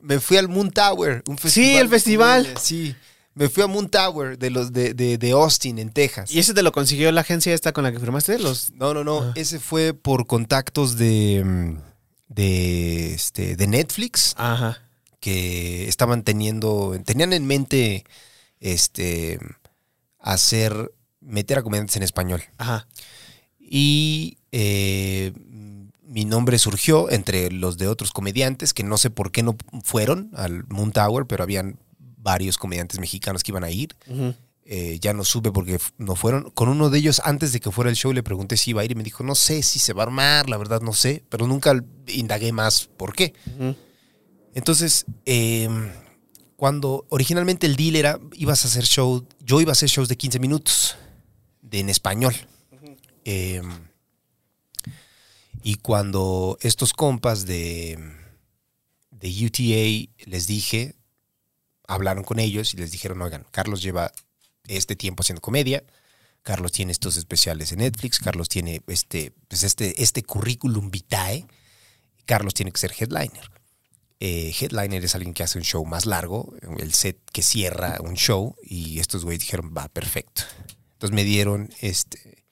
me 0.00 0.20
fui 0.20 0.36
al 0.36 0.48
Moon 0.48 0.70
Tower, 0.70 1.22
un 1.26 1.38
festival. 1.38 1.80
el 1.80 1.86
de 1.86 1.90
festival. 1.90 2.54
Sí, 2.60 2.96
me 3.34 3.48
fui 3.48 3.62
a 3.62 3.66
Moon 3.66 3.88
Tower 3.88 4.38
de 4.38 4.50
los 4.50 4.72
de, 4.72 4.94
de- 4.94 5.16
de 5.18 5.30
Austin, 5.32 5.78
en 5.78 5.90
Texas. 5.90 6.30
¿Y 6.30 6.38
ese 6.38 6.52
te 6.54 6.62
lo 6.62 6.72
consiguió 6.72 7.10
la 7.12 7.22
agencia 7.22 7.54
esta 7.54 7.72
con 7.72 7.84
la 7.84 7.92
que 7.92 7.98
firmaste? 8.00 8.38
Los... 8.38 8.72
No, 8.72 8.92
no, 8.94 9.04
no. 9.04 9.20
Ah. 9.22 9.32
Ese 9.34 9.58
fue 9.60 9.94
por 9.94 10.26
contactos 10.26 10.96
de, 10.96 11.76
de, 12.28 13.14
este, 13.14 13.56
de 13.56 13.66
Netflix 13.66 14.34
Ajá. 14.36 14.82
que 15.20 15.88
estaban 15.88 16.22
teniendo, 16.24 16.94
tenían 17.04 17.32
en 17.32 17.46
mente 17.46 18.04
este, 18.60 19.38
hacer, 20.18 20.92
meter 21.20 21.58
a 21.58 21.62
comediantes 21.62 21.96
en 21.96 22.02
español. 22.02 22.42
Ajá. 22.58 22.86
Y 23.58 24.36
eh, 24.52 25.32
mi 26.02 26.24
nombre 26.26 26.58
surgió 26.58 27.10
entre 27.10 27.50
los 27.50 27.78
de 27.78 27.88
otros 27.88 28.12
comediantes 28.12 28.74
que 28.74 28.82
no 28.84 28.98
sé 28.98 29.08
por 29.08 29.32
qué 29.32 29.42
no 29.42 29.56
fueron 29.82 30.30
al 30.34 30.64
Moon 30.68 30.92
Tower, 30.92 31.24
pero 31.26 31.42
habían 31.42 31.78
varios 32.22 32.56
comediantes 32.56 32.98
mexicanos 32.98 33.42
que 33.42 33.50
iban 33.52 33.64
a 33.64 33.70
ir. 33.70 33.94
Eh, 34.64 34.98
ya 35.00 35.12
no 35.12 35.24
supe 35.24 35.50
porque 35.50 35.78
no 35.98 36.14
fueron. 36.14 36.50
Con 36.50 36.68
uno 36.68 36.88
de 36.88 36.98
ellos, 36.98 37.20
antes 37.24 37.52
de 37.52 37.60
que 37.60 37.70
fuera 37.70 37.90
el 37.90 37.96
show, 37.96 38.12
le 38.12 38.22
pregunté 38.22 38.56
si 38.56 38.70
iba 38.70 38.82
a 38.82 38.84
ir 38.84 38.92
y 38.92 38.94
me 38.94 39.02
dijo, 39.02 39.24
no 39.24 39.34
sé 39.34 39.62
si 39.62 39.78
se 39.78 39.92
va 39.92 40.04
a 40.04 40.06
armar, 40.06 40.48
la 40.48 40.56
verdad 40.56 40.80
no 40.80 40.92
sé, 40.92 41.24
pero 41.28 41.46
nunca 41.46 41.74
indagué 42.06 42.52
más 42.52 42.88
por 42.96 43.14
qué. 43.14 43.34
Entonces, 44.54 45.04
eh, 45.26 45.68
cuando 46.56 47.06
originalmente 47.08 47.66
el 47.66 47.74
deal 47.74 47.96
era, 47.96 48.20
ibas 48.34 48.64
a 48.64 48.68
hacer 48.68 48.84
show, 48.84 49.26
yo 49.40 49.60
iba 49.60 49.72
a 49.72 49.72
hacer 49.72 49.88
shows 49.88 50.08
de 50.08 50.16
15 50.16 50.38
minutos, 50.38 50.96
de, 51.60 51.80
en 51.80 51.88
español. 51.88 52.34
Eh, 53.24 53.62
y 55.64 55.74
cuando 55.76 56.56
estos 56.60 56.92
compas 56.92 57.46
de, 57.46 57.98
de 59.10 59.46
UTA 59.46 60.12
les 60.26 60.46
dije, 60.46 60.94
hablaron 61.94 62.24
con 62.24 62.38
ellos 62.38 62.74
y 62.74 62.76
les 62.78 62.90
dijeron, 62.90 63.20
oigan, 63.22 63.46
Carlos 63.50 63.82
lleva 63.82 64.12
este 64.66 64.96
tiempo 64.96 65.22
haciendo 65.22 65.40
comedia, 65.40 65.84
Carlos 66.42 66.72
tiene 66.72 66.92
estos 66.92 67.16
especiales 67.16 67.72
en 67.72 67.78
Netflix, 67.78 68.18
Carlos 68.18 68.48
tiene 68.48 68.82
este, 68.88 69.32
pues 69.48 69.62
este, 69.62 70.02
este 70.02 70.22
currículum 70.22 70.90
vitae 70.90 71.46
Carlos 72.24 72.54
tiene 72.54 72.70
que 72.72 72.78
ser 72.80 72.92
headliner. 72.98 73.50
Eh, 74.20 74.54
headliner 74.60 75.04
es 75.04 75.14
alguien 75.16 75.34
que 75.34 75.42
hace 75.42 75.58
un 75.58 75.64
show 75.64 75.84
más 75.84 76.06
largo, 76.06 76.54
el 76.78 76.92
set 76.94 77.18
que 77.32 77.42
cierra 77.42 77.98
un 78.00 78.14
show, 78.14 78.54
y 78.62 79.00
estos 79.00 79.24
güeyes 79.24 79.40
dijeron, 79.40 79.74
va, 79.76 79.88
perfecto. 79.88 80.42
Entonces 80.92 81.14
me 81.14 81.24
dieron, 81.24 81.70
este, 81.80 82.44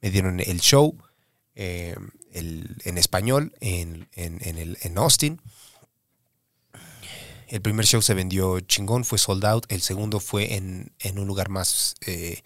me 0.00 0.10
dieron 0.10 0.40
el 0.40 0.60
show 0.60 0.96
eh, 1.54 1.94
el- 2.32 2.76
en 2.84 2.98
español 2.98 3.54
en, 3.60 4.08
en- 4.12 4.40
en 4.42 4.58
el- 4.58 4.78
en 4.82 4.98
Austin. 4.98 5.40
El 7.54 7.62
primer 7.62 7.86
show 7.86 8.02
se 8.02 8.14
vendió 8.14 8.58
chingón, 8.58 9.04
fue 9.04 9.16
sold 9.16 9.44
out. 9.44 9.64
El 9.68 9.80
segundo 9.80 10.18
fue 10.18 10.56
en, 10.56 10.90
en 10.98 11.20
un 11.20 11.28
lugar 11.28 11.50
más 11.50 11.94
eh, 12.04 12.42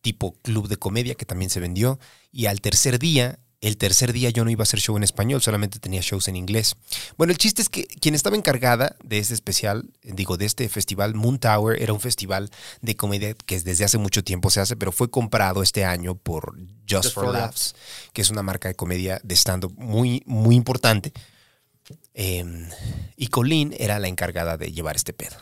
tipo 0.00 0.32
club 0.42 0.66
de 0.66 0.78
comedia 0.78 1.14
que 1.14 1.24
también 1.24 1.48
se 1.48 1.60
vendió. 1.60 2.00
Y 2.32 2.46
al 2.46 2.60
tercer 2.60 2.98
día, 2.98 3.38
el 3.60 3.76
tercer 3.76 4.12
día 4.12 4.30
yo 4.30 4.44
no 4.44 4.50
iba 4.50 4.62
a 4.62 4.64
hacer 4.64 4.80
show 4.80 4.96
en 4.96 5.04
español, 5.04 5.42
solamente 5.42 5.78
tenía 5.78 6.00
shows 6.02 6.26
en 6.26 6.34
inglés. 6.34 6.74
Bueno, 7.16 7.30
el 7.30 7.38
chiste 7.38 7.62
es 7.62 7.68
que 7.68 7.84
quien 7.84 8.16
estaba 8.16 8.34
encargada 8.34 8.96
de 9.04 9.18
este 9.18 9.34
especial, 9.34 9.88
digo, 10.02 10.36
de 10.36 10.46
este 10.46 10.68
festival, 10.68 11.14
Moon 11.14 11.38
Tower, 11.38 11.80
era 11.80 11.92
un 11.92 12.00
festival 12.00 12.50
de 12.80 12.96
comedia 12.96 13.34
que 13.34 13.60
desde 13.60 13.84
hace 13.84 13.98
mucho 13.98 14.24
tiempo 14.24 14.50
se 14.50 14.58
hace, 14.58 14.74
pero 14.74 14.90
fue 14.90 15.08
comprado 15.08 15.62
este 15.62 15.84
año 15.84 16.16
por 16.16 16.56
Just, 16.90 17.04
Just 17.04 17.14
for, 17.14 17.26
for 17.26 17.32
Laughs, 17.32 17.76
que 18.12 18.22
es 18.22 18.30
una 18.30 18.42
marca 18.42 18.66
de 18.66 18.74
comedia 18.74 19.20
de 19.22 19.36
stand-up 19.36 19.72
muy, 19.78 20.24
muy 20.26 20.56
importante. 20.56 21.12
Eh, 22.14 22.44
y 23.16 23.28
Colleen 23.28 23.74
era 23.78 23.98
la 23.98 24.08
encargada 24.08 24.56
de 24.56 24.72
llevar 24.72 24.96
este 24.96 25.12
pedo. 25.12 25.36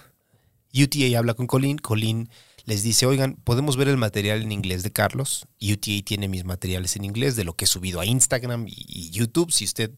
UTA 0.72 1.18
habla 1.18 1.34
con 1.34 1.46
Colleen, 1.46 1.78
Colleen 1.78 2.28
les 2.64 2.82
dice, 2.82 3.06
oigan, 3.06 3.34
podemos 3.34 3.76
ver 3.76 3.88
el 3.88 3.96
material 3.96 4.42
en 4.42 4.52
inglés 4.52 4.82
de 4.82 4.92
Carlos. 4.92 5.46
UTA 5.60 6.04
tiene 6.04 6.28
mis 6.28 6.44
materiales 6.44 6.94
en 6.96 7.04
inglés 7.04 7.36
de 7.36 7.44
lo 7.44 7.54
que 7.54 7.64
he 7.64 7.68
subido 7.68 8.00
a 8.00 8.06
Instagram 8.06 8.66
y, 8.68 9.10
YouTube. 9.10 9.50
Si 9.50 9.64
usted 9.64 9.90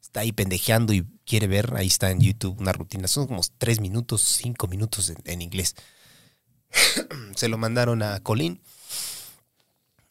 está 0.00 0.20
ahí 0.20 0.32
pendejeando 0.32 0.92
y 0.92 1.04
quiere 1.26 1.46
ver, 1.46 1.74
ahí 1.76 1.86
está 1.86 2.10
en 2.10 2.20
YouTube 2.20 2.58
una 2.60 2.72
rutina. 2.72 3.08
Son 3.08 3.26
como 3.26 3.42
tres 3.58 3.80
minutos, 3.80 4.22
cinco 4.22 4.68
minutos 4.68 5.12
en, 5.24 5.42
inglés. 5.42 5.74
Se 7.34 7.48
lo 7.48 7.58
mandaron 7.58 8.02
a 8.02 8.20
Colleen. 8.20 8.60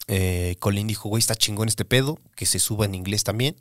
Eh, 0.06 0.56
Colleen 0.60 0.86
dijo, 0.86 1.08
güey, 1.08 1.20
está 1.20 1.34
chingón 1.34 1.68
este 1.68 1.84
pedo, 1.84 2.18
que 2.36 2.44
se 2.46 2.58
suba 2.58 2.84
en 2.84 2.94
inglés 2.94 3.24
también. 3.24 3.56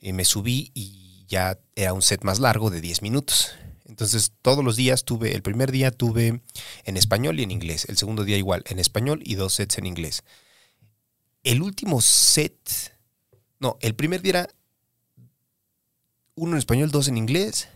Eh, 0.00 0.12
me 0.12 0.24
subí 0.24 0.70
y 0.74 1.05
ya 1.28 1.58
era 1.74 1.92
un 1.92 2.02
set 2.02 2.22
más 2.24 2.38
largo 2.38 2.70
de 2.70 2.80
10 2.80 3.02
minutos. 3.02 3.54
Entonces 3.84 4.32
todos 4.42 4.64
los 4.64 4.76
días 4.76 5.04
tuve, 5.04 5.34
el 5.34 5.42
primer 5.42 5.70
día 5.70 5.90
tuve 5.90 6.42
en 6.84 6.96
español 6.96 7.38
y 7.38 7.44
en 7.44 7.50
inglés, 7.50 7.86
el 7.88 7.96
segundo 7.96 8.24
día 8.24 8.36
igual, 8.36 8.64
en 8.66 8.78
español 8.78 9.22
y 9.24 9.36
dos 9.36 9.54
sets 9.54 9.78
en 9.78 9.86
inglés. 9.86 10.24
El 11.44 11.62
último 11.62 12.00
set, 12.00 12.58
no, 13.60 13.78
el 13.80 13.94
primer 13.94 14.22
día 14.22 14.30
era 14.30 14.48
uno 16.34 16.52
en 16.52 16.58
español, 16.58 16.90
dos 16.90 17.08
en 17.08 17.16
inglés. 17.16 17.68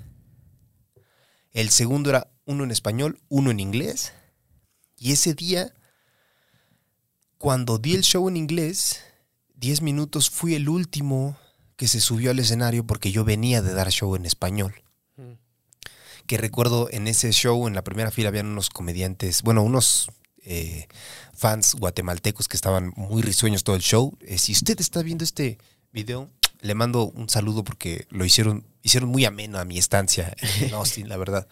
El 1.52 1.70
segundo 1.70 2.10
era 2.10 2.30
uno 2.44 2.64
en 2.64 2.70
español, 2.70 3.20
uno 3.28 3.50
en 3.50 3.60
inglés. 3.60 4.12
Y 4.96 5.12
ese 5.12 5.34
día, 5.34 5.72
cuando 7.38 7.78
di 7.78 7.94
el 7.94 8.02
show 8.02 8.28
en 8.28 8.36
inglés, 8.36 9.00
10 9.54 9.82
minutos 9.82 10.28
fui 10.28 10.54
el 10.54 10.68
último 10.68 11.38
que 11.80 11.88
se 11.88 12.02
subió 12.02 12.30
al 12.30 12.38
escenario 12.38 12.86
porque 12.86 13.10
yo 13.10 13.24
venía 13.24 13.62
de 13.62 13.72
dar 13.72 13.90
show 13.90 14.14
en 14.14 14.26
español. 14.26 14.82
Mm. 15.16 15.32
Que 16.26 16.36
recuerdo 16.36 16.90
en 16.90 17.08
ese 17.08 17.32
show, 17.32 17.66
en 17.66 17.74
la 17.74 17.82
primera 17.82 18.10
fila, 18.10 18.28
habían 18.28 18.48
unos 18.48 18.68
comediantes, 18.68 19.40
bueno, 19.40 19.62
unos 19.62 20.10
eh, 20.42 20.88
fans 21.32 21.74
guatemaltecos 21.76 22.48
que 22.48 22.58
estaban 22.58 22.92
muy 22.96 23.22
risueños 23.22 23.64
todo 23.64 23.76
el 23.76 23.80
show. 23.80 24.14
Eh, 24.20 24.36
si 24.36 24.52
usted 24.52 24.78
está 24.78 25.02
viendo 25.02 25.24
este 25.24 25.56
video, 25.90 26.28
le 26.60 26.74
mando 26.74 27.04
un 27.04 27.30
saludo 27.30 27.64
porque 27.64 28.06
lo 28.10 28.26
hicieron, 28.26 28.66
hicieron 28.82 29.08
muy 29.08 29.24
ameno 29.24 29.58
a 29.58 29.64
mi 29.64 29.78
estancia 29.78 30.36
en 30.60 30.74
Austin, 30.74 31.08
la 31.08 31.16
verdad. 31.16 31.48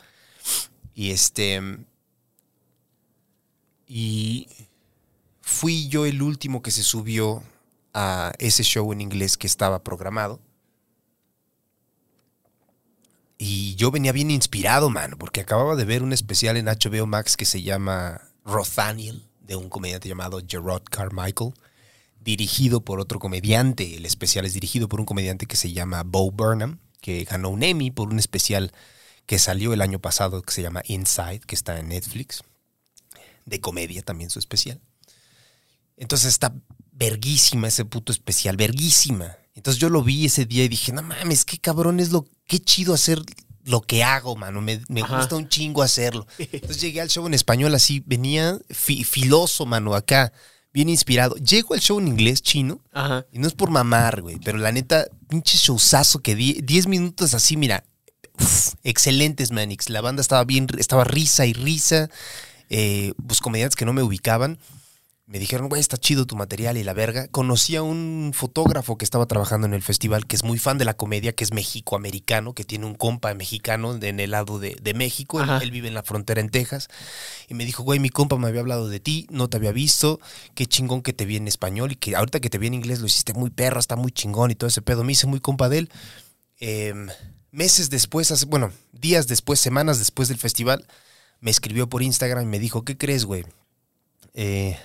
Y 0.95 1.11
este. 1.13 1.63
Y 3.87 4.47
fui 5.41 5.89
yo 5.89 6.05
el 6.05 6.21
último 6.21 6.61
que 6.61 6.71
se 6.71 6.83
subió 6.83 7.43
a 7.95 8.33
ese 8.39 8.63
show 8.63 8.93
en 8.93 9.01
inglés 9.01 9.37
que 9.37 9.47
estaba 9.47 9.83
programado. 9.83 10.41
Y 13.39 13.77
yo 13.77 13.91
venía 13.93 14.13
bien 14.13 14.31
inspirado, 14.31 14.91
mano, 14.91 15.17
porque 15.17 15.41
acababa 15.41 15.77
de 15.77 15.85
ver 15.85 16.03
un 16.03 16.13
especial 16.13 16.57
en 16.57 16.67
HBO 16.67 17.07
Max 17.07 17.37
que 17.37 17.45
se 17.45 17.63
llama 17.63 18.21
Rothaniel, 18.45 19.23
de 19.41 19.55
un 19.55 19.69
comediante 19.69 20.09
llamado 20.09 20.41
Gerard 20.47 20.83
Carmichael, 20.91 21.55
dirigido 22.21 22.81
por 22.81 23.01
otro 23.01 23.21
comediante. 23.21 23.97
El 23.97 24.07
especial 24.07 24.45
es 24.45 24.55
dirigido 24.55 24.89
por 24.89 25.01
un 25.01 25.07
comediante 25.07 25.47
que 25.47 25.57
se 25.57 25.73
llama 25.73 26.03
Bo 26.05 26.31
Burnham, 26.33 26.81
que 27.01 27.25
ganó 27.25 27.51
un 27.51 27.63
Emmy 27.63 27.93
por 27.93 28.09
un 28.09 28.19
especial 28.19 28.73
que 29.27 29.39
salió 29.39 29.73
el 29.73 29.83
año 29.83 30.01
pasado 30.01 30.43
que 30.43 30.53
se 30.53 30.63
llama 30.63 30.83
Inside, 30.87 31.41
que 31.41 31.55
está 31.55 31.79
en 31.79 31.89
Netflix. 31.89 32.43
De 33.47 33.61
comedia 33.61 34.03
también 34.03 34.31
su 34.31 34.39
especial. 34.39 34.81
Entonces 35.97 36.31
está 36.31 36.55
verguísima 36.99 37.69
ese 37.69 37.85
puto 37.85 38.13
especial, 38.13 38.57
verguísima. 38.57 39.37
Entonces 39.55 39.81
yo 39.81 39.89
lo 39.89 40.03
vi 40.03 40.27
ese 40.27 40.47
día 40.47 40.65
y 40.65 40.69
dije, 40.69 40.93
no 40.93 41.03
mames, 41.03 41.45
qué 41.45 41.59
cabrón 41.59 42.01
es 42.01 42.11
lo, 42.11 42.27
qué 42.47 42.59
chido 42.61 42.95
hacer 42.95 43.21
lo 43.65 43.81
que 43.83 44.03
hago, 44.05 44.35
mano. 44.37 44.61
Me, 44.61 44.77
gusta 45.03 45.37
un 45.37 45.49
chingo 45.49 45.83
hacerlo. 45.83 46.27
Entonces 46.39 46.81
llegué 46.81 47.01
al 47.01 47.09
show 47.09 47.27
en 47.27 47.35
español 47.35 47.75
así, 47.75 48.03
venía 48.07 48.59
fi- 48.71 49.05
filoso, 49.05 49.67
mano, 49.67 49.95
acá, 49.95 50.33
bien 50.73 50.89
inspirado. 50.89 51.35
Llego 51.37 51.75
al 51.75 51.81
show 51.81 51.99
en 51.99 52.09
inglés 52.09 52.41
chino 52.43 52.81
Ajá. 52.93 53.27
y 53.33 53.39
no 53.39 53.47
es 53.49 53.55
por 53.55 53.71
mamar, 53.71 54.23
güey, 54.23 54.39
pero 54.45 54.59
la 54.59 54.73
neta, 54.73 55.07
pinche 55.29 55.59
showzazo 55.59 56.21
que 56.21 56.35
di, 56.35 56.55
10 56.63 56.87
minutos 56.87 57.35
así, 57.35 57.57
mira, 57.57 57.85
uf, 58.41 58.75
excelentes, 58.85 59.51
Manix. 59.51 59.89
La 59.91 60.01
banda 60.01 60.23
estaba 60.23 60.45
bien, 60.45 60.67
estaba 60.79 61.05
risa 61.05 61.47
y 61.47 61.53
risa. 61.53 62.09
Eh, 62.71 63.13
pues 63.27 63.41
comediantes 63.41 63.77
que 63.77 63.85
no 63.87 63.93
me 63.93 64.03
ubicaban. 64.03 64.59
Me 65.31 65.39
dijeron, 65.39 65.69
güey, 65.69 65.79
está 65.79 65.99
chido 65.99 66.25
tu 66.27 66.37
material 66.37 66.79
y 66.79 66.85
la 66.85 66.95
verga. 66.95 67.29
Conocí 67.29 67.77
a 67.77 67.83
un 67.83 68.31
fotógrafo 68.35 68.97
que 68.97 69.05
estaba 69.05 69.27
trabajando 69.27 69.67
en 69.67 69.75
el 69.75 69.83
festival, 69.83 70.27
que 70.27 70.37
es 70.37 70.43
muy 70.43 70.59
fan 70.59 70.79
de 70.79 70.87
la 70.87 70.95
comedia, 70.95 71.35
que 71.35 71.45
es 71.45 71.53
mexicoamericano, 71.53 72.55
que 72.55 72.65
tiene 72.65 72.87
un 72.87 72.95
compa 72.95 73.35
mexicano 73.35 73.95
en 73.95 74.21
el 74.21 74.31
lado 74.31 74.59
de, 74.59 74.79
de 74.81 74.95
México. 74.95 75.43
Él, 75.43 75.51
él 75.61 75.71
vive 75.71 75.87
en 75.89 75.93
la 75.93 76.03
frontera 76.03 76.41
en 76.41 76.49
Texas. 76.49 76.89
Y 77.47 77.53
me 77.53 77.67
dijo, 77.67 77.83
güey, 77.83 78.01
mi 78.01 78.09
compa 78.09 78.39
me 78.39 78.49
había 78.49 78.63
hablado 78.63 78.89
de 78.89 79.01
ti, 79.01 79.27
no 79.29 79.49
te 79.51 79.59
había 79.59 79.71
visto, 79.73 80.19
qué 80.55 80.65
chingón 80.65 81.03
que 81.03 81.13
te 81.13 81.27
vi 81.27 81.37
en 81.37 81.47
español 81.47 81.93
y 81.93 81.97
que 81.97 82.17
ahorita 82.17 82.41
que 82.41 82.49
te 82.49 82.57
vi 82.57 82.69
en 82.69 82.75
inglés 82.75 83.01
lo 83.01 83.07
hiciste 83.07 83.35
muy 83.35 83.51
perro, 83.51 83.81
está 83.81 83.97
muy 83.97 84.13
chingón 84.13 84.51
y 84.51 84.55
todo 84.55 84.69
ese 84.69 84.81
pedo. 84.81 85.05
Me 85.05 85.13
hice 85.13 85.27
muy 85.27 85.41
compa 85.41 85.69
de 85.69 85.79
él. 85.81 85.91
Em, 86.59 87.07
meses 87.51 87.91
después, 87.91 88.31
hace- 88.31 88.47
bueno, 88.47 88.73
días 88.93 89.27
después, 89.29 89.61
semanas 89.61 89.99
después 89.99 90.29
del 90.29 90.39
festival, 90.39 90.87
me 91.41 91.51
escribió 91.51 91.87
por 91.87 92.03
Instagram 92.03 92.45
y 92.45 92.47
me 92.47 92.59
dijo, 92.59 92.83
¿qué 92.83 92.97
crees, 92.97 93.27
güey? 93.27 93.45
Eh, 94.33 94.79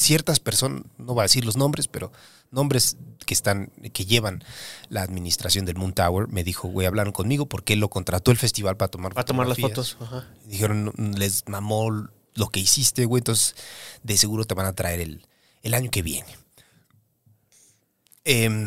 ciertas 0.00 0.40
personas, 0.40 0.82
no 0.98 1.14
voy 1.14 1.20
a 1.20 1.22
decir 1.24 1.44
los 1.44 1.56
nombres, 1.56 1.86
pero 1.88 2.10
nombres 2.50 2.96
que 3.26 3.34
están, 3.34 3.70
que 3.92 4.04
llevan 4.04 4.42
la 4.88 5.02
administración 5.02 5.66
del 5.66 5.76
Moon 5.76 5.92
Tower, 5.92 6.28
me 6.28 6.42
dijo, 6.42 6.68
güey, 6.68 6.86
hablaron 6.86 7.12
conmigo 7.12 7.46
porque 7.46 7.74
él 7.74 7.80
lo 7.80 7.90
contrató 7.90 8.30
el 8.30 8.38
festival 8.38 8.76
para 8.76 8.90
tomar 8.90 9.12
Para 9.14 9.24
tomar 9.24 9.46
las 9.46 9.58
fotos. 9.58 9.96
Ajá. 10.00 10.26
Dijeron, 10.46 10.84
"No, 10.84 10.92
les 11.18 11.46
mamó 11.48 11.90
lo 12.34 12.48
que 12.48 12.60
hiciste, 12.60 13.04
güey, 13.04 13.20
entonces 13.20 13.54
de 14.02 14.16
seguro 14.16 14.44
te 14.44 14.54
van 14.54 14.66
a 14.66 14.72
traer 14.72 15.00
el, 15.00 15.26
el 15.62 15.74
año 15.74 15.90
que 15.90 16.02
viene. 16.02 16.36
Em, 18.24 18.66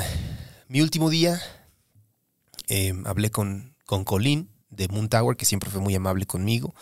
mi 0.68 0.82
último 0.82 1.10
día, 1.10 1.42
em, 2.68 3.06
hablé 3.08 3.32
con, 3.32 3.76
con 3.86 4.04
Colleen 4.04 4.50
de 4.70 4.88
Moon 4.88 5.10
Tower, 5.10 5.38
que 5.38 5.46
siempre 5.46 5.70
fue 5.70 5.82
muy 5.82 5.96
amable 5.96 6.26
conmigo. 6.26 6.76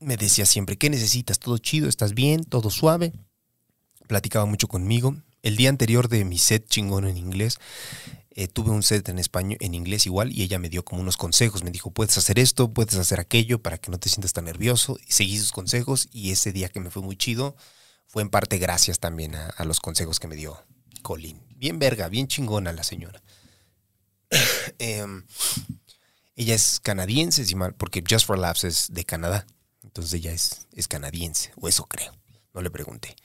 Me 0.00 0.16
decía 0.16 0.46
siempre, 0.46 0.76
¿qué 0.76 0.90
necesitas? 0.90 1.38
¿Todo 1.38 1.58
chido? 1.58 1.88
¿Estás 1.88 2.14
bien? 2.14 2.44
¿Todo 2.44 2.70
suave? 2.70 3.12
Platicaba 4.06 4.46
mucho 4.46 4.68
conmigo. 4.68 5.16
El 5.42 5.56
día 5.56 5.68
anterior 5.68 6.08
de 6.08 6.24
mi 6.24 6.38
set 6.38 6.68
chingón 6.68 7.06
en 7.06 7.16
inglés, 7.16 7.58
eh, 8.30 8.46
tuve 8.46 8.70
un 8.70 8.84
set 8.84 9.08
en 9.08 9.18
español, 9.18 9.58
en 9.60 9.74
inglés 9.74 10.06
igual, 10.06 10.32
y 10.32 10.42
ella 10.42 10.60
me 10.60 10.68
dio 10.68 10.84
como 10.84 11.00
unos 11.00 11.16
consejos. 11.16 11.64
Me 11.64 11.72
dijo, 11.72 11.90
puedes 11.90 12.16
hacer 12.16 12.38
esto, 12.38 12.72
puedes 12.72 12.94
hacer 12.94 13.18
aquello 13.18 13.60
para 13.60 13.78
que 13.78 13.90
no 13.90 13.98
te 13.98 14.08
sientas 14.08 14.32
tan 14.32 14.44
nervioso. 14.44 14.98
Y 15.04 15.12
seguí 15.12 15.36
sus 15.38 15.50
consejos 15.50 16.08
y 16.12 16.30
ese 16.30 16.52
día 16.52 16.68
que 16.68 16.78
me 16.78 16.90
fue 16.90 17.02
muy 17.02 17.16
chido, 17.16 17.56
fue 18.06 18.22
en 18.22 18.30
parte 18.30 18.58
gracias 18.58 19.00
también 19.00 19.34
a, 19.34 19.64
los 19.64 19.80
consejos 19.80 20.20
que 20.20 20.28
me 20.28 20.36
dio 20.36 20.64
Colin. 21.02 21.42
Bien 21.56 21.80
verga, 21.80 22.08
bien 22.08 22.28
chingona 22.28 22.72
la 22.72 22.84
señora. 22.84 23.20
Em, 24.78 25.24
ella 26.36 26.54
es 26.54 26.78
canadiense, 26.78 27.44
porque 27.76 28.04
Just 28.08 28.26
for 28.26 28.38
Laughs 28.38 28.62
es 28.62 28.86
de 28.92 29.04
Canadá. 29.04 29.44
Entonces 29.98 30.20
ella 30.20 30.32
es, 30.32 30.68
es 30.76 30.86
canadiense, 30.86 31.50
o 31.56 31.66
eso 31.66 31.84
creo. 31.86 32.14
No 32.54 32.62
le 32.62 32.70
pregunté. 32.70 33.16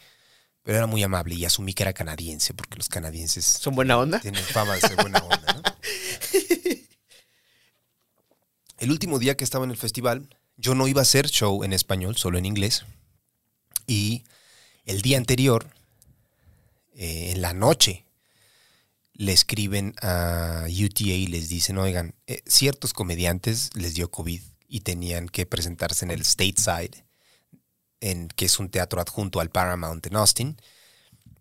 Pero 0.63 0.79
era 0.79 0.87
muy 0.87 1.03
amable 1.03 1.35
y 1.35 1.45
asumí 1.45 1.75
que 1.75 1.83
era 1.83 1.93
canadiense, 1.93 2.55
porque 2.55 2.77
los 2.77 2.89
canadienses 2.89 3.45
¿Son 3.45 3.75
buena 3.75 3.95
onda? 3.95 4.19
tienen 4.19 4.43
fama 4.43 4.73
de 4.73 4.81
ser 4.81 4.95
buena 4.95 5.19
onda, 5.19 5.53
¿no? 5.53 5.61
El 8.79 8.89
último 8.89 9.19
día 9.19 9.37
que 9.37 9.43
estaba 9.43 9.65
en 9.65 9.71
el 9.71 9.77
festival, 9.77 10.35
yo 10.57 10.73
no 10.73 10.87
iba 10.87 11.01
a 11.01 11.03
hacer 11.03 11.29
show 11.29 11.63
en 11.63 11.73
español, 11.73 12.17
solo 12.17 12.39
en 12.39 12.47
inglés. 12.47 12.85
Y 13.85 14.23
el 14.85 15.03
día 15.03 15.17
anterior, 15.17 15.67
eh, 16.95 17.33
en 17.35 17.41
la 17.43 17.53
noche, 17.53 18.07
le 19.13 19.31
escriben 19.31 19.93
a 20.01 20.65
UTA 20.67 21.03
y 21.03 21.27
les 21.27 21.49
dicen, 21.49 21.77
oigan, 21.77 22.15
eh, 22.25 22.41
ciertos 22.47 22.93
comediantes 22.93 23.69
les 23.75 23.93
dio 23.93 24.09
COVID 24.09 24.41
y 24.73 24.79
tenían 24.79 25.29
que 25.29 25.45
presentarse 25.45 26.03
en 26.03 26.09
el 26.09 26.25
Stateside, 26.25 27.05
en, 28.01 28.27
que 28.29 28.45
es 28.45 28.57
un 28.57 28.69
teatro 28.69 28.99
adjunto 28.99 29.39
al 29.39 29.51
Paramount 29.51 30.03
en 30.07 30.15
Austin, 30.15 30.57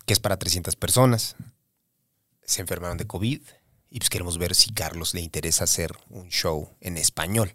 que 0.05 0.12
es 0.12 0.20
para 0.20 0.37
300 0.37 0.76
personas. 0.76 1.37
Se 2.45 2.61
enfermaron 2.61 2.99
de 2.99 3.07
COVID 3.07 3.41
y 3.89 3.99
pues 3.99 4.11
queremos 4.11 4.37
ver 4.37 4.55
si 4.55 4.74
Carlos 4.74 5.14
le 5.14 5.22
interesa 5.22 5.64
hacer 5.64 5.93
un 6.11 6.28
show 6.28 6.76
en 6.83 6.99
español 6.99 7.55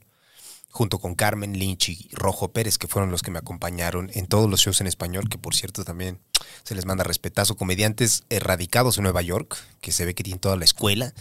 junto 0.72 0.98
con 0.98 1.14
Carmen 1.14 1.60
Lynch 1.60 1.90
y 1.90 2.10
Rojo 2.12 2.52
Pérez, 2.52 2.80
que 2.80 2.88
fueron 2.88 3.12
los 3.12 3.22
que 3.22 3.30
me 3.30 3.38
acompañaron 3.38 4.10
en 4.16 4.26
todos 4.26 4.50
los 4.50 4.62
shows 4.62 4.82
en 4.82 4.88
español, 4.88 5.30
que 5.30 5.38
por 5.38 5.54
cierto 5.54 5.86
también 5.86 6.20
se 6.64 6.74
les 6.74 6.88
manda 6.88 7.04
respetazo. 7.04 7.56
Comediantes 7.56 8.24
erradicados 8.32 8.98
en 8.98 9.04
Nueva 9.04 9.22
York, 9.22 9.56
que 9.80 9.92
se 9.92 10.06
ve 10.06 10.16
que 10.16 10.24
tienen 10.24 10.40
toda 10.40 10.56
la 10.56 10.66
escuela. 10.66 11.14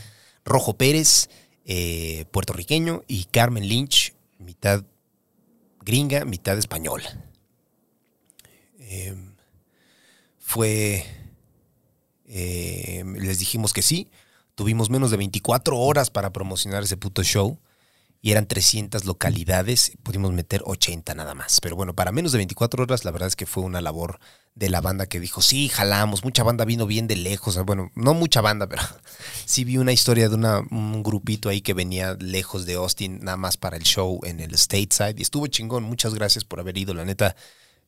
Rojo 0.46 0.78
Pérez, 0.78 1.28
eh, 1.66 2.24
puertorriqueño, 2.30 3.02
y 3.06 3.24
Carmen 3.24 3.68
Lynch, 3.68 4.15
mitad 4.38 4.84
gringa, 5.80 6.24
mitad 6.24 6.58
española. 6.58 7.24
Em, 8.78 9.34
fue. 10.38 11.04
em, 12.26 13.14
les 13.16 13.38
dijimos 13.38 13.72
que 13.72 13.82
sí. 13.82 14.10
Tuvimos 14.54 14.90
menos 14.90 15.10
de 15.10 15.16
24 15.18 15.78
horas 15.78 16.10
para 16.10 16.32
promocionar 16.32 16.82
ese 16.82 16.96
puto 16.96 17.22
show 17.22 17.58
y 18.22 18.32
eran 18.32 18.46
300 18.48 19.04
localidades, 19.04 19.92
pudimos 20.02 20.32
meter 20.32 20.62
80 20.64 21.14
nada 21.14 21.34
más. 21.34 21.60
Pero 21.60 21.76
bueno, 21.76 21.94
para 21.94 22.10
menos 22.10 22.32
de 22.32 22.38
24 22.38 22.82
horas, 22.82 23.04
la 23.04 23.10
verdad 23.10 23.28
es 23.28 23.36
que 23.36 23.46
fue 23.46 23.62
una 23.62 23.80
labor 23.80 24.18
de 24.56 24.70
la 24.70 24.80
banda 24.80 25.06
que 25.06 25.20
dijo, 25.20 25.42
sí, 25.42 25.68
jalamos, 25.68 26.24
mucha 26.24 26.42
banda 26.42 26.64
vino 26.64 26.86
bien 26.86 27.06
de 27.06 27.14
lejos. 27.14 27.62
Bueno, 27.66 27.92
no 27.94 28.14
mucha 28.14 28.40
banda, 28.40 28.66
pero 28.66 28.82
sí 29.44 29.64
vi 29.64 29.76
una 29.76 29.92
historia 29.92 30.30
de 30.30 30.34
un 30.34 31.02
grupito 31.02 31.50
ahí 31.50 31.60
que 31.60 31.74
venía 31.74 32.16
lejos 32.18 32.64
de 32.64 32.74
Austin, 32.74 33.20
nada 33.22 33.36
más 33.36 33.58
para 33.58 33.76
el 33.76 33.82
show 33.82 34.18
en 34.24 34.40
el 34.40 34.56
Stateside. 34.56 35.14
Y 35.18 35.22
estuvo 35.22 35.46
chingón, 35.46 35.84
muchas 35.84 36.14
gracias 36.14 36.44
por 36.44 36.58
haber 36.58 36.78
ido, 36.78 36.94
la 36.94 37.04
neta. 37.04 37.36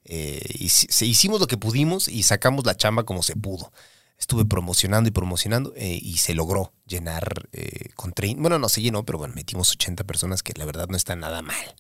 Eh, 0.05 0.43
hicimos 0.59 1.41
lo 1.41 1.47
que 1.47 1.57
pudimos 1.57 2.07
y 2.07 2.23
sacamos 2.23 2.65
la 2.67 2.77
chamba 2.77 3.05
como 3.05 3.23
se 3.23 3.35
pudo 3.35 3.73
estuve 4.19 4.45
promocionando 4.45 5.09
y 5.09 5.13
promocionando 5.13 5.73
eh, 5.77 5.97
y 6.03 6.17
se 6.17 6.35
logró 6.35 6.73
llenar 6.87 7.49
eh, 7.53 7.91
con 7.95 8.13
30. 8.13 8.41
Bueno, 8.41 8.59
no 8.59 8.69
se 8.69 8.83
llenó, 8.83 9.05
pero 9.05 9.17
bueno, 9.17 9.35
metimos 9.35 9.71
80 9.71 10.03
personas 10.05 10.43
que 10.43 10.55
la 10.57 10.65
verdad 10.65 10.89
no 10.89 10.97
está 10.97 11.15
nada 11.15 11.41
mal. 11.41 11.77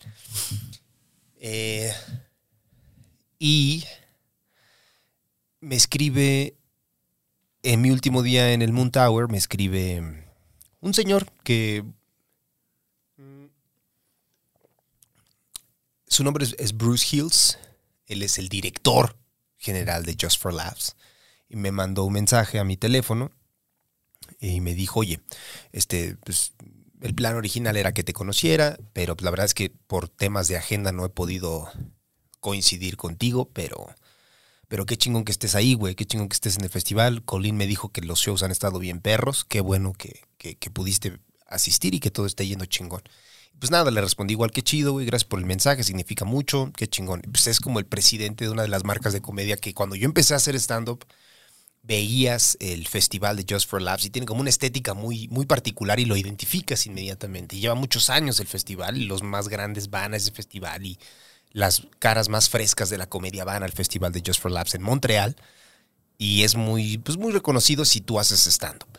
Y 3.41 3.85
me 5.61 5.77
escribe, 5.77 6.57
en 7.63 7.81
mi 7.81 7.91
último 7.91 8.23
día 8.23 8.53
en 8.53 8.63
el 8.63 8.73
Moon 8.73 8.91
Tower, 8.91 9.29
me 9.29 9.39
escribe 9.39 10.27
un 10.81 10.95
señor 10.95 11.31
que... 11.43 11.85
Su 16.07 16.25
nombre 16.25 16.47
es, 16.59 16.77
Bruce 16.77 17.15
Hills. 17.15 17.59
Él 18.07 18.23
es 18.23 18.39
el 18.39 18.49
director 18.49 19.17
general 19.59 20.05
de 20.05 20.17
Just 20.19 20.41
for 20.41 20.53
Laughs 20.55 20.97
y 21.49 21.57
me 21.57 21.73
mandó 21.73 22.05
un 22.05 22.15
mensaje 22.15 22.59
a 22.59 22.65
mi 22.65 22.77
teléfono 22.77 23.31
y 24.41 24.61
me 24.61 24.75
dijo, 24.75 25.01
oye, 25.01 25.21
este, 25.73 26.17
pues, 26.25 26.53
el 27.03 27.15
plan 27.15 27.35
original 27.35 27.77
era 27.77 27.93
que 27.93 28.05
te 28.05 28.13
conociera, 28.13 28.79
pero 28.93 29.17
la 29.21 29.31
verdad 29.31 29.47
es 29.47 29.55
que 29.55 29.71
por 29.71 30.09
temas 30.09 30.49
de 30.49 30.57
agenda 30.57 30.93
no 30.93 31.05
he 31.05 31.11
podido 31.11 31.71
coincidir 32.41 32.97
contigo, 32.97 33.51
pero, 33.53 33.95
pero 34.69 34.85
qué 34.87 34.97
chingón 34.97 35.25
que 35.25 35.33
estés 35.33 35.55
ahí, 35.55 35.75
güey, 35.75 35.95
qué 35.95 36.05
chingón 36.05 36.29
que 36.29 36.35
estés 36.35 36.59
en 36.59 36.65
el 36.65 36.71
festival. 36.71 37.25
Colin 37.25 37.57
me 37.57 37.67
dijo 37.67 37.89
que 37.89 38.03
los 38.03 38.21
shows 38.21 38.43
han 38.43 38.51
estado 38.51 38.79
bien 38.79 39.01
perros, 39.01 39.45
qué 39.45 39.61
bueno 39.61 39.95
que, 39.95 40.21
que, 40.37 40.71
pudiste 40.71 41.19
asistir 41.47 41.95
y 41.95 42.01
que 42.01 42.11
todo 42.11 42.27
esté 42.27 42.47
yendo 42.47 42.67
chingón. 42.67 43.03
Pues 43.59 43.71
nada, 43.71 43.91
le 43.91 44.01
respondí 44.01 44.35
igual 44.35 44.53
que 44.53 44.63
chido, 44.63 44.93
güey, 44.93 45.07
gracias 45.07 45.29
por 45.29 45.41
el 45.41 45.47
mensaje, 45.47 45.83
significa 45.83 46.25
mucho, 46.25 46.71
qué 46.77 46.87
chingón. 46.87 47.23
Pues 47.23 47.47
es 47.47 47.61
como 47.61 47.79
el 47.79 47.87
presidente 47.87 48.45
de 48.45 48.51
una 48.51 48.63
de 48.63 48.69
las 48.69 48.85
marcas 48.85 49.13
de 49.13 49.23
comedia 49.23 49.57
que 49.57 49.75
cuando 49.75 49.97
yo 49.97 50.05
empecé 50.05 50.35
a 50.35 50.37
hacer 50.37 50.55
stand-up, 50.55 51.05
veías 51.83 52.59
el 52.61 52.87
festival 52.87 53.37
de 53.37 53.47
Just 53.49 53.69
for 53.69 53.81
Laughs 53.81 54.05
y 54.05 54.11
tiene 54.11 54.27
como 54.27 54.43
una 54.43 54.51
estética 54.51 54.93
muy, 54.93 55.27
muy 55.29 55.47
particular 55.47 55.99
y 55.99 56.05
lo 56.05 56.17
identificas 56.17 56.87
inmediatamente. 56.87 57.59
Lleva 57.59 57.75
muchos 57.75 58.11
años 58.11 58.39
el 58.41 58.47
festival 58.47 58.99
y 58.99 59.07
los 59.07 59.23
más 59.23 59.49
grandes 59.49 59.89
van 59.89 60.13
a 60.13 60.19
ese 60.19 60.31
festival 60.31 60.85
y 60.85 60.99
las 61.53 61.83
caras 61.99 62.29
más 62.29 62.49
frescas 62.49 62.91
de 62.91 62.99
la 62.99 63.09
comedia 63.09 63.45
van 63.45 63.63
al 63.63 63.73
festival 63.73 64.13
de 64.13 64.23
Just 64.25 64.41
for 64.41 64.51
Laughs 64.51 64.75
en 64.75 64.83
Montreal 64.83 65.37
y 66.19 66.45
es 66.45 66.55
muy, 66.55 66.99
pues 66.99 67.17
muy 67.17 67.33
reconocido 67.33 67.85
si 67.85 68.01
tú 68.01 68.19
haces 68.19 68.47
stand-up. 68.47 68.99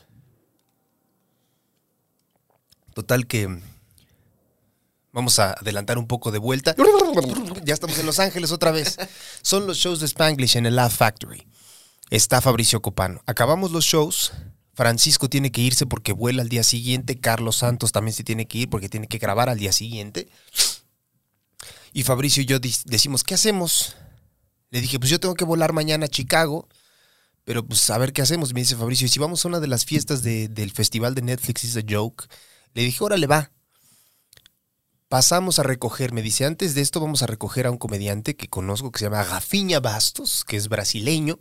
Total 2.94 3.28
que 3.28 3.62
vamos 5.12 5.40
a 5.40 5.54
adelantar 5.54 5.98
un 5.98 6.08
poco 6.08 6.32
de 6.32 6.40
vuelta. 6.40 6.76
Ya 7.64 7.74
estamos 7.74 7.98
en 8.00 8.06
Los 8.06 8.20
Ángeles 8.20 8.52
otra 8.52 8.72
vez. 8.72 8.98
Son 9.42 9.68
los 9.68 9.78
shows 9.78 10.00
de 10.00 10.06
Spanglish 10.08 10.58
en 10.58 10.66
el 10.66 10.76
Laugh 10.76 10.92
Factory 10.92 11.46
está 12.10 12.42
Fabricio 12.42 12.82
Copano. 12.82 13.22
Acabamos 13.26 13.72
los 13.72 13.86
shows. 13.86 14.32
Francisco 14.74 15.30
tiene 15.30 15.52
que 15.52 15.62
irse 15.62 15.86
porque 15.86 16.14
vuela 16.14 16.42
al 16.42 16.50
día 16.50 16.64
siguiente. 16.64 17.20
Carlos 17.20 17.58
Santos 17.58 17.92
también 17.92 18.14
se 18.14 18.24
tiene 18.24 18.48
que 18.48 18.60
ir 18.60 18.70
porque 18.70 18.90
tiene 18.90 19.08
que 19.08 19.18
grabar 19.18 19.50
al 19.50 19.58
día 19.58 19.74
siguiente. 19.74 20.28
Y 21.94 22.04
Fabricio 22.04 22.44
y 22.44 22.46
yo 22.46 22.60
decimos, 22.60 23.24
¿qué 23.24 23.34
hacemos? 23.34 23.96
Le 24.70 24.82
dije, 24.82 25.00
pues 25.00 25.10
yo 25.10 25.20
tengo 25.20 25.36
que 25.36 25.46
volar 25.46 25.74
mañana 25.74 26.06
a 26.06 26.10
Chicago, 26.10 26.68
pero 27.44 27.66
pues 27.66 27.90
a 27.90 27.98
ver 27.98 28.14
qué 28.14 28.22
hacemos. 28.22 28.54
Me 28.54 28.62
dice 28.62 28.76
Fabricio, 28.76 29.08
y 29.08 29.10
si 29.10 29.20
vamos 29.20 29.44
a 29.44 29.48
una 29.48 29.60
de 29.60 29.68
las 29.68 29.86
fiestas 29.86 30.22
del 30.22 30.72
festival 30.72 31.16
de 31.16 31.24
Netflix 31.24 31.64
is 31.64 31.78
a 31.78 31.82
joke, 31.88 32.28
le 32.74 32.84
dije, 32.84 33.04
órale, 33.04 33.28
va. 33.28 33.52
Pasamos 35.08 35.58
a 35.58 35.64
recoger, 35.64 36.14
me 36.14 36.22
dice, 36.22 36.46
antes 36.46 36.76
de 36.76 36.82
esto 36.82 37.00
vamos 37.00 37.24
a 37.24 37.28
recoger 37.28 37.66
a 37.66 37.72
un 37.72 37.78
comediante 37.78 38.36
que 38.36 38.48
conozco 38.48 38.92
que 38.92 39.00
se 39.00 39.06
llama 39.06 39.24
Gafiña 39.24 39.80
Bastos, 39.80 40.46
que 40.46 40.56
es 40.56 40.70
brasileño 40.70 41.40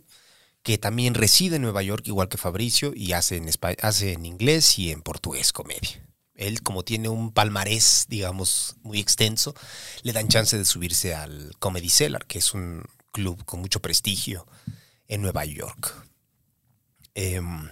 que 0.63 0.77
también 0.77 1.13
reside 1.13 1.55
en 1.55 1.61
Nueva 1.61 1.83
York, 1.83 2.07
igual 2.07 2.29
que 2.29 2.37
Fabricio, 2.37 2.91
y 2.93 3.13
hace 3.13 3.37
en, 3.37 3.49
hace 3.81 4.13
en 4.13 4.25
inglés 4.25 4.77
y 4.77 4.91
en 4.91 5.01
portugués 5.01 5.53
comedia. 5.53 6.08
Él, 6.39 6.63
como 6.63 6.83
tiene 6.83 7.09
un 7.09 7.31
palmarés, 7.31 8.05
digamos, 8.07 8.77
muy 8.81 8.99
extenso, 8.99 9.53
le 10.03 10.13
dan 10.13 10.29
chance 10.29 10.57
de 10.57 10.65
subirse 10.65 11.13
al 11.13 11.51
Comedy 11.59 11.89
Cellar, 11.89 12.25
que 12.25 12.39
es 12.39 12.53
un 12.53 12.83
club 13.11 13.43
con 13.45 13.59
mucho 13.59 13.81
prestigio 13.81 14.47
en 15.07 15.21
Nueva 15.21 15.43
York. 15.43 15.93
Em, 17.13 17.69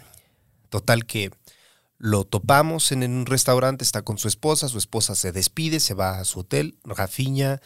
total 0.70 1.06
que 1.06 1.32
lo 1.98 2.26
topamos 2.26 2.92
en 2.92 3.04
un 3.04 3.26
restaurante, 3.26 3.86
está 3.86 4.02
con 4.02 4.18
su 4.18 4.28
esposa, 4.28 4.68
su 4.68 4.78
esposa 4.78 5.16
se 5.16 5.32
despide, 5.32 5.80
se 5.80 5.94
va 5.94 6.20
a 6.20 6.26
su 6.26 6.42
hotel, 6.42 6.78
Rafiña 6.84 7.62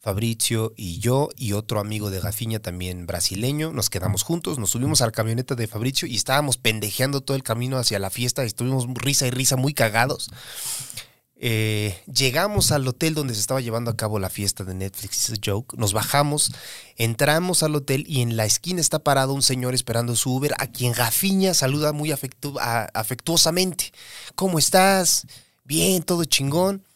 Fabricio 0.00 0.72
y 0.76 0.98
yo 0.98 1.30
y 1.36 1.52
otro 1.52 1.80
amigo 1.80 2.10
de 2.10 2.20
Gafiña 2.20 2.60
también 2.60 3.06
brasileño, 3.06 3.72
nos 3.72 3.90
quedamos 3.90 4.22
juntos, 4.22 4.58
nos 4.58 4.70
subimos 4.70 5.00
a 5.02 5.06
la 5.06 5.12
camioneta 5.12 5.54
de 5.54 5.66
Fabricio 5.66 6.06
y 6.06 6.14
estábamos 6.14 6.58
pendejeando 6.58 7.22
todo 7.22 7.36
el 7.36 7.42
camino 7.42 7.78
hacia 7.78 7.98
la 7.98 8.10
fiesta, 8.10 8.44
estuvimos 8.44 8.86
risa 8.94 9.26
y 9.26 9.30
risa 9.30 9.56
muy 9.56 9.74
cagados. 9.74 10.30
Eh, 11.38 12.00
llegamos 12.06 12.72
al 12.72 12.88
hotel 12.88 13.14
donde 13.14 13.34
se 13.34 13.40
estaba 13.40 13.60
llevando 13.60 13.90
a 13.90 13.96
cabo 13.96 14.18
la 14.18 14.30
fiesta 14.30 14.64
de 14.64 14.74
Netflix 14.74 15.32
Joke, 15.44 15.76
nos 15.76 15.92
bajamos, 15.92 16.52
entramos 16.96 17.62
al 17.62 17.74
hotel 17.74 18.04
y 18.08 18.22
en 18.22 18.36
la 18.36 18.46
esquina 18.46 18.80
está 18.80 19.00
parado 19.00 19.34
un 19.34 19.42
señor 19.42 19.74
esperando 19.74 20.16
su 20.16 20.34
Uber 20.34 20.54
a 20.58 20.66
quien 20.68 20.92
Gafiña 20.92 21.52
saluda 21.52 21.92
muy 21.92 22.10
afectuosamente. 22.12 23.92
¿Cómo 24.34 24.58
estás? 24.58 25.26
Bien, 25.64 26.02
todo 26.02 26.24
chingón 26.24 26.86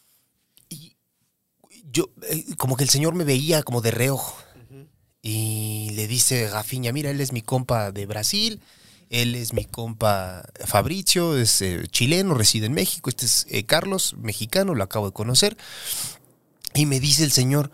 yo, 1.91 2.09
eh, 2.29 2.45
como 2.57 2.75
que 2.75 2.83
el 2.83 2.89
señor 2.89 3.15
me 3.15 3.23
veía 3.23 3.63
como 3.63 3.81
de 3.81 3.91
reojo. 3.91 4.37
Y 5.23 5.91
le 5.93 6.07
dice 6.07 6.49
Gafiña, 6.49 6.91
mira, 6.91 7.11
él 7.11 7.21
es 7.21 7.31
mi 7.31 7.43
compa 7.43 7.91
de 7.91 8.07
Brasil, 8.07 8.59
él 9.11 9.35
es 9.35 9.53
mi 9.53 9.65
compa 9.65 10.43
Fabricio, 10.65 11.37
es 11.37 11.61
eh, 11.61 11.83
chileno, 11.91 12.33
reside 12.33 12.65
en 12.65 12.73
México, 12.73 13.09
este 13.09 13.27
es 13.27 13.45
eh, 13.49 13.65
Carlos, 13.65 14.15
mexicano, 14.17 14.73
lo 14.73 14.83
acabo 14.83 15.05
de 15.05 15.13
conocer. 15.13 15.57
Y 16.73 16.87
me 16.87 16.99
dice 16.99 17.23
el 17.23 17.31
señor, 17.31 17.71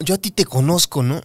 yo 0.00 0.16
a 0.16 0.18
ti 0.18 0.32
te 0.32 0.44
conozco, 0.44 1.04
¿no? 1.04 1.20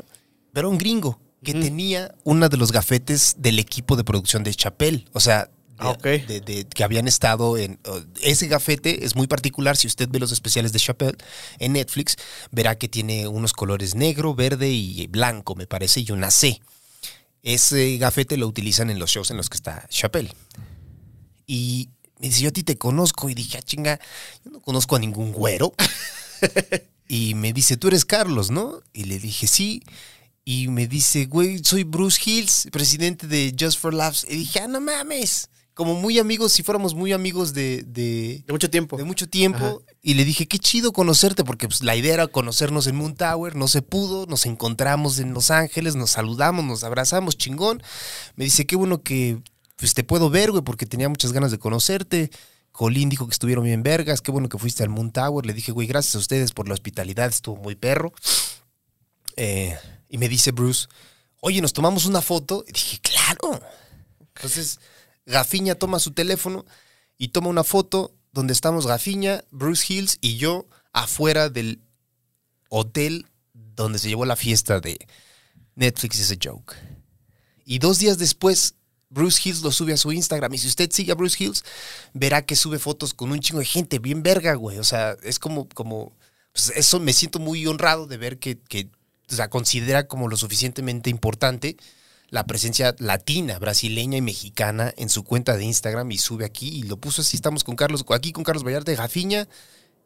Pero 0.53 0.69
un 0.69 0.77
gringo 0.77 1.19
que 1.43 1.53
tenía 1.53 2.13
uno 2.23 2.49
de 2.49 2.57
los 2.57 2.71
gafetes 2.71 3.35
del 3.37 3.59
equipo 3.59 3.95
de 3.95 4.03
producción 4.03 4.43
de 4.43 4.53
Chapel. 4.53 5.07
O 5.13 5.19
sea, 5.19 5.49
Ah, 5.79 5.95
de, 6.01 6.65
que 6.73 6.83
habían 6.83 7.07
estado 7.07 7.55
en... 7.57 7.79
Ese 8.21 8.47
gafete 8.47 9.05
es 9.05 9.15
muy 9.15 9.27
particular, 9.27 9.77
si 9.77 9.85
usted 9.85 10.09
ve 10.09 10.19
los 10.19 10.31
especiales 10.31 10.73
de 10.73 10.79
Chappelle 10.79 11.17
en 11.59 11.73
Netflix, 11.73 12.17
verá 12.51 12.77
que 12.77 12.87
tiene 12.87 13.27
unos 13.27 13.53
colores 13.53 13.93
negro, 13.93 14.33
verde 14.33 14.69
y 14.69 15.05
blanco, 15.05 15.53
me 15.55 15.67
parece, 15.67 16.01
y 16.01 16.11
una 16.11 16.31
C. 16.31 16.61
Ese 17.43 17.97
gafete 17.97 18.37
lo 18.37 18.47
utilizan 18.47 18.89
en 18.89 18.97
los 18.97 19.11
shows 19.11 19.29
en 19.29 19.37
los 19.37 19.49
que 19.49 19.57
está 19.57 19.87
Chappelle. 19.89 20.33
Y 21.45 21.89
me 22.19 22.29
dice, 22.29 22.41
yo 22.41 22.49
a 22.49 22.53
ti 22.53 22.63
te 22.63 22.77
conozco, 22.77 23.29
y 23.29 23.35
dije, 23.35 23.59
ah, 23.59 23.61
chinga, 23.61 23.99
yo 24.43 24.51
no 24.51 24.59
conozco 24.61 24.95
a 24.95 24.99
ningún 24.99 25.31
güero. 25.31 25.75
y 27.07 27.35
me 27.35 27.53
dice, 27.53 27.77
tú 27.77 27.89
eres 27.89 28.03
Carlos, 28.03 28.49
¿no? 28.49 28.81
Y 28.93 29.03
le 29.03 29.19
dije, 29.19 29.45
sí. 29.45 29.83
Y 30.43 30.69
me 30.69 30.87
dice, 30.87 31.25
güey, 31.25 31.63
soy 31.63 31.83
Bruce 31.83 32.19
Hills, 32.25 32.67
presidente 32.71 33.27
de 33.27 33.55
Just 33.57 33.79
for 33.79 33.93
Laughs. 33.93 34.25
Y 34.27 34.37
dije, 34.37 34.61
ah, 34.61 34.67
no 34.67 34.81
mames 34.81 35.49
como 35.77 35.93
muy 35.93 36.17
amigos, 36.17 36.53
si 36.53 36.63
fuéramos 36.63 36.95
muy 36.95 37.13
amigos 37.13 37.53
de, 37.53 37.83
de, 37.83 38.43
De 38.47 38.51
mucho 38.51 38.67
tiempo. 38.67 38.97
de 38.97 39.03
mucho 39.03 39.29
tiempo. 39.29 39.63
Ajá. 39.63 39.97
Y 40.01 40.15
le 40.15 40.25
dije, 40.25 40.47
qué 40.47 40.57
chido 40.57 40.91
conocerte, 40.91 41.43
porque 41.43 41.67
pues, 41.67 41.83
la 41.83 41.95
idea 41.95 42.15
era 42.15 42.25
conocernos 42.25 42.87
en 42.87 42.95
Moon 42.95 43.13
Tower, 43.13 43.55
no 43.55 43.67
se 43.67 43.83
pudo, 43.83 44.25
nos 44.25 44.47
encontramos 44.47 45.19
en 45.19 45.35
Los 45.35 45.51
Ángeles, 45.51 45.95
nos 45.95 46.09
saludamos, 46.09 46.65
nos 46.65 46.83
abrazamos, 46.83 47.37
chingón. 47.37 47.83
Me 48.35 48.45
dice, 48.45 48.65
qué 48.65 48.75
bueno 48.75 49.03
que 49.03 49.39
pues, 49.75 49.93
te 49.93 50.03
puedo 50.03 50.31
ver, 50.31 50.49
güey, 50.49 50.63
porque 50.63 50.87
tenía 50.87 51.09
muchas 51.09 51.31
ganas 51.31 51.51
de 51.51 51.59
conocerte. 51.59 52.31
Colín 52.71 53.09
dijo 53.09 53.27
que 53.27 53.33
estuvieron 53.33 53.63
bien 53.63 53.83
vergas, 53.83 54.21
qué 54.21 54.31
bueno 54.31 54.49
que 54.49 54.57
fuiste 54.57 54.81
al 54.81 54.89
Moon 54.89 55.11
Tower. 55.11 55.45
Le 55.45 55.53
dije, 55.53 55.71
güey, 55.71 55.87
gracias 55.87 56.15
a 56.15 56.17
ustedes 56.17 56.53
por 56.53 56.67
la 56.67 56.73
hospitalidad, 56.73 57.27
estuvo 57.27 57.55
muy 57.55 57.75
perro. 57.75 58.13
Eh, 59.35 59.77
y 60.09 60.17
me 60.17 60.27
dice 60.27 60.51
Bruce, 60.51 60.87
oye, 61.39 61.61
¿nos 61.61 61.73
tomamos 61.73 62.07
una 62.07 62.23
foto? 62.23 62.65
Y 62.67 62.71
dije, 62.71 62.99
claro. 62.99 63.61
Entonces, 64.35 64.79
Gafiña 65.27 65.75
toma 65.75 65.99
su 65.99 66.11
teléfono 66.11 66.65
y 67.17 67.29
toma 67.29 67.49
una 67.49 67.63
foto 67.63 68.15
donde 68.31 68.53
estamos 68.53 68.87
Gafiña, 68.87 69.43
Bruce 69.51 69.93
Hills 69.93 70.17
y 70.21 70.37
yo 70.37 70.67
afuera 70.93 71.49
del 71.49 71.81
hotel 72.69 73.27
donde 73.53 73.99
se 73.99 74.07
llevó 74.07 74.25
la 74.25 74.35
fiesta 74.35 74.79
de 74.79 74.97
Netflix 75.75 76.19
is 76.19 76.31
a 76.31 76.35
joke. 76.41 76.75
Y 77.65 77.79
dos 77.79 77.99
días 77.99 78.17
después, 78.17 78.75
Bruce 79.09 79.41
Hills 79.43 79.61
lo 79.61 79.71
sube 79.71 79.93
a 79.93 79.97
su 79.97 80.13
Instagram. 80.13 80.53
Y 80.53 80.59
si 80.59 80.67
usted 80.67 80.89
sigue 80.91 81.11
a 81.11 81.15
Bruce 81.15 81.43
Hills, 81.43 81.63
verá 82.13 82.45
que 82.45 82.55
sube 82.55 82.79
fotos 82.79 83.13
con 83.13 83.31
un 83.31 83.41
chingo 83.41 83.59
de 83.59 83.65
gente, 83.65 83.99
bien 83.99 84.23
verga, 84.23 84.55
güey. 84.55 84.79
O 84.79 84.83
sea, 84.85 85.17
es 85.23 85.39
como, 85.39 85.67
como, 85.69 86.15
pues 86.53 86.71
eso 86.75 87.01
me 87.01 87.11
siento 87.11 87.39
muy 87.39 87.67
honrado 87.67 88.07
de 88.07 88.17
ver 88.17 88.39
que, 88.39 88.57
que 88.57 88.89
considera 89.49 90.07
como 90.07 90.29
lo 90.29 90.37
suficientemente 90.37 91.09
importante 91.09 91.75
la 92.29 92.45
presencia 92.45 92.95
latina, 92.99 93.57
brasileña 93.59 94.17
y 94.17 94.21
mexicana 94.21 94.93
en 94.97 95.09
su 95.09 95.23
cuenta 95.23 95.55
de 95.55 95.63
Instagram 95.63 96.11
y 96.11 96.17
sube 96.17 96.45
aquí 96.45 96.67
y 96.69 96.83
lo 96.83 96.97
puso 96.97 97.21
así. 97.21 97.37
Estamos 97.37 97.63
con 97.63 97.75
Carlos, 97.75 98.03
aquí 98.09 98.31
con 98.33 98.43
Carlos 98.43 98.63
Vallarta 98.65 98.91
de 98.91 98.97
Jafiña, 98.97 99.47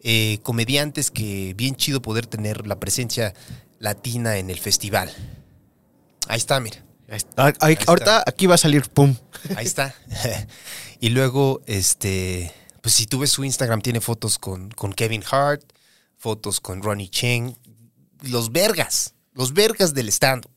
eh, 0.01 0.39
comediantes 0.43 1.09
que 1.11 1.53
bien 1.55 1.76
chido 1.76 2.01
poder 2.01 2.28
tener 2.28 2.67
la 2.67 2.80
presencia 2.80 3.34
latina 3.80 4.38
en 4.38 4.49
el 4.49 4.59
festival. 4.59 5.11
Ahí 6.28 6.38
está, 6.38 6.59
mira. 6.59 6.84
Ahí 7.09 7.17
está. 7.17 7.45
Ahí- 7.45 7.53
Ahí 7.59 7.74
está. 7.74 7.86
ahorita 7.91 8.24
aquí 8.26 8.45
va 8.45 8.55
a 8.55 8.59
salir 8.59 8.88
pum. 8.89 9.15
Ahí 9.55 9.65
está. 9.65 9.95
y 10.99 11.09
luego, 11.09 11.61
este, 11.65 12.51
pues 12.82 12.93
si 12.95 13.05
tú 13.07 13.19
ves 13.19 13.32
su 13.32 13.43
Instagram, 13.43 13.82
tiene 13.82 13.99
fotos 13.99 14.38
con, 14.38 14.69
con 14.72 14.93
Kevin 14.93 15.24
Hart, 15.30 15.63
fotos 16.17 16.61
con 16.61 16.84
Ronnie 16.84 17.09
Cheng, 17.09 17.55
los 18.22 18.51
vergas, 18.51 19.15
los 19.34 19.53
vergas 19.53 19.93
del 19.95 20.09
stand-up. 20.09 20.51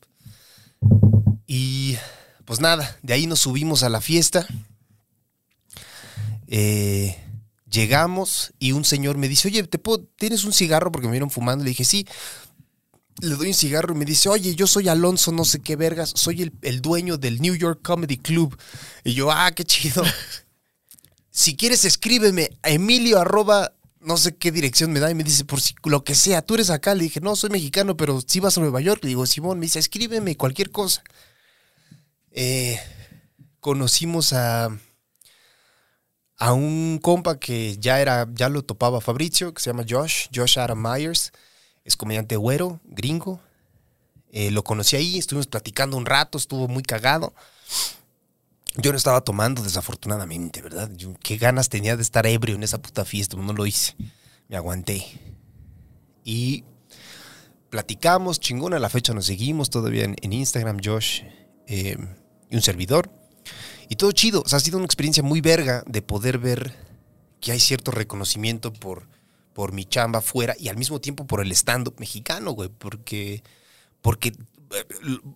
Y 1.46 1.96
pues 2.44 2.60
nada, 2.60 2.96
de 3.02 3.14
ahí 3.14 3.26
nos 3.26 3.40
subimos 3.40 3.82
a 3.82 3.88
la 3.88 4.00
fiesta. 4.00 4.46
Eh, 6.46 7.16
llegamos 7.70 8.52
y 8.58 8.72
un 8.72 8.84
señor 8.84 9.16
me 9.16 9.28
dice, 9.28 9.48
oye, 9.48 9.62
¿te 9.64 9.78
puedo- 9.78 10.06
¿tienes 10.16 10.44
un 10.44 10.52
cigarro? 10.52 10.92
Porque 10.92 11.06
me 11.08 11.12
vieron 11.12 11.30
fumando. 11.30 11.64
Le 11.64 11.70
dije, 11.70 11.84
sí. 11.84 12.06
Le 13.20 13.36
doy 13.36 13.48
un 13.48 13.54
cigarro 13.54 13.94
y 13.94 13.98
me 13.98 14.04
dice, 14.04 14.28
oye, 14.28 14.56
yo 14.56 14.66
soy 14.66 14.88
Alonso, 14.88 15.30
no 15.30 15.44
sé 15.44 15.60
qué 15.60 15.76
vergas, 15.76 16.12
soy 16.16 16.42
el, 16.42 16.52
el 16.62 16.80
dueño 16.82 17.16
del 17.16 17.40
New 17.40 17.54
York 17.54 17.80
Comedy 17.82 18.16
Club. 18.18 18.58
Y 19.04 19.14
yo, 19.14 19.30
ah, 19.30 19.52
qué 19.52 19.64
chido. 19.64 20.02
si 21.30 21.56
quieres, 21.56 21.84
escríbeme 21.84 22.50
a 22.62 22.70
Emilio 22.70 23.20
arroba, 23.20 23.72
no 24.00 24.16
sé 24.16 24.36
qué 24.36 24.50
dirección 24.50 24.92
me 24.92 24.98
da. 25.00 25.10
Y 25.10 25.14
me 25.14 25.22
dice, 25.24 25.44
por 25.44 25.60
si 25.60 25.74
lo 25.84 26.02
que 26.02 26.14
sea, 26.16 26.42
tú 26.42 26.54
eres 26.54 26.70
acá. 26.70 26.94
Le 26.94 27.04
dije, 27.04 27.20
no, 27.20 27.36
soy 27.36 27.50
mexicano, 27.50 27.96
pero 27.96 28.20
si 28.26 28.40
vas 28.40 28.58
a 28.58 28.60
Nueva 28.60 28.80
York. 28.80 29.02
Le 29.04 29.08
digo, 29.10 29.26
Simón, 29.26 29.58
me 29.60 29.66
dice, 29.66 29.78
escríbeme 29.78 30.36
cualquier 30.36 30.70
cosa. 30.70 31.02
Eh, 32.36 32.80
conocimos 33.60 34.32
a, 34.32 34.76
a 36.36 36.52
un 36.52 36.98
compa 37.00 37.38
que 37.38 37.78
ya 37.78 38.00
era, 38.00 38.26
ya 38.34 38.48
lo 38.48 38.62
topaba 38.62 39.00
Fabricio, 39.00 39.54
que 39.54 39.62
se 39.62 39.70
llama 39.70 39.84
Josh, 39.88 40.26
Josh 40.34 40.58
Adam 40.58 40.82
Myers. 40.82 41.32
Es 41.84 41.96
comediante 41.96 42.36
güero, 42.36 42.80
gringo. 42.84 43.40
Eh, 44.32 44.50
lo 44.50 44.64
conocí 44.64 44.96
ahí, 44.96 45.16
estuvimos 45.16 45.46
platicando 45.46 45.96
un 45.96 46.06
rato, 46.06 46.36
estuvo 46.36 46.66
muy 46.66 46.82
cagado. 46.82 47.34
Yo 48.76 48.90
no 48.90 48.98
estaba 48.98 49.20
tomando, 49.20 49.62
desafortunadamente, 49.62 50.60
¿verdad? 50.60 50.90
Qué 51.22 51.36
ganas 51.36 51.68
tenía 51.68 51.96
de 51.96 52.02
estar 52.02 52.26
ebrio 52.26 52.56
en 52.56 52.64
esa 52.64 52.82
puta 52.82 53.04
fiesta, 53.04 53.36
no 53.36 53.52
lo 53.52 53.64
hice. 53.64 53.94
Me 54.48 54.56
aguanté. 54.56 55.06
Y 56.24 56.64
platicamos, 57.70 58.40
chingón, 58.40 58.74
a 58.74 58.80
la 58.80 58.88
fecha 58.88 59.14
nos 59.14 59.26
seguimos 59.26 59.70
todavía 59.70 60.02
en, 60.02 60.16
en 60.20 60.32
Instagram, 60.32 60.78
Josh 60.82 61.22
eh, 61.66 61.96
y 62.54 62.56
un 62.56 62.62
servidor. 62.62 63.10
Y 63.88 63.96
todo 63.96 64.12
chido, 64.12 64.42
o 64.44 64.48
sea, 64.48 64.58
ha 64.58 64.60
sido 64.60 64.78
una 64.78 64.86
experiencia 64.86 65.22
muy 65.22 65.40
verga 65.40 65.82
de 65.86 66.02
poder 66.02 66.38
ver 66.38 66.74
que 67.40 67.52
hay 67.52 67.60
cierto 67.60 67.90
reconocimiento 67.90 68.72
por, 68.72 69.08
por 69.52 69.72
mi 69.72 69.84
chamba 69.84 70.20
fuera 70.20 70.54
y 70.58 70.68
al 70.68 70.76
mismo 70.76 71.00
tiempo 71.00 71.26
por 71.26 71.42
el 71.42 71.52
stand-up 71.52 71.96
mexicano, 71.98 72.52
güey, 72.52 72.70
porque, 72.70 73.42
porque 74.00 74.28
eh, 74.28 74.84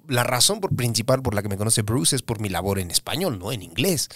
la 0.07 0.23
razón 0.23 0.61
por 0.61 0.75
principal 0.75 1.21
por 1.21 1.35
la 1.35 1.43
que 1.43 1.49
me 1.49 1.59
conoce 1.59 1.83
Bruce 1.83 2.17
es 2.17 2.23
por 2.23 2.41
mi 2.41 2.49
labor 2.49 2.79
en 2.79 2.91
español, 2.91 3.39
no 3.39 3.53
en 3.53 3.63
inglés. 3.63 4.09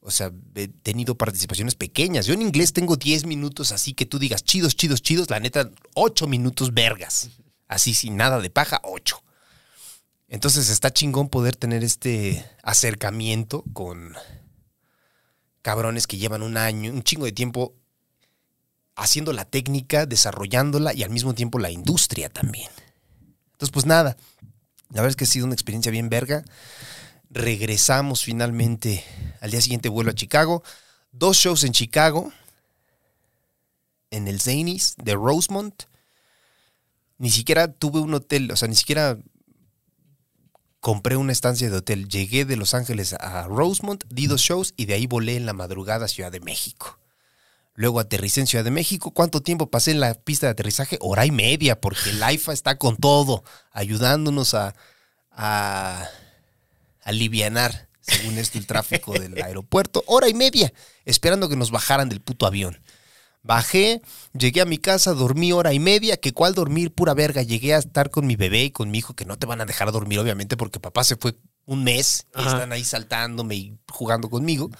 O 0.00 0.10
sea, 0.10 0.32
he 0.54 0.68
tenido 0.68 1.16
participaciones 1.16 1.74
pequeñas. 1.74 2.24
Yo 2.24 2.32
en 2.32 2.40
inglés 2.40 2.72
tengo 2.72 2.96
10 2.96 3.26
minutos 3.26 3.72
así 3.72 3.92
que 3.92 4.06
tú 4.06 4.18
digas 4.18 4.42
chidos, 4.42 4.74
chidos, 4.74 5.02
chidos. 5.02 5.28
La 5.28 5.38
neta, 5.38 5.70
8 5.94 6.26
minutos 6.26 6.72
vergas. 6.72 7.28
Así 7.66 7.92
sin 7.94 8.16
nada 8.16 8.40
de 8.40 8.48
paja, 8.48 8.80
8. 8.84 9.22
Entonces 10.28 10.68
está 10.68 10.92
chingón 10.92 11.30
poder 11.30 11.56
tener 11.56 11.82
este 11.82 12.44
acercamiento 12.62 13.64
con 13.72 14.14
cabrones 15.62 16.06
que 16.06 16.18
llevan 16.18 16.42
un 16.42 16.56
año, 16.58 16.92
un 16.92 17.02
chingo 17.02 17.24
de 17.24 17.32
tiempo 17.32 17.74
haciendo 18.94 19.32
la 19.32 19.46
técnica, 19.46 20.04
desarrollándola 20.06 20.92
y 20.92 21.02
al 21.02 21.10
mismo 21.10 21.34
tiempo 21.34 21.58
la 21.58 21.70
industria 21.70 22.28
también. 22.28 22.70
Entonces, 23.52 23.72
pues 23.72 23.86
nada, 23.86 24.16
la 24.90 25.00
verdad 25.00 25.10
es 25.10 25.16
que 25.16 25.24
ha 25.24 25.28
sido 25.28 25.46
una 25.46 25.54
experiencia 25.54 25.90
bien 25.90 26.10
verga. 26.10 26.44
Regresamos 27.30 28.22
finalmente 28.22 29.04
al 29.40 29.50
día 29.50 29.60
siguiente 29.60 29.88
vuelo 29.88 30.10
a 30.10 30.14
Chicago. 30.14 30.62
Dos 31.10 31.38
shows 31.38 31.64
en 31.64 31.72
Chicago, 31.72 32.32
en 34.10 34.28
el 34.28 34.40
Zanies 34.40 34.94
de 35.02 35.14
Rosemont. 35.14 35.84
Ni 37.16 37.30
siquiera 37.30 37.72
tuve 37.72 38.00
un 38.00 38.14
hotel, 38.14 38.50
o 38.50 38.56
sea, 38.56 38.68
ni 38.68 38.76
siquiera 38.76 39.18
compré 40.80 41.16
una 41.16 41.32
estancia 41.32 41.70
de 41.70 41.76
hotel. 41.76 42.08
Llegué 42.08 42.44
de 42.44 42.56
Los 42.56 42.74
Ángeles 42.74 43.14
a 43.14 43.44
Rosemont, 43.44 44.04
di 44.08 44.26
dos 44.26 44.40
shows 44.40 44.74
y 44.76 44.86
de 44.86 44.94
ahí 44.94 45.06
volé 45.06 45.36
en 45.36 45.46
la 45.46 45.52
madrugada 45.52 46.06
a 46.06 46.08
Ciudad 46.08 46.32
de 46.32 46.40
México. 46.40 46.98
Luego 47.74 48.00
aterricé 48.00 48.40
en 48.40 48.48
Ciudad 48.48 48.64
de 48.64 48.72
México. 48.72 49.12
¿Cuánto 49.12 49.40
tiempo 49.40 49.70
pasé 49.70 49.92
en 49.92 50.00
la 50.00 50.14
pista 50.14 50.46
de 50.46 50.52
aterrizaje? 50.52 50.98
Hora 51.00 51.26
y 51.26 51.30
media, 51.30 51.80
porque 51.80 52.10
el 52.10 52.22
AIFA 52.22 52.52
está 52.52 52.76
con 52.76 52.96
todo, 52.96 53.44
ayudándonos 53.70 54.54
a, 54.54 54.74
a 55.30 56.08
alivianar, 57.02 57.88
según 58.00 58.36
esto, 58.38 58.58
el 58.58 58.66
tráfico 58.66 59.12
del 59.12 59.40
aeropuerto. 59.42 60.02
Hora 60.06 60.28
y 60.28 60.34
media, 60.34 60.72
esperando 61.04 61.48
que 61.48 61.54
nos 61.54 61.70
bajaran 61.70 62.08
del 62.08 62.20
puto 62.20 62.46
avión. 62.46 62.80
Bajé, 63.48 64.02
llegué 64.34 64.60
a 64.60 64.66
mi 64.66 64.76
casa, 64.76 65.14
dormí 65.14 65.52
hora 65.52 65.72
y 65.72 65.78
media, 65.78 66.18
que 66.18 66.34
cuál 66.34 66.52
dormir, 66.52 66.92
pura 66.92 67.14
verga. 67.14 67.40
Llegué 67.40 67.72
a 67.72 67.78
estar 67.78 68.10
con 68.10 68.26
mi 68.26 68.36
bebé 68.36 68.64
y 68.64 68.70
con 68.72 68.90
mi 68.90 68.98
hijo, 68.98 69.14
que 69.14 69.24
no 69.24 69.38
te 69.38 69.46
van 69.46 69.62
a 69.62 69.64
dejar 69.64 69.90
dormir, 69.90 70.18
obviamente, 70.18 70.58
porque 70.58 70.80
papá 70.80 71.02
se 71.02 71.16
fue 71.16 71.34
un 71.64 71.82
mes 71.82 72.26
y 72.36 72.40
están 72.42 72.72
ahí 72.72 72.84
saltándome 72.84 73.54
y 73.54 73.78
jugando 73.88 74.28
conmigo. 74.28 74.70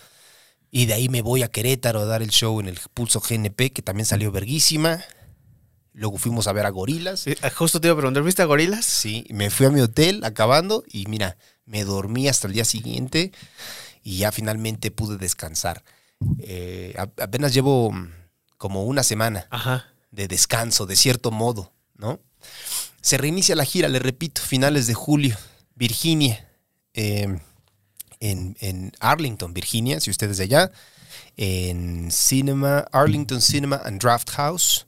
Y 0.70 0.84
de 0.84 0.92
ahí 0.92 1.08
me 1.08 1.22
voy 1.22 1.42
a 1.42 1.48
Querétaro 1.48 2.00
a 2.00 2.04
dar 2.04 2.20
el 2.20 2.28
show 2.28 2.60
en 2.60 2.68
el 2.68 2.78
Pulso 2.92 3.22
GNP, 3.26 3.72
que 3.72 3.80
también 3.80 4.04
salió 4.04 4.30
verguísima. 4.30 5.02
Luego 5.94 6.18
fuimos 6.18 6.46
a 6.46 6.52
ver 6.52 6.66
a 6.66 6.68
Gorilas. 6.68 7.20
Sí, 7.20 7.36
ah, 7.40 7.48
justo 7.48 7.80
te 7.80 7.88
iba 7.88 7.94
a 7.94 7.96
preguntar, 7.96 8.22
¿viste 8.22 8.42
a 8.42 8.44
gorilas? 8.44 8.84
Sí, 8.84 9.24
me 9.30 9.48
fui 9.48 9.64
a 9.64 9.70
mi 9.70 9.80
hotel 9.80 10.22
acabando 10.24 10.84
y 10.86 11.06
mira, 11.06 11.38
me 11.64 11.84
dormí 11.84 12.28
hasta 12.28 12.46
el 12.46 12.52
día 12.52 12.66
siguiente 12.66 13.32
y 14.02 14.18
ya 14.18 14.30
finalmente 14.30 14.90
pude 14.90 15.16
descansar. 15.16 15.82
Eh, 16.38 16.94
apenas 17.16 17.54
llevo 17.54 17.94
como 18.59 18.84
una 18.84 19.02
semana 19.02 19.46
Ajá. 19.50 19.86
de 20.11 20.28
descanso, 20.28 20.84
de 20.86 20.96
cierto 20.96 21.30
modo, 21.30 21.72
¿no? 21.96 22.20
Se 23.00 23.16
reinicia 23.16 23.56
la 23.56 23.64
gira, 23.64 23.88
le 23.88 23.98
repito, 23.98 24.42
finales 24.42 24.86
de 24.86 24.94
julio, 24.94 25.36
Virginia, 25.74 26.46
eh, 26.92 27.38
en, 28.20 28.56
en 28.61 28.92
Arlington, 29.00 29.54
Virginia, 29.54 30.00
si 30.00 30.11
usted 30.11 30.30
es 30.30 30.38
de 30.38 30.44
allá, 30.44 30.72
en 31.36 32.11
Cinema, 32.11 32.86
Arlington 32.92 33.40
Cinema 33.40 33.80
and 33.84 34.02
Draft 34.02 34.30
House, 34.30 34.86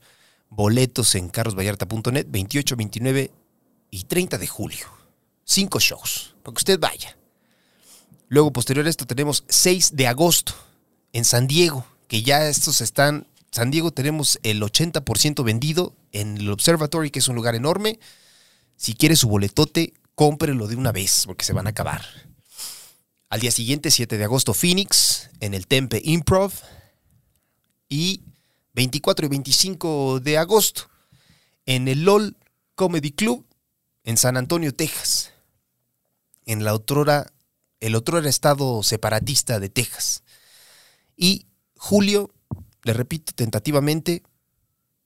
boletos 0.49 1.15
en 1.15 1.29
carlosvallarta.net, 1.29 2.27
28, 2.29 2.77
29 2.77 3.31
y 3.91 4.05
30 4.05 4.39
de 4.39 4.47
julio. 4.47 4.87
Cinco 5.45 5.79
shows, 5.81 6.35
para 6.43 6.55
que 6.55 6.59
usted 6.59 6.79
vaya. 6.79 7.17
Luego, 8.29 8.53
posterior 8.53 8.87
a 8.87 8.91
esto, 8.91 9.07
tenemos 9.07 9.45
6 9.49 9.97
de 9.97 10.07
agosto 10.07 10.55
en 11.13 11.25
San 11.25 11.47
Diego, 11.47 11.85
que 12.07 12.23
ya 12.23 12.49
estos 12.49 12.81
están. 12.81 13.27
San 13.53 13.71
Diego 13.71 13.91
tenemos 13.91 14.39
el 14.43 14.63
80% 14.63 15.43
vendido 15.45 15.97
en 16.13 16.37
el 16.37 16.51
Observatory, 16.51 17.11
que 17.11 17.19
es 17.19 17.29
un 17.29 17.35
lugar 17.35 17.55
enorme. 17.55 17.99
Si 18.77 18.95
quiere 18.95 19.17
su 19.17 19.29
boletote, 19.29 19.93
cómprelo 20.15 20.69
de 20.69 20.77
una 20.77 20.93
vez, 20.93 21.25
porque 21.27 21.45
se 21.45 21.53
van 21.53 21.67
a 21.67 21.71
acabar. 21.71 22.05
Al 23.29 23.41
día 23.41 23.51
siguiente, 23.51 23.91
7 23.91 24.19
de 24.19 24.25
agosto, 24.25 24.55
Phoenix, 24.55 25.31
en 25.41 25.55
el 25.55 25.67
Tempe 25.67 26.01
Improv. 26.05 26.53
Y 27.89 28.23
24 28.75 29.27
y 29.27 29.29
25 29.29 30.21
de 30.21 30.39
agosto, 30.39 30.89
en 31.67 31.89
el 31.89 32.05
LOL 32.05 32.37
Comedy 32.77 33.11
Club, 33.11 33.47
en 34.05 34.17
San 34.17 34.37
Antonio, 34.37 34.73
Texas. 34.75 35.33
En 36.47 36.65
la 36.65 36.73
otrora, 36.73 37.33
el 37.81 37.97
otrora 37.97 38.29
estado 38.29 38.83
separatista 38.85 39.59
de 39.59 39.69
Texas. 39.71 40.23
Y 41.17 41.47
julio, 41.77 42.33
le 42.83 42.93
repito 42.93 43.33
tentativamente, 43.35 44.23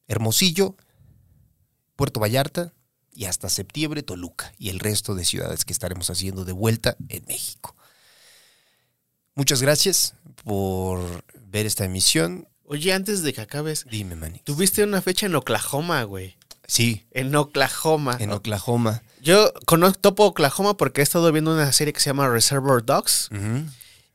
Hermosillo, 0.08 0.76
Puerto 1.96 2.20
Vallarta 2.20 2.72
y 3.12 3.26
hasta 3.26 3.48
septiembre 3.48 4.02
Toluca 4.02 4.52
y 4.58 4.68
el 4.70 4.80
resto 4.80 5.14
de 5.14 5.24
ciudades 5.24 5.64
que 5.64 5.72
estaremos 5.72 6.10
haciendo 6.10 6.44
de 6.44 6.52
vuelta 6.52 6.96
en 7.08 7.24
México. 7.26 7.76
Muchas 9.34 9.62
gracias 9.62 10.14
por 10.44 11.24
ver 11.48 11.66
esta 11.66 11.84
emisión. 11.84 12.46
Oye, 12.64 12.92
antes 12.92 13.22
de 13.22 13.32
que 13.32 13.40
acabes, 13.40 13.84
Dime, 13.90 14.14
Manny. 14.16 14.40
tuviste 14.40 14.82
una 14.84 15.02
fecha 15.02 15.26
en 15.26 15.34
Oklahoma, 15.34 16.02
güey. 16.04 16.36
Sí, 16.66 17.04
En 17.10 17.34
Oklahoma. 17.34 18.16
en 18.20 18.30
Oklahoma. 18.32 19.02
Yo 19.20 19.52
conozco 19.66 20.00
topo 20.00 20.24
Oklahoma 20.26 20.76
porque 20.76 21.00
he 21.00 21.04
estado 21.04 21.30
viendo 21.30 21.52
una 21.52 21.70
serie 21.72 21.92
que 21.92 22.00
se 22.00 22.10
llama 22.10 22.28
Reservoir 22.28 22.84
Dogs 22.84 23.28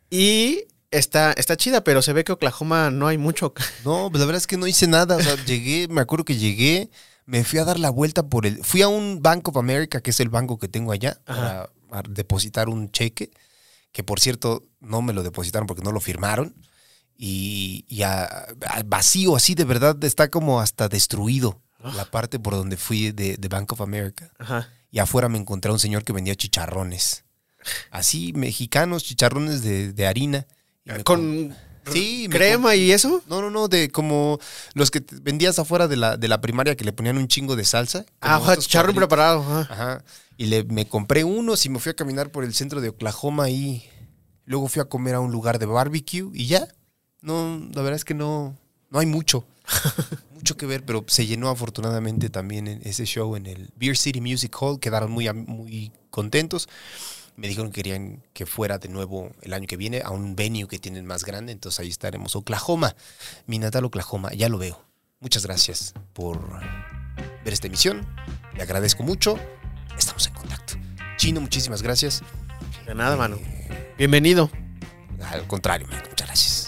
y 0.10 0.64
está, 0.92 1.34
está 1.34 1.56
chida, 1.58 1.84
pero 1.84 2.02
se 2.02 2.14
ve 2.14 2.24
que 2.24 2.32
Oklahoma 2.32 2.90
no 2.92 3.08
hay 3.08 3.18
mucho. 3.18 3.54
No, 3.86 4.10
pues 4.10 4.20
la 4.20 4.26
verdad 4.26 4.38
es 4.42 4.48
que 4.48 4.58
no 4.58 4.68
hice 4.68 4.88
nada. 4.88 5.16
O 5.18 5.22
sea, 5.22 5.36
llegué, 5.46 5.88
me 5.88 6.02
acuerdo 6.02 6.26
que 6.26 6.38
llegué, 6.38 6.90
me 7.26 7.44
fui 7.44 7.60
a 7.60 7.64
dar 7.66 7.80
la 7.80 7.90
vuelta 7.90 8.24
por 8.28 8.46
el. 8.46 8.64
Fui 8.64 8.82
a 8.82 8.88
un 8.88 9.22
Bank 9.22 9.48
of 9.48 9.58
America, 9.58 10.02
que 10.02 10.12
es 10.12 10.20
el 10.20 10.30
banco 10.30 10.58
que 10.60 10.68
tengo 10.68 10.92
allá, 10.92 11.20
para, 11.26 11.70
para 11.90 12.10
depositar 12.10 12.70
un 12.70 12.92
cheque, 12.92 13.32
que 13.92 14.04
por 14.04 14.20
cierto 14.20 14.64
no 14.80 15.02
me 15.02 15.14
lo 15.14 15.24
depositaron 15.24 15.68
porque 15.68 15.84
no 15.84 15.92
lo 15.92 16.00
firmaron. 16.00 16.56
Y, 17.18 17.86
y 17.90 18.04
a- 18.04 18.24
a- 18.24 18.84
vacío, 18.86 19.36
así 19.36 19.54
de 19.56 19.66
verdad, 19.66 20.02
está 20.04 20.30
como 20.30 20.62
hasta 20.62 20.88
destruido 20.88 21.62
la 21.84 22.06
parte 22.06 22.40
por 22.40 22.54
donde 22.56 22.76
fui 22.78 23.12
de, 23.12 23.38
de 23.38 23.48
Bank 23.48 23.72
of 23.74 23.82
America. 23.82 24.32
Ajá. 24.38 24.70
Y 24.92 25.00
afuera 25.00 25.30
me 25.30 25.38
encontré 25.38 25.70
a 25.70 25.74
un 25.74 25.80
señor 25.80 26.04
que 26.04 26.14
vendía 26.14 26.36
chicharrones. 26.36 27.24
Así, 27.92 28.34
mexicanos, 28.34 29.04
chicharrones 29.04 29.62
de, 29.64 29.92
de 29.94 30.08
harina. 30.08 30.48
Con 31.04 31.56
Sí, 31.92 32.28
crema 32.30 32.76
y 32.76 32.92
eso. 32.92 33.24
no, 33.28 33.42
no, 33.42 33.50
no, 33.50 33.68
de 33.68 33.90
como 33.90 34.40
los 34.74 34.92
que 34.92 35.04
vendías 35.22 35.60
afuera 35.60 35.88
de 35.88 35.96
la, 35.96 36.18
de 36.18 36.28
la 36.28 36.42
primaria 36.42 36.76
que 36.76 36.84
le 36.86 36.94
ponían 36.94 37.18
un 37.18 37.28
chingo 37.28 37.56
de 37.56 37.66
salsa. 37.66 38.06
Ah, 38.22 38.40
cuadritos. 38.40 38.96
preparado. 38.96 39.40
ajá. 39.42 39.68
Ajá. 39.74 40.04
Y 40.38 40.46
le, 40.46 40.64
me 40.64 40.88
compré 40.88 41.24
unos 41.24 41.66
y 41.66 41.70
me 41.70 41.80
fui 41.80 41.90
a 41.90 41.96
caminar 41.96 42.32
por 42.32 42.44
el 42.44 42.54
centro 42.54 42.80
de 42.80 42.90
Oklahoma 42.90 43.50
y 43.50 43.84
luego 44.46 44.68
fui 44.68 44.82
a 44.82 44.86
comer 44.86 45.16
a 45.16 45.20
un 45.20 45.32
lugar 45.32 45.60
de 45.60 45.66
barbecue 45.66 46.30
y 46.34 46.48
ya. 46.48 46.68
No, 47.22 47.60
la 47.74 47.82
verdad 47.82 47.96
es 47.98 48.06
que 48.06 48.14
no, 48.14 48.56
no 48.90 49.00
hay 49.00 49.06
mucho. 49.06 49.46
mucho 50.34 50.56
que 50.56 50.66
ver, 50.66 50.86
pero 50.86 51.04
se 51.08 51.28
llenó 51.28 51.50
afortunadamente 51.50 52.30
también 52.30 52.68
en 52.68 52.82
ese 52.84 53.06
show 53.06 53.36
en 53.36 53.46
el 53.46 53.70
Beer 53.76 53.98
City 53.98 54.22
Music 54.22 54.56
Hall. 54.60 54.80
Quedaron 54.80 55.12
muy, 55.12 55.32
muy 55.34 55.92
contentos. 56.10 56.70
Me 57.40 57.48
dijeron 57.48 57.72
que 57.72 57.76
querían 57.76 58.22
que 58.34 58.46
fuera 58.46 58.80
de 58.80 58.90
nuevo 58.90 59.32
el 59.42 59.54
año 59.54 59.66
que 59.66 59.78
viene 59.78 60.02
a 60.04 60.10
un 60.10 60.36
venue 60.36 60.68
que 60.68 60.78
tienen 60.78 61.06
más 61.06 61.24
grande. 61.24 61.54
Entonces 61.54 61.80
ahí 61.80 61.88
estaremos. 61.88 62.36
Oklahoma, 62.36 62.98
mi 63.48 63.60
natal 63.60 63.86
Oklahoma, 63.86 64.34
ya 64.34 64.50
lo 64.50 64.58
veo. 64.58 64.84
Muchas 65.22 65.46
gracias 65.46 65.94
por 66.12 66.60
ver 67.46 67.54
esta 67.54 67.68
emisión. 67.68 68.06
Le 68.58 68.64
agradezco 68.64 69.04
mucho. 69.04 69.40
Estamos 69.98 70.28
en 70.28 70.34
contacto. 70.34 70.74
Chino, 71.16 71.40
muchísimas 71.40 71.82
gracias. 71.82 72.24
De 72.86 72.94
nada, 72.94 73.16
mano. 73.16 73.40
Bienvenido. 73.98 74.52
Al 75.32 75.48
contrario, 75.48 75.88
man, 75.88 76.04
muchas 76.10 76.28
gracias. 76.28 76.59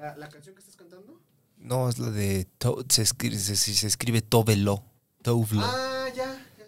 ¿La, 0.00 0.16
la 0.16 0.28
canción 0.28 0.54
que 0.54 0.60
estás 0.60 0.76
cantando? 0.76 1.20
No, 1.58 1.88
es 1.88 1.98
la 1.98 2.10
de. 2.10 2.46
To- 2.58 2.84
se, 2.88 3.02
escribe, 3.02 3.38
se, 3.38 3.54
se 3.56 3.86
escribe 3.86 4.22
Tovelo. 4.22 4.82
Tovelo. 5.22 5.62
Ah, 5.64 6.08
ya. 6.14 6.46
ya. 6.56 6.66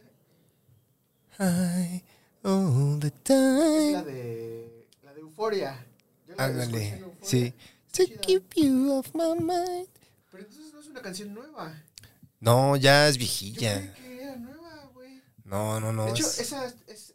Hi, 1.38 2.04
all 2.44 2.98
the 3.00 3.06
Es 3.08 3.24
time. 3.24 3.92
la 3.92 4.02
de. 4.02 4.88
La 5.02 5.14
de 5.14 5.20
Euforia. 5.20 5.86
Yo 6.26 6.34
Ándale. 6.38 7.02
Sí. 7.22 7.54
To 7.92 8.04
keep 8.20 8.54
you 8.56 8.92
off 8.92 9.14
my 9.14 9.34
mind. 9.38 9.88
Pero 10.30 10.42
entonces 10.44 10.72
no 10.72 10.80
es 10.80 10.86
una 10.88 11.00
canción 11.02 11.32
nueva. 11.34 11.74
No, 12.40 12.76
ya 12.76 13.08
es 13.08 13.14
Yo 13.16 13.20
viejilla. 13.20 13.92
creí 13.94 14.16
que 14.16 14.22
era 14.22 14.36
nueva, 14.36 14.90
güey. 14.94 15.22
No, 15.44 15.78
no, 15.80 15.92
no. 15.92 16.04
de 16.06 16.10
hecho, 16.12 16.26
es- 16.26 16.38
esa 16.40 16.66
es, 16.66 16.76
es- 16.86 17.14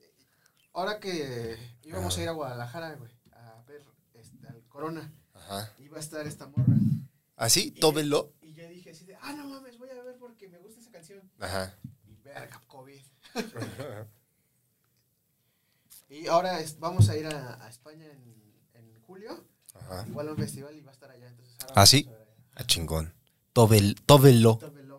Ahora 0.73 0.99
que 0.99 1.57
íbamos 1.83 2.15
a 2.17 2.21
ir 2.21 2.29
a 2.29 2.33
Guadalajara, 2.33 2.93
güey, 2.95 3.11
a 3.33 3.63
ver 3.67 3.83
este, 4.13 4.47
al 4.47 4.61
Corona, 4.69 5.11
Ajá. 5.49 5.71
iba 5.79 5.97
a 5.97 5.99
estar 5.99 6.25
esta 6.27 6.47
morra. 6.47 6.75
¿Así? 7.35 7.71
¿Tovelo? 7.71 8.33
Y 8.41 8.53
yo 8.53 8.67
dije 8.67 8.91
así 8.91 9.05
de, 9.05 9.15
ah, 9.15 9.33
no 9.33 9.47
mames, 9.47 9.77
voy 9.77 9.89
a 9.89 10.01
ver 10.03 10.17
porque 10.17 10.47
me 10.49 10.57
gusta 10.59 10.79
esa 10.79 10.91
canción. 10.91 11.21
Ajá. 11.39 11.77
Y 12.05 12.15
verga, 12.23 12.61
COVID. 12.67 13.01
Y 16.09 16.27
ahora 16.27 16.59
es- 16.61 16.79
vamos 16.79 17.09
a 17.09 17.17
ir 17.17 17.27
a, 17.27 17.63
a 17.63 17.69
España 17.69 18.05
en, 18.05 18.53
en 18.75 19.01
julio, 19.01 19.45
Ajá. 19.73 20.05
igual 20.07 20.29
a 20.29 20.31
un 20.31 20.37
festival 20.37 20.73
y 20.75 20.81
va 20.81 20.91
a 20.91 20.93
estar 20.93 21.11
allá. 21.11 21.27
Entonces 21.27 21.57
ahora 21.61 21.73
¿Ah, 21.75 21.85
sí? 21.85 22.07
a 22.07 22.11
allá. 22.15 22.25
Ah, 22.55 22.63
chingón. 22.65 23.13
Tómelo, 23.53 24.05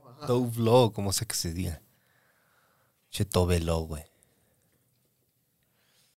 ajá. 0.07 0.27
Tovelo, 0.27 0.93
como 0.93 1.13
sea 1.13 1.27
que 1.27 1.35
se 1.35 1.53
diga. 1.55 1.81
Che, 3.11 3.25
tovelo, 3.25 3.81
güey. 3.87 4.05